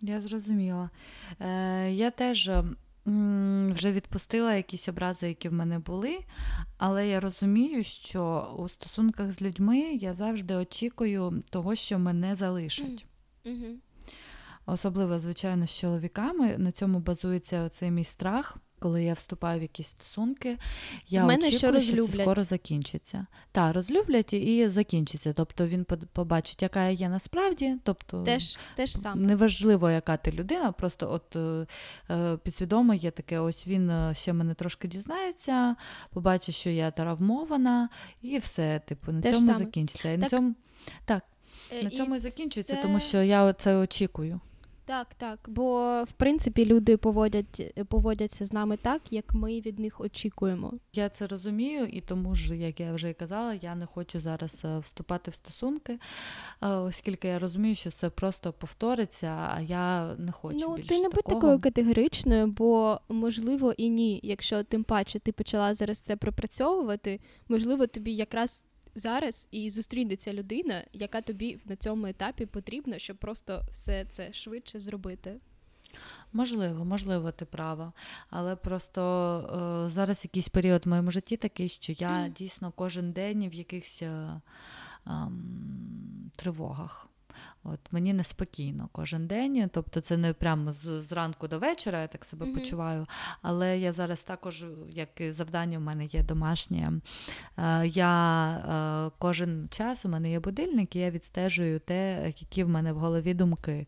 Я 0.00 0.20
зрозуміла. 0.20 0.90
Е, 1.40 1.90
Я 1.92 2.10
теж 2.10 2.50
м, 3.06 3.72
вже 3.72 3.92
відпустила 3.92 4.54
якісь 4.54 4.88
образи, 4.88 5.28
які 5.28 5.48
в 5.48 5.52
мене 5.52 5.78
були, 5.78 6.18
але 6.78 7.08
я 7.08 7.20
розумію, 7.20 7.84
що 7.84 8.54
у 8.58 8.68
стосунках 8.68 9.32
з 9.32 9.42
людьми 9.42 9.78
я 9.80 10.12
завжди 10.12 10.54
очікую 10.54 11.42
того, 11.50 11.74
що 11.74 11.98
мене 11.98 12.34
залишать. 12.34 13.06
Mm-hmm 13.44 13.74
особливо, 14.66 15.18
звичайно, 15.18 15.66
з 15.66 15.78
чоловіками. 15.78 16.58
На 16.58 16.72
цьому 16.72 16.98
базується 16.98 17.62
оцей 17.62 17.90
мій 17.90 18.04
страх. 18.04 18.56
Коли 18.80 19.04
я 19.04 19.12
вступаю 19.12 19.58
в 19.58 19.62
якісь 19.62 19.88
стосунки, 19.88 20.58
я 21.08 21.24
мене 21.24 21.48
очікую, 21.48 21.80
що, 21.80 21.94
що 21.96 22.06
це 22.06 22.22
скоро 22.22 22.44
закінчиться. 22.44 23.26
Так, 23.52 23.74
розлюблять 23.74 24.32
і 24.32 24.68
закінчиться. 24.68 25.32
Тобто 25.32 25.66
він 25.66 25.86
побачить, 26.12 26.62
яка 26.62 26.84
я 26.84 26.90
є 26.90 27.08
насправді. 27.08 27.76
Тобто 27.82 28.22
теж, 28.22 28.58
теж 28.76 28.96
саме. 28.96 29.26
неважливо, 29.26 29.90
яка 29.90 30.16
ти 30.16 30.32
людина, 30.32 30.72
просто 30.72 31.12
от 31.12 31.36
е, 31.36 31.66
е, 32.10 32.36
підсвідомо 32.36 32.94
є 32.94 33.10
таке: 33.10 33.38
ось 33.38 33.66
він 33.66 33.90
е, 33.90 34.14
ще 34.14 34.32
мене 34.32 34.54
трошки 34.54 34.88
дізнається, 34.88 35.76
побачить, 36.10 36.54
що 36.54 36.70
я 36.70 36.90
травмована, 36.90 37.88
і 38.22 38.38
все, 38.38 38.80
типу, 38.86 39.12
на 39.12 39.20
теж 39.20 39.32
цьому 39.32 39.46
саме. 39.46 39.58
закінчиться. 39.58 40.10
І 40.10 40.18
так, 40.18 40.22
на 40.22 40.28
цьому 40.28 40.54
так, 41.04 41.24
на 41.82 41.90
цьому 41.90 42.14
і, 42.14 42.18
і 42.18 42.20
закінчується, 42.20 42.76
це... 42.76 42.82
тому 42.82 43.00
що 43.00 43.22
я 43.22 43.52
це 43.52 43.76
очікую. 43.76 44.40
Так, 44.90 45.14
так. 45.14 45.38
Бо 45.48 46.02
в 46.04 46.12
принципі 46.12 46.66
люди 46.66 46.96
поводять 46.96 47.72
поводяться 47.88 48.44
з 48.44 48.52
нами 48.52 48.76
так, 48.76 49.02
як 49.10 49.34
ми 49.34 49.60
від 49.60 49.78
них 49.78 50.00
очікуємо. 50.00 50.72
Я 50.92 51.08
це 51.08 51.26
розумію, 51.26 51.86
і 51.86 52.00
тому 52.00 52.34
ж, 52.34 52.56
як 52.56 52.80
я 52.80 52.92
вже 52.92 53.10
і 53.10 53.14
казала, 53.14 53.54
я 53.54 53.74
не 53.74 53.86
хочу 53.86 54.20
зараз 54.20 54.62
е, 54.64 54.78
вступати 54.78 55.30
в 55.30 55.34
стосунки, 55.34 55.98
е, 56.62 56.68
оскільки 56.68 57.28
я 57.28 57.38
розумію, 57.38 57.74
що 57.74 57.90
це 57.90 58.10
просто 58.10 58.52
повториться, 58.52 59.26
а 59.26 59.60
я 59.60 60.14
не 60.18 60.32
хочу. 60.32 60.58
Ну 60.60 60.76
більше 60.76 60.88
ти 60.88 61.00
не 61.00 61.08
будь 61.08 61.24
такою 61.24 61.60
категоричною, 61.60 62.46
бо 62.46 63.00
можливо 63.08 63.72
і 63.72 63.90
ні. 63.90 64.20
Якщо 64.22 64.64
тим 64.64 64.84
паче 64.84 65.18
ти 65.18 65.32
почала 65.32 65.74
зараз 65.74 65.98
це 65.98 66.16
пропрацьовувати, 66.16 67.20
можливо, 67.48 67.86
тобі 67.86 68.14
якраз 68.14 68.64
зараз 68.94 69.48
і 69.50 69.70
зустрінеться 69.70 70.32
людина, 70.32 70.84
яка 70.92 71.20
тобі 71.20 71.58
на 71.64 71.76
цьому 71.76 72.06
етапі 72.06 72.46
потрібна, 72.46 72.98
щоб 72.98 73.16
просто 73.16 73.62
все 73.70 74.04
це 74.04 74.32
швидше 74.32 74.80
зробити. 74.80 75.40
Можливо, 76.32 76.84
можливо, 76.84 77.32
ти 77.32 77.44
права. 77.44 77.92
Але 78.30 78.56
просто 78.56 79.84
е, 79.86 79.90
зараз 79.90 80.24
якийсь 80.24 80.48
період 80.48 80.86
в 80.86 80.88
моєму 80.88 81.10
житті 81.10 81.36
такий, 81.36 81.68
що 81.68 81.92
я 81.92 82.10
mm. 82.10 82.32
дійсно 82.32 82.72
кожен 82.76 83.12
день 83.12 83.48
в 83.48 83.54
якихось 83.54 84.02
е, 84.02 84.40
е, 85.06 85.12
тривогах. 86.36 87.06
От 87.64 87.80
Мені 87.90 88.12
неспокійно 88.12 88.88
кожен 88.92 89.26
день, 89.26 89.70
тобто 89.72 90.00
це 90.00 90.16
не 90.16 90.32
прямо 90.32 90.72
з, 90.72 91.02
з 91.02 91.12
ранку 91.12 91.48
до 91.48 91.58
вечора, 91.58 92.00
я 92.00 92.06
так 92.06 92.24
себе 92.24 92.46
mm-hmm. 92.46 92.54
почуваю. 92.54 93.06
Але 93.42 93.78
я 93.78 93.92
зараз 93.92 94.24
також, 94.24 94.64
як 94.88 95.20
і 95.20 95.32
завдання 95.32 95.78
в 95.78 95.82
мене 95.82 96.04
є 96.04 96.22
домашнє, 96.22 96.92
е, 97.56 97.86
я 97.86 98.50
е, 99.08 99.10
кожен 99.18 99.68
час 99.70 100.04
у 100.04 100.08
мене 100.08 100.30
є 100.30 100.40
будильник, 100.40 100.96
і 100.96 100.98
я 100.98 101.10
відстежую 101.10 101.80
те, 101.80 102.32
які 102.38 102.64
в 102.64 102.68
мене 102.68 102.92
в 102.92 102.98
голові 102.98 103.34
думки. 103.34 103.86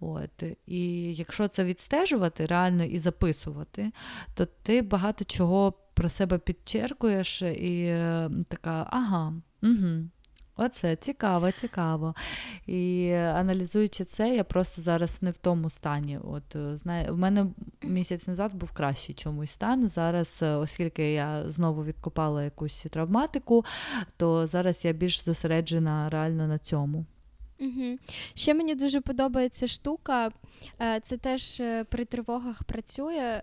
От. 0.00 0.42
І 0.66 1.14
якщо 1.14 1.48
це 1.48 1.64
відстежувати 1.64 2.46
реально 2.46 2.84
і 2.84 2.98
записувати, 2.98 3.92
то 4.34 4.46
ти 4.46 4.82
багато 4.82 5.24
чого 5.24 5.74
про 5.96 6.08
себе 6.08 6.38
підчеркуєш 6.38 7.42
і 7.42 7.84
е, 7.84 8.30
така, 8.48 8.86
ага, 8.90 9.32
угу. 9.62 10.08
Оце 10.56 10.96
цікаво, 10.96 11.52
цікаво. 11.52 12.14
І 12.66 13.10
аналізуючи 13.12 14.04
це, 14.04 14.34
я 14.36 14.44
просто 14.44 14.82
зараз 14.82 15.22
не 15.22 15.30
в 15.30 15.38
тому 15.38 15.70
стані. 15.70 16.18
От 16.24 16.56
е, 16.56 16.76
знає, 16.76 17.10
в 17.10 17.18
мене 17.18 17.46
місяць 17.82 18.26
назад 18.26 18.54
був 18.54 18.72
кращий 18.72 19.14
чомусь 19.14 19.50
стан. 19.50 19.88
Зараз, 19.88 20.38
е, 20.42 20.54
оскільки 20.54 21.12
я 21.12 21.50
знову 21.50 21.84
відкопала 21.84 22.44
якусь 22.44 22.86
травматику, 22.90 23.64
то 24.16 24.46
зараз 24.46 24.84
я 24.84 24.92
більш 24.92 25.24
зосереджена 25.24 26.10
реально 26.10 26.46
на 26.46 26.58
цьому. 26.58 27.04
Угу. 27.60 27.98
Ще 28.34 28.54
мені 28.54 28.74
дуже 28.74 29.00
подобається 29.00 29.68
штука, 29.68 30.30
е, 30.80 31.00
це 31.00 31.16
теж 31.16 31.62
при 31.88 32.04
тривогах 32.04 32.64
працює. 32.64 33.42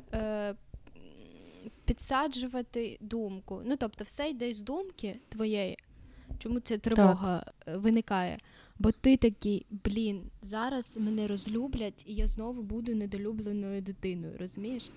Підсаджувати 1.85 2.97
думку. 3.01 3.61
Ну, 3.65 3.75
тобто, 3.77 4.03
все 4.03 4.29
йде 4.29 4.53
з 4.53 4.61
думки 4.61 5.19
твоєї, 5.29 5.77
Чому 6.39 6.59
ця 6.59 6.77
тривога 6.77 7.43
так. 7.45 7.75
Е, 7.75 7.77
виникає? 7.77 8.39
Бо 8.79 8.91
ти 8.91 9.17
такий, 9.17 9.65
блін, 9.85 10.21
зараз 10.41 10.97
мене 10.97 11.27
розлюблять, 11.27 12.03
і 12.05 12.15
я 12.15 12.27
знову 12.27 12.61
буду 12.61 12.95
недолюбленою 12.95 13.81
дитиною, 13.81 14.37
розумієш? 14.39 14.89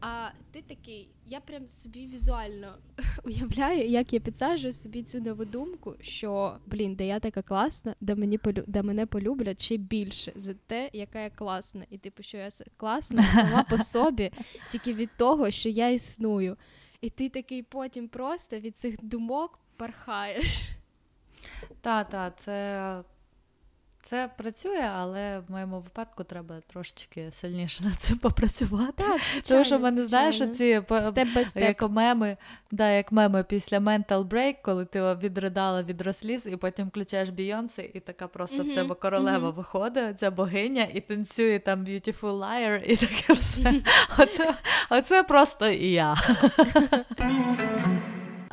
А 0.00 0.28
ти 0.50 0.62
такий, 0.62 1.08
я 1.26 1.40
прям 1.40 1.68
собі 1.68 2.06
візуально 2.06 2.74
уявляю, 3.24 3.88
як 3.88 4.12
я 4.12 4.20
підсаджую 4.20 4.72
собі 4.72 5.02
цю 5.02 5.20
нову 5.20 5.44
думку, 5.44 5.94
що 6.00 6.56
блін, 6.66 6.94
де 6.94 7.06
я 7.06 7.20
така 7.20 7.42
класна, 7.42 7.94
де 8.00 8.14
мені 8.14 8.38
полю... 8.38 8.64
де 8.66 8.82
мене 8.82 9.06
полюблять 9.06 9.62
ще 9.62 9.76
більше 9.76 10.32
за 10.36 10.54
те, 10.54 10.90
яка 10.92 11.20
я 11.20 11.30
класна. 11.30 11.84
І 11.90 11.98
типу, 11.98 12.22
що 12.22 12.36
я 12.36 12.48
класна 12.76 13.24
сама 13.34 13.62
по 13.62 13.78
собі, 13.78 14.30
тільки 14.72 14.94
від 14.94 15.10
того, 15.16 15.50
що 15.50 15.68
я 15.68 15.88
існую. 15.88 16.56
І 17.00 17.10
ти 17.10 17.28
такий 17.28 17.62
потім 17.62 18.08
просто 18.08 18.58
від 18.58 18.78
цих 18.78 18.96
думок 19.02 19.58
пархаєш. 19.76 20.68
Так, 21.80 22.08
так, 22.08 22.32
це 22.36 23.04
це 24.04 24.30
працює, 24.36 24.90
але 24.96 25.38
в 25.38 25.50
моєму 25.50 25.80
випадку 25.80 26.24
треба 26.24 26.54
трошечки 26.66 27.30
сильніше 27.30 27.84
над 27.84 27.94
цим 27.94 28.18
попрацювати. 28.18 28.92
Так, 28.96 29.20
звичайно, 29.32 29.42
Тому 29.48 29.64
що 29.64 29.78
мене 29.78 30.06
знаєш 30.06 30.42
ці 30.52 30.82
як 31.54 31.82
меми, 31.82 32.36
да, 32.70 32.90
як 32.90 33.12
меми 33.12 33.44
після 33.44 33.78
mental 33.78 34.28
break, 34.28 34.54
коли 34.62 34.84
ти 34.84 35.14
відридала 35.14 35.82
від 35.82 36.02
розсліз, 36.02 36.46
і 36.46 36.56
потім 36.56 36.88
включаєш 36.88 37.28
Бійонси, 37.28 37.90
і 37.94 38.00
така 38.00 38.28
просто 38.28 38.56
mm-hmm. 38.56 38.72
в 38.72 38.74
тебе 38.74 38.94
королева 38.94 39.48
mm-hmm. 39.48 39.54
виходить, 39.54 40.18
ця 40.18 40.30
богиня, 40.30 40.88
і 40.94 41.00
танцює 41.00 41.58
там 41.58 41.84
Beautiful 41.84 42.38
Liar, 42.38 42.82
і 42.82 42.96
таке 42.96 43.32
все. 43.32 43.74
Оце, 44.18 44.54
Оце 44.90 45.22
просто 45.22 45.68
і 45.68 45.90
я. 45.92 46.16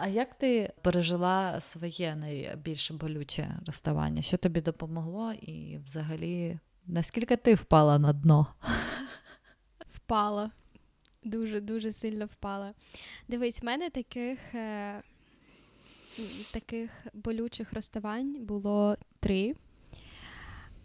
А 0.03 0.07
як 0.07 0.33
ти 0.33 0.73
пережила 0.81 1.59
своє 1.59 2.15
найбільш 2.15 2.91
болюче 2.91 3.59
розставання? 3.65 4.21
Що 4.21 4.37
тобі 4.37 4.61
допомогло? 4.61 5.33
І 5.33 5.77
взагалі, 5.85 6.59
наскільки 6.87 7.37
ти 7.37 7.53
впала 7.53 7.99
на 7.99 8.13
дно? 8.13 8.47
Впала. 9.95 10.51
Дуже-дуже 11.23 11.91
сильно 11.91 12.25
впала. 12.25 12.73
Дивись, 13.27 13.61
в 13.61 13.65
мене 13.65 13.89
таких 13.89 14.55
е, 14.55 15.01
таких 16.53 16.91
болючих 17.13 17.73
розставань 17.73 18.45
було 18.45 18.97
три. 19.19 19.55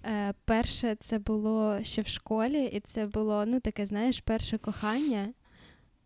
Е, 0.04 0.34
Перше, 0.44 0.96
це 1.00 1.18
було 1.18 1.82
ще 1.82 2.02
в 2.02 2.06
школі, 2.06 2.64
і 2.64 2.80
це 2.80 3.06
було 3.06 3.46
ну, 3.46 3.60
таке, 3.60 3.86
знаєш, 3.86 4.20
перше 4.20 4.58
кохання. 4.58 5.32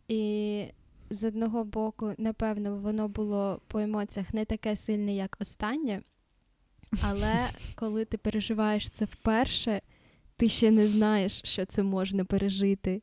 І 0.08 0.64
з 1.10 1.24
одного 1.24 1.64
боку, 1.64 2.12
напевно, 2.18 2.76
воно 2.76 3.08
було 3.08 3.60
по 3.66 3.78
емоціях 3.78 4.34
не 4.34 4.44
таке 4.44 4.76
сильне, 4.76 5.14
як 5.14 5.36
останнє. 5.40 6.02
Але 7.02 7.48
коли 7.74 8.04
ти 8.04 8.18
переживаєш 8.18 8.90
це 8.90 9.04
вперше, 9.04 9.80
ти 10.36 10.48
ще 10.48 10.70
не 10.70 10.88
знаєш, 10.88 11.40
що 11.44 11.66
це 11.66 11.82
можна 11.82 12.24
пережити. 12.24 13.02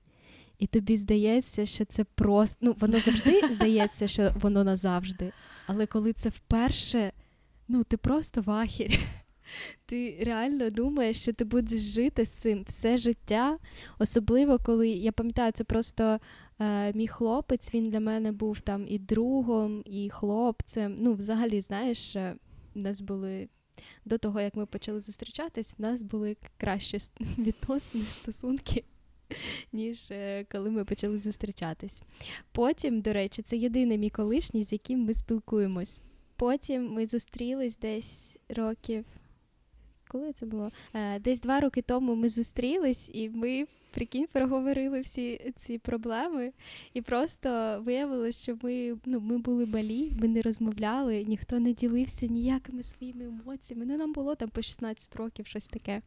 І 0.59 0.67
тобі 0.67 0.97
здається, 0.97 1.65
що 1.65 1.85
це 1.85 2.03
просто. 2.03 2.57
Ну, 2.61 2.75
воно 2.79 2.99
завжди 2.99 3.41
здається, 3.51 4.07
що 4.07 4.31
воно 4.41 4.63
назавжди. 4.63 5.31
Але 5.67 5.85
коли 5.85 6.13
це 6.13 6.29
вперше, 6.29 7.11
ну 7.67 7.83
ти 7.83 7.97
просто 7.97 8.41
вахір. 8.41 8.99
Ти 9.85 10.17
реально 10.21 10.69
думаєш, 10.69 11.21
що 11.21 11.33
ти 11.33 11.45
будеш 11.45 11.81
жити 11.81 12.25
з 12.25 12.29
цим 12.29 12.63
все 12.67 12.97
життя. 12.97 13.57
Особливо, 13.99 14.59
коли 14.59 14.89
я 14.89 15.11
пам'ятаю, 15.11 15.51
це 15.51 15.63
просто 15.63 16.19
е, 16.59 16.93
мій 16.93 17.07
хлопець, 17.07 17.73
він 17.73 17.89
для 17.89 17.99
мене 17.99 18.31
був 18.31 18.61
там 18.61 18.85
і 18.87 18.99
другом, 18.99 19.83
і 19.85 20.09
хлопцем. 20.09 20.95
Ну, 20.99 21.13
взагалі, 21.13 21.61
знаєш, 21.61 22.15
е, 22.15 22.35
у 22.75 22.79
нас 22.79 23.01
були. 23.01 23.49
До 24.05 24.17
того, 24.17 24.41
як 24.41 24.55
ми 24.55 24.65
почали 24.65 24.99
зустрічатись, 24.99 25.75
в 25.77 25.81
нас 25.81 26.01
були 26.01 26.37
кращі 26.57 26.97
відносини, 27.37 28.03
стосунки, 28.03 28.83
ніж 29.73 30.11
е, 30.11 30.45
коли 30.51 30.69
ми 30.69 30.85
почали 30.85 31.17
зустрічатись. 31.17 32.03
Потім, 32.51 33.01
до 33.01 33.13
речі, 33.13 33.41
це 33.41 33.57
єдиний 33.57 33.97
мій 33.97 34.09
колишній, 34.09 34.63
з 34.63 34.71
яким 34.71 35.05
ми 35.05 35.13
спілкуємось. 35.13 36.01
Потім 36.35 36.93
ми 36.93 37.07
зустрілись 37.07 37.77
десь 37.77 38.37
років 38.49 39.05
коли 40.07 40.33
це 40.33 40.45
було? 40.45 40.71
Е, 40.93 41.19
Десь 41.19 41.41
два 41.41 41.59
роки 41.59 41.81
тому 41.81 42.15
ми 42.15 42.29
зустрілись, 42.29 43.09
і 43.13 43.29
ми 43.29 43.65
прикинь, 43.91 44.27
проговорили 44.33 45.01
всі 45.01 45.53
ці 45.59 45.77
проблеми. 45.77 46.51
І 46.93 47.01
просто 47.01 47.81
виявилось, 47.85 48.41
що 48.41 48.57
ми 48.61 48.97
ну, 49.05 49.19
ми 49.19 49.37
були 49.37 49.65
малі, 49.65 50.13
ми 50.19 50.27
не 50.27 50.41
розмовляли, 50.41 51.23
ніхто 51.23 51.59
не 51.59 51.73
ділився 51.73 52.25
ніякими 52.25 52.83
своїми 52.83 53.25
емоціями. 53.25 53.85
Ну, 53.85 53.97
нам 53.97 54.13
було 54.13 54.35
там 54.35 54.49
по 54.49 54.61
16 54.61 55.15
років 55.15 55.47
щось 55.47 55.67
таке. 55.67 56.01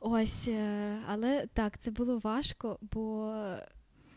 Ось, 0.00 0.48
е, 0.48 0.96
але 1.08 1.46
так, 1.54 1.78
це 1.78 1.90
було 1.90 2.18
важко, 2.18 2.78
бо 2.92 3.34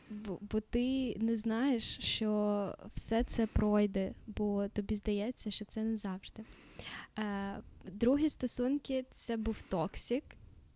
бо, 0.09 0.39
бо 0.41 0.59
ти 0.59 1.15
не 1.19 1.36
знаєш, 1.36 1.97
що 1.99 2.75
все 2.95 3.23
це 3.23 3.47
пройде, 3.47 4.13
бо 4.28 4.67
тобі 4.67 4.95
здається, 4.95 5.51
що 5.51 5.65
це 5.65 5.84
не 5.84 5.97
завжди. 5.97 6.43
Е, 7.19 7.57
Другі 7.91 8.30
стосунки 8.30 9.05
це 9.11 9.38
був 9.38 9.61
токсик. 9.61 10.23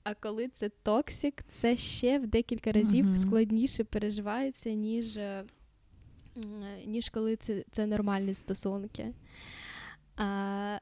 А 0.03 0.13
коли 0.13 0.47
це 0.47 0.69
токсик, 0.69 1.43
це 1.49 1.77
ще 1.77 2.19
в 2.19 2.27
декілька 2.27 2.71
разів 2.71 3.05
uh-huh. 3.05 3.17
складніше 3.17 3.83
переживається, 3.83 4.71
ніж 4.71 5.17
е, 5.17 5.43
ніж 6.85 7.09
коли 7.09 7.35
це 7.35 7.63
це 7.71 7.85
нормальні 7.85 8.33
стосунки. 8.33 9.13
А, 10.17 10.77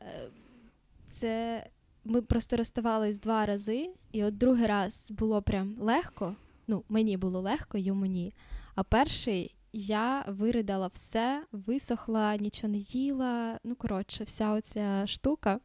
це 1.08 1.66
Ми 2.06 2.22
просто 2.22 2.58
розставались 2.58 3.20
два 3.20 3.46
рази, 3.46 3.90
і 4.12 4.24
от 4.24 4.38
другий 4.38 4.68
раз 4.68 5.12
було 5.12 5.42
прям 5.42 5.76
легко. 5.80 6.36
Ну, 6.68 6.84
мені 6.90 7.18
було 7.18 7.42
легко, 7.42 7.78
йому 7.78 8.06
ні. 8.06 8.34
А 8.76 8.84
перший 8.84 9.56
я 9.74 10.26
виридала 10.28 10.88
все, 10.88 11.46
висохла, 11.52 12.38
нічого 12.38 12.74
не 12.74 12.78
їла. 12.78 13.60
Ну, 13.64 13.76
коротше, 13.76 14.24
вся 14.24 14.52
оця 14.52 15.08
штука. 15.08 15.60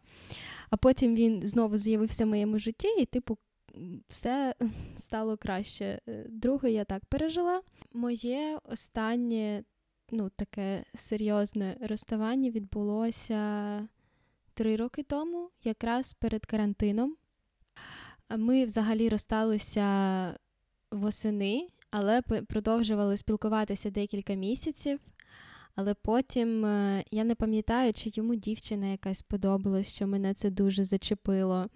А 0.71 0.77
потім 0.77 1.15
він 1.15 1.47
знову 1.47 1.79
з'явився 1.79 2.25
в 2.25 2.29
моєму 2.29 2.59
житті, 2.59 2.89
і, 2.99 3.07
типу, 3.07 3.39
все 4.09 4.55
стало 4.99 5.37
краще. 5.37 6.01
Е, 6.09 6.27
друге, 6.29 6.71
я 6.71 6.85
так 6.85 7.05
пережила. 7.05 7.63
Моє 7.93 8.59
останнє, 8.65 9.65
ну, 10.11 10.31
таке 10.37 10.85
серйозне 10.95 11.77
розставання 11.81 12.51
відбулося 12.51 13.89
три 14.55 14.77
роки 14.77 15.03
тому, 15.03 15.51
якраз 15.65 16.13
перед 16.13 16.47
карантином. 16.47 17.17
Ми 18.37 18.65
взагалі 18.65 19.09
розсталися 19.09 20.39
восени 20.91 21.69
але 21.97 22.23
продовжували 22.23 23.17
спілкуватися 23.17 23.91
декілька 23.91 24.35
місяців. 24.35 25.01
Але 25.77 25.95
потім 25.95 26.65
е, 26.65 27.05
я 27.11 27.25
не 27.25 27.35
пам'ятаю, 27.35 27.93
чи 27.93 28.11
йому 28.15 28.35
дівчина 28.35 28.87
якась 28.87 29.19
сподобалась, 29.19 29.95
що 29.95 30.07
мене 30.07 30.35
це 30.35 30.51
дуже 30.51 30.85
зачепило. 30.85 31.69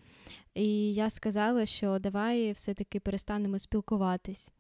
І 0.55 0.95
я 0.95 1.11
сказала, 1.11 1.67
що 1.67 1.99
давай 1.99 2.53
все-таки 2.53 3.01
перестанемо 3.01 3.59
спілкуватись. 3.59 4.53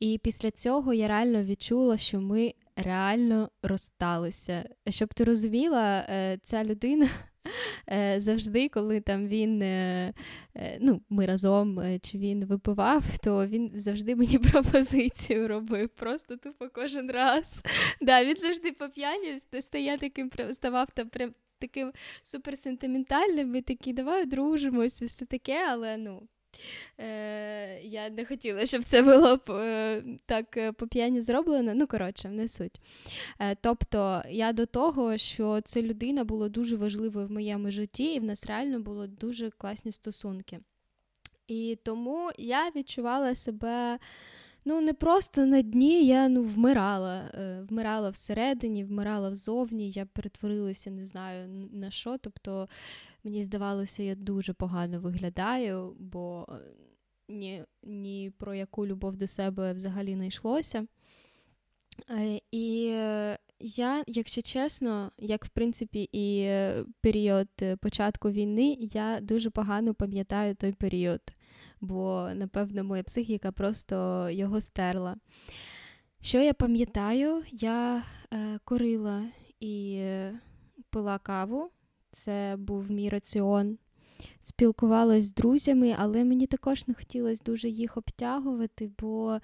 І 0.00 0.18
після 0.18 0.50
цього 0.50 0.94
я 0.94 1.08
реально 1.08 1.44
відчула, 1.44 1.96
що 1.96 2.20
ми 2.20 2.54
реально 2.76 3.50
розсталися. 3.62 4.68
Щоб 4.88 5.14
ти 5.14 5.24
розуміла, 5.24 6.06
е, 6.08 6.38
ця 6.42 6.64
людина 6.64 7.08
завжди, 8.16 8.68
коли 8.68 9.00
там 9.00 9.28
він, 9.28 9.62
е, 9.62 10.12
е, 10.56 10.78
ну, 10.80 11.00
ми 11.10 11.26
разом 11.26 11.98
чи 12.02 12.18
він 12.18 12.44
випивав, 12.44 13.04
то 13.24 13.46
він 13.46 13.70
завжди 13.74 14.16
мені 14.16 14.38
пропозицію 14.52 15.48
робив. 15.48 15.88
Просто 15.88 16.36
тупо 16.36 16.68
кожен 16.72 17.10
раз. 17.10 17.62
Да, 18.00 18.24
Він 18.24 18.36
завжди 18.36 18.72
по 18.72 18.88
п'яні 18.88 19.38
стає 19.60 19.98
таким, 19.98 20.30
ставав 20.52 20.90
там 20.90 21.08
прям 21.08 21.34
таким 21.58 21.92
суперсентиментальним, 22.22 23.54
і 23.54 23.62
такий, 23.62 23.92
давай 23.92 24.22
одружимось, 24.22 25.02
все 25.02 25.24
таке, 25.24 25.66
але 25.68 25.96
ну. 25.96 26.28
Е, 27.00 27.80
Я 27.82 28.10
не 28.10 28.24
хотіла, 28.24 28.66
щоб 28.66 28.84
це 28.84 29.02
було 29.02 29.36
б 29.36 29.50
е, 29.50 30.02
так 30.26 30.56
е, 30.56 30.72
по 30.72 30.86
п'яні 30.86 31.20
зроблено. 31.20 31.74
Ну, 31.74 31.86
коротше, 31.86 32.28
не 32.28 32.48
суть. 32.48 32.80
Е, 33.40 33.56
Тобто, 33.60 34.22
я 34.30 34.52
до 34.52 34.66
того, 34.66 35.16
що 35.16 35.60
ця 35.60 35.82
людина 35.82 36.24
була 36.24 36.48
дуже 36.48 36.76
важливою 36.76 37.26
в 37.26 37.30
моєму 37.30 37.70
житті, 37.70 38.14
і 38.14 38.20
в 38.20 38.24
нас 38.24 38.46
реально 38.46 38.80
були 38.80 39.06
дуже 39.06 39.50
класні 39.50 39.92
стосунки. 39.92 40.60
І 41.46 41.78
тому 41.84 42.30
я 42.38 42.70
відчувала 42.76 43.34
себе 43.34 43.98
ну 44.68 44.80
не 44.80 44.92
просто 44.92 45.46
на 45.46 45.62
дні, 45.62 46.06
я 46.06 46.28
ну 46.28 46.42
вмирала. 46.42 47.30
Е, 47.34 47.60
вмирала 47.68 48.10
всередині, 48.10 48.84
вмирала 48.84 49.30
взовні, 49.30 49.90
я 49.90 50.06
перетворилася, 50.06 50.90
не 50.90 51.04
знаю 51.04 51.48
на 51.72 51.90
що. 51.90 52.18
Тобто 52.18 52.68
мені 53.24 53.44
здавалося, 53.44 54.02
я 54.02 54.14
дуже 54.14 54.52
погано 54.52 55.00
виглядаю, 55.00 55.96
бо 55.98 56.46
е, 56.48 56.54
ні, 57.28 57.64
ні 57.82 58.32
про 58.38 58.54
яку 58.54 58.86
любов 58.86 59.16
до 59.16 59.26
себе 59.26 59.72
взагалі 59.72 60.16
не 60.16 60.26
йшлося. 60.26 60.86
Е, 62.10 62.40
і 62.50 62.84
я, 63.60 64.04
якщо 64.06 64.42
чесно, 64.42 65.12
як 65.18 65.44
в 65.44 65.48
принципі 65.48 66.08
і 66.12 66.50
період 67.00 67.48
початку 67.80 68.30
війни, 68.30 68.76
я 68.80 69.20
дуже 69.20 69.50
погано 69.50 69.94
пам'ятаю 69.94 70.54
той 70.54 70.72
період 70.72 71.20
бо, 71.80 72.30
напевно, 72.34 72.84
моя 72.84 73.02
психіка 73.02 73.52
просто 73.52 74.26
його 74.30 74.60
стерла. 74.60 75.16
Що 76.20 76.40
я 76.40 76.54
пам'ятаю, 76.54 77.42
я 77.52 78.02
е, 78.32 78.58
курила 78.64 79.24
і 79.60 80.04
пила 80.90 81.18
каву, 81.18 81.70
це 82.10 82.56
був 82.58 82.90
мій 82.90 83.08
раціон. 83.08 83.78
Спілкувалась 84.40 85.24
з 85.24 85.34
друзями, 85.34 85.94
але 85.98 86.24
мені 86.24 86.46
також 86.46 86.88
не 86.88 86.94
хотілося 86.94 87.42
дуже 87.44 87.68
їх 87.68 87.96
обтягувати, 87.96 88.90
бо 88.98 89.38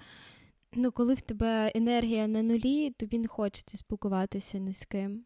ну, 0.73 0.91
коли 0.91 1.13
в 1.13 1.21
тебе 1.21 1.71
енергія 1.75 2.27
на 2.27 2.43
нулі, 2.43 2.91
тобі 2.91 3.19
не 3.19 3.27
хочеться 3.27 3.77
спілкуватися 3.77 4.57
ні 4.57 4.73
з 4.73 4.85
ким. 4.85 5.25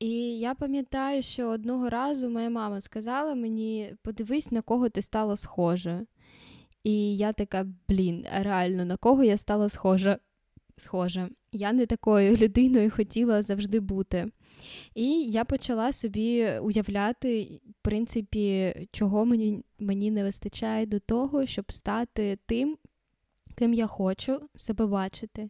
І 0.00 0.38
я 0.38 0.54
пам'ятаю, 0.54 1.22
що 1.22 1.48
одного 1.48 1.90
разу 1.90 2.30
моя 2.30 2.50
мама 2.50 2.80
сказала 2.80 3.34
мені: 3.34 3.94
подивись, 4.02 4.50
на 4.52 4.62
кого 4.62 4.88
ти 4.88 5.02
стала 5.02 5.36
схожа. 5.36 6.06
І 6.84 7.16
я 7.16 7.32
така, 7.32 7.66
блін, 7.88 8.26
реально, 8.32 8.84
на 8.84 8.96
кого 8.96 9.24
я 9.24 9.36
стала 9.36 9.68
схожа. 9.68 10.18
схожа. 10.76 11.28
Я 11.52 11.72
не 11.72 11.86
такою 11.86 12.36
людиною 12.42 12.90
хотіла 12.90 13.42
завжди 13.42 13.80
бути. 13.80 14.30
І 14.94 15.24
я 15.24 15.44
почала 15.44 15.92
собі 15.92 16.58
уявляти, 16.58 17.60
в 17.70 17.82
принципі, 17.82 18.74
чого 18.92 19.24
мені, 19.24 19.64
мені 19.78 20.10
не 20.10 20.24
вистачає 20.24 20.86
до 20.86 21.00
того, 21.00 21.46
щоб 21.46 21.72
стати 21.72 22.38
тим, 22.46 22.76
ким 23.54 23.74
я 23.74 23.86
хочу 23.86 24.40
себе 24.56 24.86
бачити. 24.86 25.48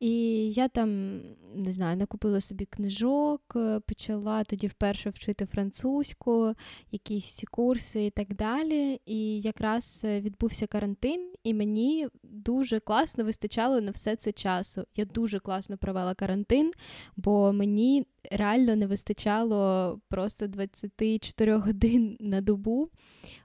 І 0.00 0.52
я 0.52 0.68
там 0.68 1.20
не 1.54 1.72
знаю, 1.72 1.96
накупила 1.96 2.40
собі 2.40 2.64
книжок, 2.64 3.40
е, 3.56 3.80
почала 3.80 4.44
тоді 4.44 4.66
вперше 4.66 5.10
вчити 5.10 5.46
французьку, 5.46 6.54
якісь 6.90 7.44
курси 7.50 8.04
і 8.06 8.10
так 8.10 8.34
далі. 8.34 9.00
І 9.06 9.40
якраз 9.40 10.02
е, 10.04 10.20
відбувся 10.20 10.66
карантин, 10.66 11.32
і 11.44 11.54
мені 11.54 12.08
дуже 12.22 12.80
класно 12.80 13.24
вистачало 13.24 13.80
на 13.80 13.90
все 13.90 14.16
це 14.16 14.32
часу. 14.32 14.84
Я 14.96 15.04
дуже 15.04 15.38
класно 15.38 15.78
провела 15.78 16.14
карантин, 16.14 16.72
бо 17.16 17.52
мені 17.52 18.06
реально 18.30 18.76
не 18.76 18.86
вистачало 18.86 20.00
просто 20.08 20.46
24 20.46 21.56
годин 21.56 22.16
на 22.20 22.40
добу, 22.40 22.90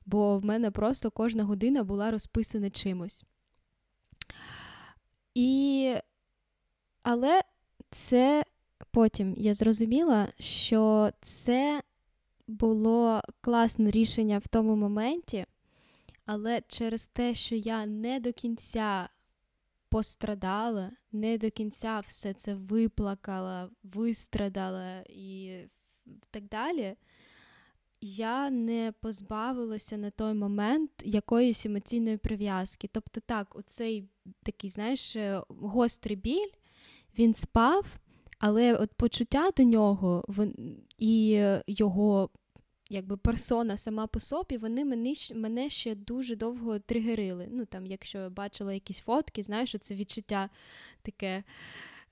бо 0.05 0.39
в 0.39 0.45
мене 0.45 0.71
просто 0.71 1.11
кожна 1.11 1.43
година 1.43 1.83
була 1.83 2.11
розписана 2.11 2.69
чимось. 2.69 3.25
І... 5.33 5.95
Але 7.03 7.41
це 7.91 8.43
потім 8.91 9.33
я 9.37 9.53
зрозуміла, 9.53 10.27
що 10.39 11.11
це 11.21 11.81
було 12.47 13.21
класне 13.41 13.91
рішення 13.91 14.37
в 14.37 14.47
тому 14.47 14.75
моменті, 14.75 15.45
але 16.25 16.61
через 16.67 17.05
те, 17.05 17.35
що 17.35 17.55
я 17.55 17.85
не 17.85 18.19
до 18.19 18.33
кінця 18.33 19.09
пострадала, 19.89 20.91
не 21.11 21.37
до 21.37 21.51
кінця 21.51 21.99
все 21.99 22.33
це 22.33 22.53
виплакала, 22.53 23.69
вистрадала 23.83 25.03
і 25.09 25.57
так 26.31 26.43
далі 26.43 26.95
я 28.01 28.49
не 28.49 28.93
позбавилася 29.01 29.97
на 29.97 30.09
той 30.11 30.33
момент 30.33 30.91
якоїсь 31.03 31.65
емоційної 31.65 32.17
прив'язки. 32.17 32.89
Тобто, 32.91 33.21
так, 33.21 33.55
оцей 33.55 34.09
такий, 34.43 34.69
знаєш, 34.69 35.15
е, 35.15 35.41
гострий 35.47 36.15
біль, 36.15 36.51
він 37.17 37.33
спав, 37.33 37.85
але 38.39 38.75
от 38.75 38.93
почуття 38.93 39.49
до 39.57 39.63
нього 39.63 40.25
і 40.97 41.43
його 41.67 42.29
якби 42.89 43.17
персона 43.17 43.77
сама 43.77 44.07
по 44.07 44.19
собі, 44.19 44.57
вони 44.57 44.85
мене 44.85 45.13
мене 45.35 45.69
ще 45.69 45.95
дуже 45.95 46.35
довго 46.35 46.79
тригерили. 46.79 47.47
Ну, 47.51 47.65
там, 47.65 47.85
Якщо 47.85 48.17
я 48.17 48.29
бачила 48.29 48.73
якісь 48.73 48.99
фотки, 48.99 49.43
знаєш, 49.43 49.75
це 49.81 49.95
відчуття 49.95 50.49
таке 51.01 51.43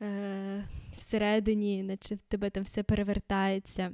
е, 0.01 0.63
всередині, 0.97 1.83
наче 1.83 2.15
в 2.15 2.21
тебе 2.21 2.49
там 2.49 2.63
все 2.63 2.83
перевертається. 2.83 3.91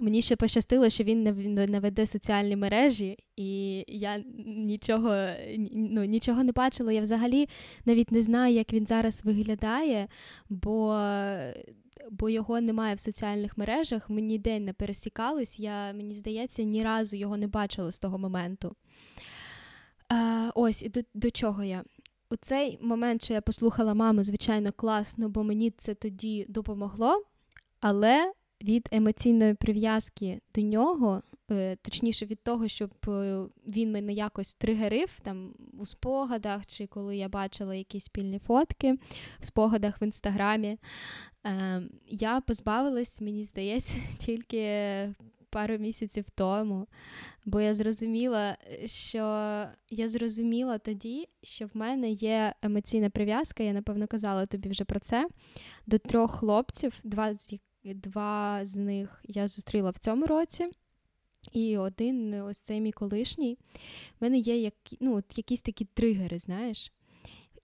Мені 0.00 0.22
ще 0.22 0.36
пощастило, 0.36 0.90
що 0.90 1.04
він 1.04 1.22
не 1.70 1.80
веде 1.80 2.06
соціальні 2.06 2.56
мережі, 2.56 3.18
і 3.36 3.84
я 3.88 4.24
нічого 4.46 5.16
ну, 5.72 6.04
нічого 6.04 6.44
не 6.44 6.52
бачила. 6.52 6.92
Я 6.92 7.00
взагалі 7.00 7.48
навіть 7.84 8.12
не 8.12 8.22
знаю, 8.22 8.54
як 8.54 8.72
він 8.72 8.86
зараз 8.86 9.24
виглядає, 9.24 10.08
бо 10.48 10.98
бо 12.10 12.30
його 12.30 12.60
немає 12.60 12.94
в 12.94 13.00
соціальних 13.00 13.58
мережах. 13.58 14.10
Ми 14.10 14.20
ніде 14.20 14.60
не 14.60 14.72
пересікались. 14.72 15.58
Я, 15.58 15.92
Мені 15.92 16.14
здається, 16.14 16.62
ні 16.62 16.82
разу 16.82 17.16
його 17.16 17.36
не 17.36 17.46
бачила 17.46 17.90
з 17.90 17.98
того 17.98 18.18
моменту. 18.18 18.76
А, 20.08 20.50
Ось 20.54 20.86
до, 20.94 21.00
до 21.14 21.30
чого 21.30 21.64
я. 21.64 21.84
У 22.30 22.36
цей 22.36 22.78
момент, 22.82 23.24
що 23.24 23.34
я 23.34 23.40
послухала 23.40 23.94
маму, 23.94 24.24
звичайно, 24.24 24.72
класно, 24.72 25.28
бо 25.28 25.42
мені 25.42 25.70
це 25.70 25.94
тоді 25.94 26.46
допомогло. 26.48 27.24
Але 27.80 28.32
від 28.62 28.88
емоційної 28.92 29.54
прив'язки 29.54 30.40
до 30.54 30.60
нього, 30.60 31.22
е, 31.50 31.76
точніше 31.76 32.26
від 32.26 32.42
того, 32.42 32.68
щоб 32.68 32.90
е, 33.08 33.44
він 33.66 33.92
мене 33.92 34.12
якось 34.12 34.54
тригерив 34.54 35.20
там 35.22 35.54
у 35.78 35.86
спогадах, 35.86 36.66
чи 36.66 36.86
коли 36.86 37.16
я 37.16 37.28
бачила 37.28 37.74
якісь 37.74 38.04
спільні 38.04 38.38
фотки 38.38 38.92
в 39.40 39.46
спогадах 39.46 40.02
в 40.02 40.04
інстаграмі, 40.04 40.78
е, 41.46 41.82
я 42.06 42.40
позбавилась, 42.40 43.20
мені 43.20 43.44
здається, 43.44 43.98
тільки. 44.18 45.14
Пару 45.54 45.78
місяців 45.78 46.24
тому, 46.34 46.86
бо 47.44 47.60
я 47.60 47.74
зрозуміла, 47.74 48.56
що 48.86 49.18
я 49.90 50.08
зрозуміла 50.08 50.78
тоді, 50.78 51.28
що 51.42 51.66
в 51.66 51.70
мене 51.74 52.10
є 52.10 52.54
емоційна 52.62 53.10
прив'язка, 53.10 53.62
я 53.62 53.72
напевно 53.72 54.06
казала 54.06 54.46
тобі 54.46 54.68
вже 54.68 54.84
про 54.84 55.00
це, 55.00 55.28
до 55.86 55.98
трьох 55.98 56.30
хлопців, 56.30 56.94
два 57.04 57.34
з 57.34 57.58
Два 57.84 58.66
з 58.66 58.76
них 58.76 59.24
я 59.24 59.48
зустріла 59.48 59.90
в 59.90 59.98
цьому 59.98 60.26
році. 60.26 60.68
І 61.52 61.78
один, 61.78 62.34
ось 62.34 62.62
цей 62.62 62.80
мій 62.80 62.92
колишній, 62.92 63.58
в 64.20 64.22
мене 64.22 64.38
є 64.38 64.58
як, 64.58 64.74
ну, 65.00 65.16
от 65.16 65.38
якісь 65.38 65.62
такі 65.62 65.84
тригери, 65.84 66.38
знаєш. 66.38 66.92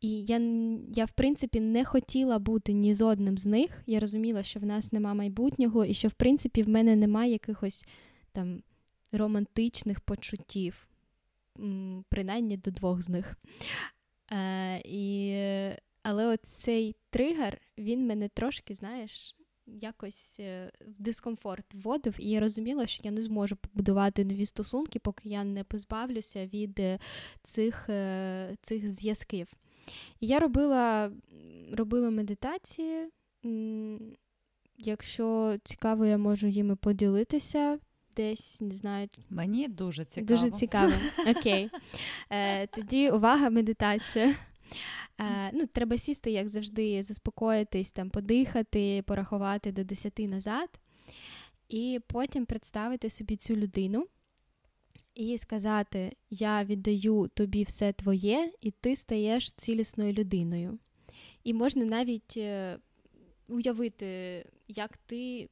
І 0.00 0.24
я, 0.24 0.40
я, 0.94 1.04
в 1.04 1.10
принципі, 1.10 1.60
не 1.60 1.84
хотіла 1.84 2.38
бути 2.38 2.72
ні 2.72 2.94
з 2.94 3.00
одним 3.02 3.38
з 3.38 3.46
них. 3.46 3.82
Я 3.86 4.00
розуміла, 4.00 4.42
що 4.42 4.60
в 4.60 4.64
нас 4.64 4.92
нема 4.92 5.14
майбутнього, 5.14 5.84
і 5.84 5.94
що, 5.94 6.08
в 6.08 6.12
принципі, 6.12 6.62
в 6.62 6.68
мене 6.68 6.96
немає 6.96 7.32
якихось 7.32 7.86
там 8.32 8.62
романтичних 9.12 10.00
почуттів, 10.00 10.88
принаймні 12.08 12.56
до 12.56 12.70
двох 12.70 13.02
з 13.02 13.08
них. 13.08 13.36
Е, 14.32 14.82
і, 14.84 15.34
Але 16.02 16.26
оцей 16.26 16.96
тригер, 17.10 17.60
він 17.78 18.06
мене 18.06 18.28
трошки, 18.28 18.74
знаєш, 18.74 19.34
якось 19.80 20.36
е, 20.40 20.70
в 20.80 21.02
дискомфорт 21.02 21.74
вводив, 21.74 22.16
і 22.18 22.30
я 22.30 22.40
розуміла, 22.40 22.86
що 22.86 23.00
я 23.04 23.10
не 23.10 23.22
зможу 23.22 23.56
побудувати 23.56 24.24
нові 24.24 24.46
стосунки, 24.46 24.98
поки 24.98 25.28
я 25.28 25.44
не 25.44 25.64
позбавлюся 25.64 26.46
від 26.46 26.80
е, 26.80 26.98
цих 27.42 27.88
е, 27.88 28.56
цих 28.62 28.92
зв'язків. 28.92 29.48
І 30.20 30.26
я 30.26 30.38
робила, 30.38 31.12
робила 31.72 32.10
медитації. 32.10 33.08
Якщо 34.78 35.56
цікаво, 35.64 36.06
я 36.06 36.18
можу 36.18 36.46
їми 36.46 36.76
поділитися. 36.76 37.78
Десь 38.16 38.60
не 38.60 38.74
знаю. 38.74 39.08
Мені 39.30 39.68
дуже 39.68 40.04
цікаво. 40.04 40.40
Дуже 40.40 40.50
цікаво. 40.50 40.92
Окей. 41.26 41.70
Е, 42.30 42.66
Тоді 42.66 43.10
увага, 43.10 43.50
медитація. 43.50 44.34
Е, 45.20 45.50
ну, 45.52 45.66
Треба 45.66 45.98
сісти, 45.98 46.30
як 46.30 46.48
завжди, 46.48 47.02
заспокоїтись, 47.02 47.92
там, 47.92 48.10
подихати, 48.10 49.02
порахувати 49.06 49.72
до 49.72 49.84
10 49.84 50.18
назад, 50.18 50.68
і 51.68 52.00
потім 52.06 52.46
представити 52.46 53.10
собі 53.10 53.36
цю 53.36 53.56
людину 53.56 54.06
і 55.14 55.38
сказати: 55.38 56.16
Я 56.30 56.64
віддаю 56.64 57.30
тобі 57.34 57.62
все 57.62 57.92
твоє, 57.92 58.52
і 58.60 58.70
ти 58.70 58.96
стаєш 58.96 59.52
цілісною 59.52 60.12
людиною. 60.12 60.78
І 61.44 61.54
можна 61.54 61.84
навіть 61.84 62.36
е, 62.36 62.78
уявити, 63.48 64.44
як 64.68 64.96
ти 64.96 65.48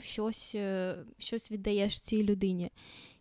щось, 0.00 0.52
е, 0.54 0.96
щось 1.18 1.52
віддаєш 1.52 2.00
цій 2.00 2.22
людині. 2.22 2.70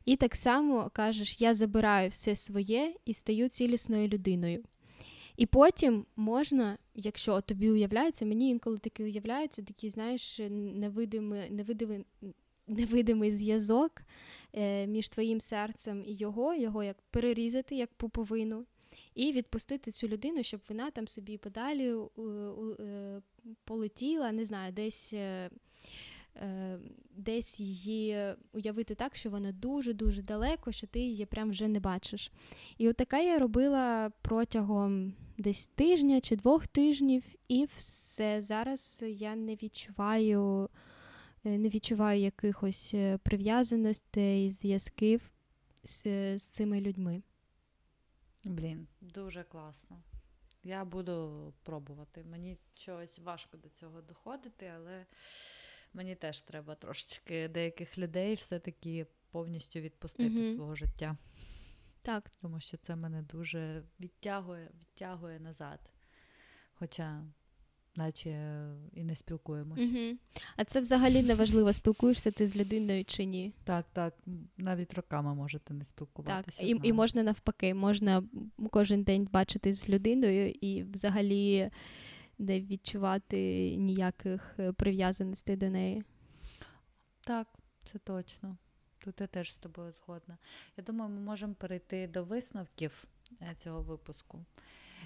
І 0.05 0.15
так 0.15 0.35
само 0.35 0.89
кажеш: 0.93 1.41
я 1.41 1.53
забираю 1.53 2.09
все 2.09 2.35
своє 2.35 2.95
і 3.05 3.13
стаю 3.13 3.49
цілісною 3.49 4.07
людиною. 4.07 4.63
І 5.37 5.45
потім 5.45 6.05
можна, 6.15 6.77
якщо 6.95 7.41
тобі 7.41 7.71
уявляється, 7.71 8.25
мені 8.25 8.49
інколи 8.49 8.77
таки 8.77 9.03
уявляється, 9.03 9.61
такий, 9.61 9.89
знаєш, 9.89 10.39
невидимий, 10.49 11.49
невидимий, 11.49 12.05
невидимий 12.67 13.31
зв'язок 13.31 14.01
е, 14.53 14.87
між 14.87 15.09
твоїм 15.09 15.41
серцем 15.41 16.03
і 16.05 16.13
його, 16.13 16.55
його 16.55 16.83
як 16.83 16.97
перерізати 17.11 17.75
як 17.75 17.93
пуповину, 17.93 18.65
і 19.15 19.31
відпустити 19.31 19.91
цю 19.91 20.07
людину, 20.07 20.43
щоб 20.43 20.61
вона 20.69 20.91
там 20.91 21.07
собі 21.07 21.37
подалі 21.37 21.95
е, 22.79 23.21
полетіла, 23.65 24.31
не 24.31 24.45
знаю, 24.45 24.73
десь. 24.73 25.13
Е, 26.35 26.79
десь 27.15 27.59
її 27.59 28.35
уявити 28.53 28.95
так, 28.95 29.15
що 29.15 29.29
вона 29.29 29.51
дуже-дуже 29.51 30.21
далеко, 30.21 30.71
що 30.71 30.87
ти 30.87 30.99
її 30.99 31.25
прям 31.25 31.49
вже 31.49 31.67
не 31.67 31.79
бачиш. 31.79 32.31
І 32.77 32.89
от 32.89 32.95
така 32.95 33.19
я 33.19 33.39
робила 33.39 34.11
протягом 34.21 35.13
десь 35.37 35.67
тижня 35.67 36.21
чи 36.21 36.35
двох 36.35 36.67
тижнів, 36.67 37.23
і 37.47 37.67
все 37.77 38.41
зараз 38.41 39.03
я 39.07 39.35
не 39.35 39.55
відчуваю. 39.55 40.69
Е, 41.45 41.57
не 41.57 41.69
відчуваю 41.69 42.21
якихось 42.21 42.91
е, 42.93 43.17
прив'язаностей, 43.17 44.51
зв'язків 44.51 45.31
з, 45.83 46.03
з 46.37 46.49
цими 46.49 46.81
людьми. 46.81 47.23
Блін, 48.43 48.87
дуже 49.01 49.43
класно. 49.43 50.03
Я 50.63 50.85
буду 50.85 51.53
пробувати. 51.63 52.23
Мені 52.23 52.57
щось 52.73 53.19
важко 53.19 53.57
до 53.57 53.69
цього 53.69 54.01
доходити, 54.01 54.71
але 54.75 55.05
мені 55.93 56.15
теж 56.15 56.39
треба 56.41 56.75
трошечки 56.75 57.47
деяких 57.47 57.97
людей 57.97 58.35
все-таки 58.35 59.05
повністю 59.31 59.79
відпустити 59.79 60.29
mm 60.29 60.55
свого 60.55 60.75
життя. 60.75 61.17
Так. 62.01 62.29
Тому 62.41 62.59
що 62.59 62.77
це 62.77 62.95
мене 62.95 63.21
дуже 63.21 63.83
відтягує, 63.99 64.69
відтягує 64.81 65.39
назад. 65.39 65.79
Хоча 66.73 67.23
наче 67.95 68.65
і 68.93 69.03
не 69.03 69.15
спілкуємося. 69.15 69.83
Угу. 69.83 70.17
А 70.55 70.63
це 70.63 70.79
взагалі 70.79 71.23
не 71.23 71.35
важливо, 71.35 71.73
спілкуєшся 71.73 72.31
ти 72.31 72.47
з 72.47 72.55
людиною 72.55 73.05
чи 73.05 73.25
ні. 73.25 73.53
Так, 73.63 73.85
так. 73.93 74.13
Навіть 74.57 74.93
роками 74.93 75.35
можете 75.35 75.73
не 75.73 75.85
спілкуватися. 75.85 76.61
Так, 76.61 76.69
і 76.69 76.87
і 76.87 76.93
можна 76.93 77.23
навпаки, 77.23 77.73
можна 77.73 78.23
кожен 78.71 79.03
день 79.03 79.27
бачитись 79.31 79.77
з 79.77 79.89
людиною 79.89 80.49
і 80.61 80.83
взагалі 80.83 81.71
не 82.43 82.61
відчувати 82.61 83.37
ніяких 83.75 84.55
е, 84.59 84.71
прив'язаностей 84.71 85.55
до 85.55 85.69
неї. 85.69 86.03
Так, 87.21 87.47
це 87.85 87.99
точно. 87.99 88.57
Тут 88.99 89.21
я 89.21 89.27
теж 89.27 89.51
з 89.51 89.55
тобою 89.55 89.91
згодна. 89.91 90.37
Я 90.77 90.83
думаю, 90.83 91.11
ми 91.11 91.19
можемо 91.19 91.53
перейти 91.53 92.07
до 92.07 92.23
висновків 92.23 93.05
е, 93.41 93.55
цього 93.57 93.81
випуску, 93.81 94.45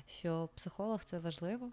що 0.06 0.50
психолог 0.56 1.04
це 1.04 1.20
важливо. 1.20 1.72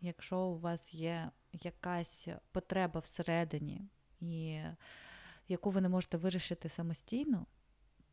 Якщо 0.00 0.38
у 0.38 0.58
вас 0.58 0.94
є 0.94 1.30
якась 1.52 2.28
потреба 2.52 3.00
всередині, 3.00 3.80
і 4.20 4.60
яку 5.48 5.70
ви 5.70 5.80
не 5.80 5.88
можете 5.88 6.16
вирішити 6.16 6.68
самостійно, 6.68 7.46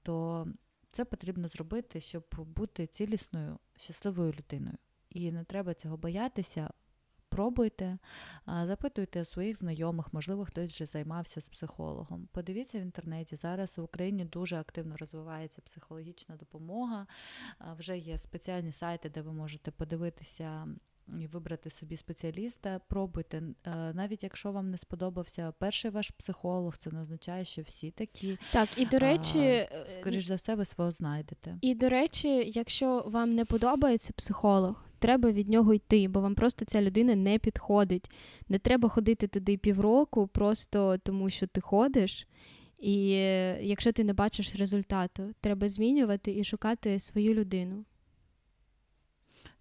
то 0.03 0.47
це 0.91 1.05
потрібно 1.05 1.47
зробити, 1.47 2.01
щоб 2.01 2.25
бути 2.37 2.87
цілісною, 2.87 3.59
щасливою 3.75 4.31
людиною. 4.31 4.77
І 5.09 5.31
не 5.31 5.43
треба 5.43 5.73
цього 5.73 5.97
боятися, 5.97 6.69
Пробуйте, 7.31 7.97
запитуйте 8.47 9.25
своїх 9.25 9.57
знайомих, 9.57 10.13
можливо, 10.13 10.45
хтось 10.45 10.71
вже 10.71 10.85
займався 10.85 11.41
з 11.41 11.49
психологом. 11.49 12.27
Подивіться 12.31 12.79
в 12.79 12.81
інтернеті. 12.81 13.35
Зараз 13.35 13.77
в 13.77 13.83
Україні 13.83 14.25
дуже 14.25 14.55
активно 14.55 14.97
розвивається 14.97 15.61
психологічна 15.61 16.35
допомога. 16.35 17.07
Вже 17.77 17.97
є 17.97 18.17
спеціальні 18.17 18.71
сайти, 18.71 19.09
де 19.09 19.21
ви 19.21 19.33
можете 19.33 19.71
подивитися. 19.71 20.67
І 21.19 21.27
вибрати 21.27 21.69
собі 21.69 21.97
спеціаліста, 21.97 22.79
пробуйте. 22.87 23.43
Навіть 23.93 24.23
якщо 24.23 24.51
вам 24.51 24.71
не 24.71 24.77
сподобався 24.77 25.53
перший 25.59 25.91
ваш 25.91 26.11
психолог, 26.11 26.77
це 26.77 26.91
не 26.91 27.01
означає, 27.01 27.45
що 27.45 27.61
всі 27.61 27.91
такі. 27.91 28.37
Так, 28.51 28.69
і 28.77 28.85
до 28.85 28.99
речі, 28.99 29.69
скоріш 29.99 30.25
за 30.25 30.35
все, 30.35 30.55
ви 30.55 30.65
свого 30.65 30.91
знайдете. 30.91 31.57
І 31.61 31.75
до 31.75 31.89
речі, 31.89 32.51
якщо 32.55 33.03
вам 33.07 33.35
не 33.35 33.45
подобається 33.45 34.13
психолог, 34.15 34.83
треба 35.01 35.31
від 35.31 35.49
нього 35.49 35.73
йти, 35.73 36.07
бо 36.07 36.21
вам 36.21 36.35
просто 36.35 36.65
ця 36.65 36.81
людина 36.81 37.15
не 37.15 37.39
підходить. 37.39 38.11
Не 38.49 38.59
треба 38.59 38.89
ходити 38.89 39.27
туди 39.27 39.57
півроку, 39.57 40.27
просто 40.27 40.97
тому 41.03 41.29
що 41.29 41.47
ти 41.47 41.61
ходиш. 41.61 42.27
І 42.79 43.11
е, 43.11 43.59
якщо 43.61 43.91
ти 43.91 44.03
не 44.03 44.13
бачиш 44.13 44.55
результату, 44.55 45.23
треба 45.41 45.69
змінювати 45.69 46.31
і 46.31 46.43
шукати 46.43 46.99
свою 46.99 47.33
людину. 47.33 47.85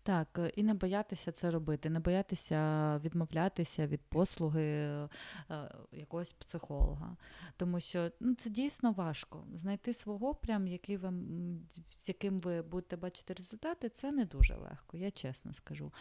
Так, 0.03 0.39
е, 0.39 0.53
і 0.57 0.63
не 0.63 0.75
боятися 0.75 1.33
це 1.33 1.51
робити, 1.51 1.91
не 1.91 2.01
боятися 2.01 2.99
відмовлятися 3.05 3.87
від 3.87 4.01
послуги 4.01 4.63
е, 4.63 5.09
якогось 5.93 6.33
психолога. 6.33 7.17
Тому 7.57 7.81
що 7.81 8.11
ну, 8.21 8.35
це 8.35 8.51
дійсно 8.51 8.93
важко. 8.93 9.45
Знайти 9.55 9.95
свого, 9.95 10.35
прям, 10.35 10.67
який 10.67 10.97
вам, 10.97 11.25
з 11.91 12.09
яким 12.09 12.41
ви 12.41 12.63
будете 12.63 12.97
бачити 12.97 13.35
результати, 13.35 13.89
це 13.89 14.13
не 14.13 14.25
дуже 14.25 14.55
легко, 14.55 14.97
я 14.97 15.11
чесно 15.11 15.55
скажу. 15.55 15.93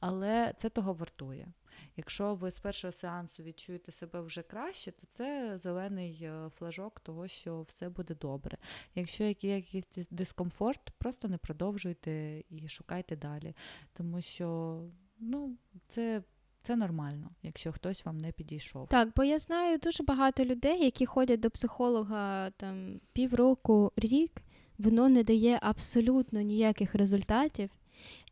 Але 0.00 0.54
це 0.56 0.68
того 0.68 0.92
вартує. 0.92 1.52
Якщо 1.96 2.34
ви 2.34 2.50
з 2.50 2.58
першого 2.58 2.92
сеансу 2.92 3.42
відчуєте 3.42 3.92
себе 3.92 4.20
вже 4.20 4.42
краще, 4.42 4.92
то 4.92 5.06
це 5.06 5.58
зелений 5.58 6.18
е, 6.22 6.50
флажок 6.58 7.00
того, 7.00 7.28
що 7.28 7.62
все 7.62 7.88
буде 7.88 8.14
добре. 8.14 8.58
Якщо 8.94 9.24
є 9.24 9.34
якийсь 9.40 9.88
дискомфорт, 10.10 10.90
просто 10.98 11.28
не 11.28 11.38
продовжуйте 11.38 12.42
і 12.50 12.68
шукайте 12.68 13.16
далі. 13.16 13.54
Тому 13.92 14.20
що 14.20 14.80
ну, 15.18 15.56
це. 15.88 16.22
Це 16.62 16.76
нормально, 16.76 17.30
якщо 17.42 17.72
хтось 17.72 18.04
вам 18.04 18.18
не 18.18 18.32
підійшов. 18.32 18.88
Так, 18.88 19.08
бо 19.16 19.24
я 19.24 19.38
знаю 19.38 19.78
дуже 19.78 20.02
багато 20.02 20.44
людей, 20.44 20.84
які 20.84 21.06
ходять 21.06 21.40
до 21.40 21.50
психолога 21.50 22.50
там 22.50 23.00
півроку, 23.12 23.92
рік, 23.96 24.42
воно 24.78 25.08
не 25.08 25.22
дає 25.22 25.58
абсолютно 25.62 26.40
ніяких 26.40 26.94
результатів. 26.94 27.70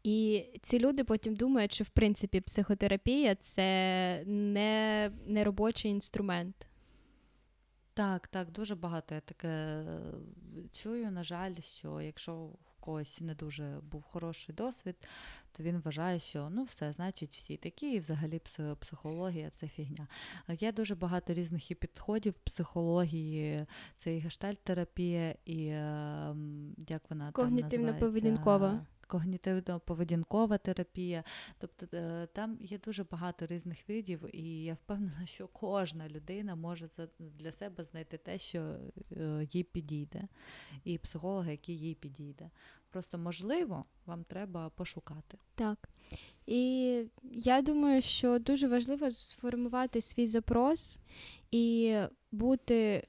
І 0.04 0.46
ці 0.62 0.78
люди 0.78 1.04
потім 1.04 1.36
думають, 1.36 1.74
що 1.74 1.84
в 1.84 1.88
принципі 1.88 2.40
психотерапія 2.40 3.34
це 3.34 4.22
не, 4.26 5.10
не 5.26 5.44
робочий 5.44 5.90
інструмент. 5.90 6.66
Так, 7.94 8.28
так, 8.28 8.50
дуже 8.50 8.74
багато 8.74 9.14
я 9.14 9.20
таке 9.20 9.48
е, 9.48 10.00
чую. 10.72 11.10
На 11.10 11.24
жаль, 11.24 11.54
що 11.60 12.00
якщо 12.00 12.34
в 12.34 12.74
когось 12.80 13.20
не 13.20 13.34
дуже 13.34 13.80
був 13.90 14.02
хороший 14.02 14.54
досвід, 14.54 14.96
то 15.52 15.62
він 15.62 15.80
вважає, 15.80 16.18
що 16.18 16.48
ну 16.50 16.62
все, 16.64 16.92
значить, 16.92 17.34
всі 17.34 17.56
такі, 17.56 17.92
і 17.92 17.98
взагалі 17.98 18.40
психологія 18.80 19.50
це 19.50 19.68
фігня. 19.68 20.08
Є 20.48 20.72
дуже 20.72 20.94
багато 20.94 21.34
різних 21.34 21.70
і 21.70 21.74
підходів 21.74 22.34
психології, 22.34 23.66
це 23.96 24.16
і 24.16 24.18
гештальт-терапія, 24.18 25.34
і 25.44 25.68
ем, 25.68 26.74
як 26.88 27.10
вона 27.10 27.32
там 27.44 27.54
називається? 27.86 28.90
Когнітивно-поведінкова 29.14 30.58
терапія. 30.58 31.24
Тобто 31.58 31.96
е, 31.96 32.28
там 32.32 32.58
є 32.60 32.78
дуже 32.78 33.04
багато 33.04 33.46
різних 33.46 33.88
видів, 33.88 34.36
і 34.36 34.64
я 34.64 34.74
впевнена, 34.74 35.26
що 35.26 35.48
кожна 35.48 36.08
людина 36.08 36.54
може 36.54 36.88
для 37.18 37.52
себе 37.52 37.84
знайти 37.84 38.16
те, 38.18 38.38
що 38.38 38.76
е, 39.12 39.46
їй 39.52 39.62
підійде, 39.62 40.28
і 40.84 40.98
психолога, 40.98 41.50
який 41.50 41.78
їй 41.78 41.94
підійде. 41.94 42.50
Просто 42.90 43.18
можливо, 43.18 43.84
вам 44.06 44.24
треба 44.24 44.70
пошукати. 44.70 45.38
Так. 45.54 45.88
І 46.46 47.04
я 47.32 47.62
думаю, 47.62 48.02
що 48.02 48.38
дуже 48.38 48.68
важливо 48.68 49.10
сформувати 49.10 50.00
свій 50.00 50.26
запрос 50.26 50.98
і 51.50 51.96
бути 52.32 53.06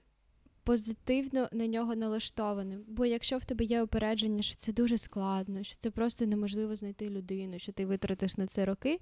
позитивно 0.66 1.49
на 1.51 1.68
нього 1.68 1.95
налаштованим. 1.95 2.84
Бо 2.88 3.05
якщо 3.05 3.38
в 3.38 3.45
тебе 3.45 3.66
є 3.66 3.82
опередження, 3.82 4.41
що 4.41 4.55
це 4.55 4.74
дуже 4.74 4.97
складно, 4.97 5.63
що 5.63 5.76
це 5.76 5.91
просто 5.91 6.26
неможливо 6.26 6.76
знайти 6.76 7.09
людину, 7.09 7.59
що 7.59 7.72
ти 7.72 7.86
витратиш 7.86 8.38
на 8.38 8.47
це 8.47 8.66
роки, 8.66 8.99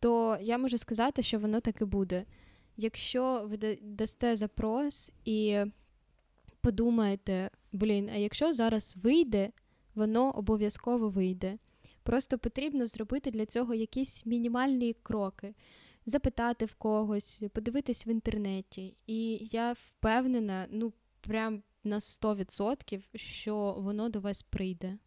то 0.00 0.38
я 0.40 0.58
можу 0.58 0.78
сказати, 0.78 1.22
що 1.22 1.38
воно 1.38 1.60
так 1.60 1.80
і 1.80 1.84
буде. 1.84 2.24
Якщо 2.76 3.46
ви 3.50 3.78
дасте 3.82 4.36
запрос 4.36 5.12
і 5.24 5.58
подумаєте, 6.60 7.50
блін, 7.72 8.10
а 8.14 8.16
якщо 8.16 8.52
зараз 8.52 8.96
вийде, 9.02 9.50
воно 9.94 10.30
обов'язково 10.30 11.08
вийде. 11.08 11.58
Просто 12.02 12.38
потрібно 12.38 12.86
зробити 12.86 13.30
для 13.30 13.46
цього 13.46 13.74
якісь 13.74 14.26
мінімальні 14.26 14.96
кроки, 15.02 15.54
запитати 16.06 16.64
в 16.64 16.74
когось, 16.74 17.44
подивитись 17.52 18.06
в 18.06 18.08
інтернеті. 18.08 18.96
І 19.06 19.48
я 19.50 19.72
впевнена, 19.72 20.66
ну 20.70 20.92
прям 21.22 21.62
на 21.84 21.98
100%, 21.98 23.02
що 23.14 23.74
воно 23.78 24.08
до 24.08 24.20
вас 24.20 24.42
прийде. 24.42 24.98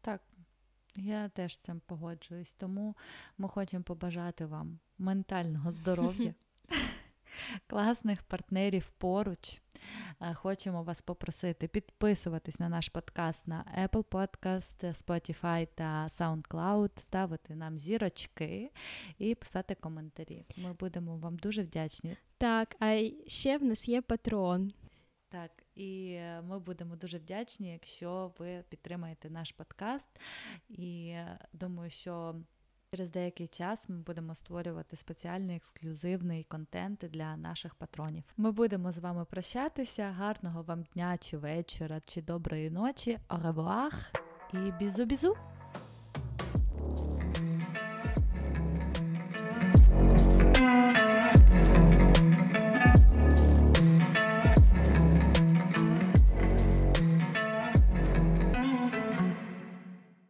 Так, 0.00 0.22
я 0.96 1.28
теж 1.28 1.52
з 1.52 1.60
цим 1.60 1.80
погоджуюсь. 1.86 2.52
Тому 2.52 2.96
ми 3.38 3.48
хочемо 3.48 3.84
побажати 3.84 4.46
вам 4.46 4.78
ментального 4.98 5.72
здоров'я. 5.72 6.34
класних 7.66 8.22
партнерів 8.22 8.90
поруч. 8.98 9.60
Е, 10.20 10.34
хочемо 10.34 10.82
вас 10.82 11.02
попросити 11.02 11.68
підписуватись 11.68 12.58
на 12.58 12.68
наш 12.68 12.88
подкаст 12.88 13.46
на 13.46 13.64
Apple 13.78 14.04
Podcast, 14.04 15.04
Spotify 15.04 15.68
та 15.74 16.08
SoundCloud, 16.18 17.00
ставити 17.00 17.54
нам 17.54 17.78
зірочки 17.78 18.70
і 19.18 19.34
писати 19.34 19.74
коментарі. 19.74 20.44
Ми 20.56 20.72
будемо 20.72 21.16
вам 21.16 21.36
дуже 21.36 21.62
вдячні. 21.62 22.16
Так, 22.40 22.76
а 22.78 23.10
ще 23.26 23.58
в 23.58 23.64
нас 23.64 23.88
є 23.88 24.02
патрон. 24.02 24.72
Так, 25.28 25.50
і 25.74 26.12
е, 26.12 26.42
ми 26.42 26.58
будемо 26.58 26.96
дуже 26.96 27.18
вдячні, 27.18 27.72
якщо 27.72 28.32
ви 28.38 28.64
підтримаєте 28.68 29.30
наш 29.30 29.52
подкаст. 29.52 30.08
І 30.68 31.06
е, 31.08 31.38
думаю, 31.52 31.90
що. 31.90 32.34
Через 32.94 33.10
деякий 33.10 33.48
час 33.48 33.88
ми 33.88 33.96
будемо 33.96 34.34
створювати 34.34 34.96
спеціальний 34.96 35.56
ексклюзивний 35.56 36.44
контент 36.44 36.98
для 36.98 37.36
наших 37.36 37.74
патронів. 37.74 38.24
Ми 38.36 38.52
будемо 38.52 38.92
з 38.92 38.98
вами 38.98 39.24
прощатися. 39.24 40.10
Гарного 40.10 40.62
вам 40.62 40.82
дня 40.82 41.18
чи 41.18 41.36
вечора, 41.36 42.00
чи 42.04 42.22
доброї 42.22 42.70
ночі. 42.70 43.18
Revoir 43.28 43.92
і 44.52 44.56
бізу-бізу! 44.56 45.59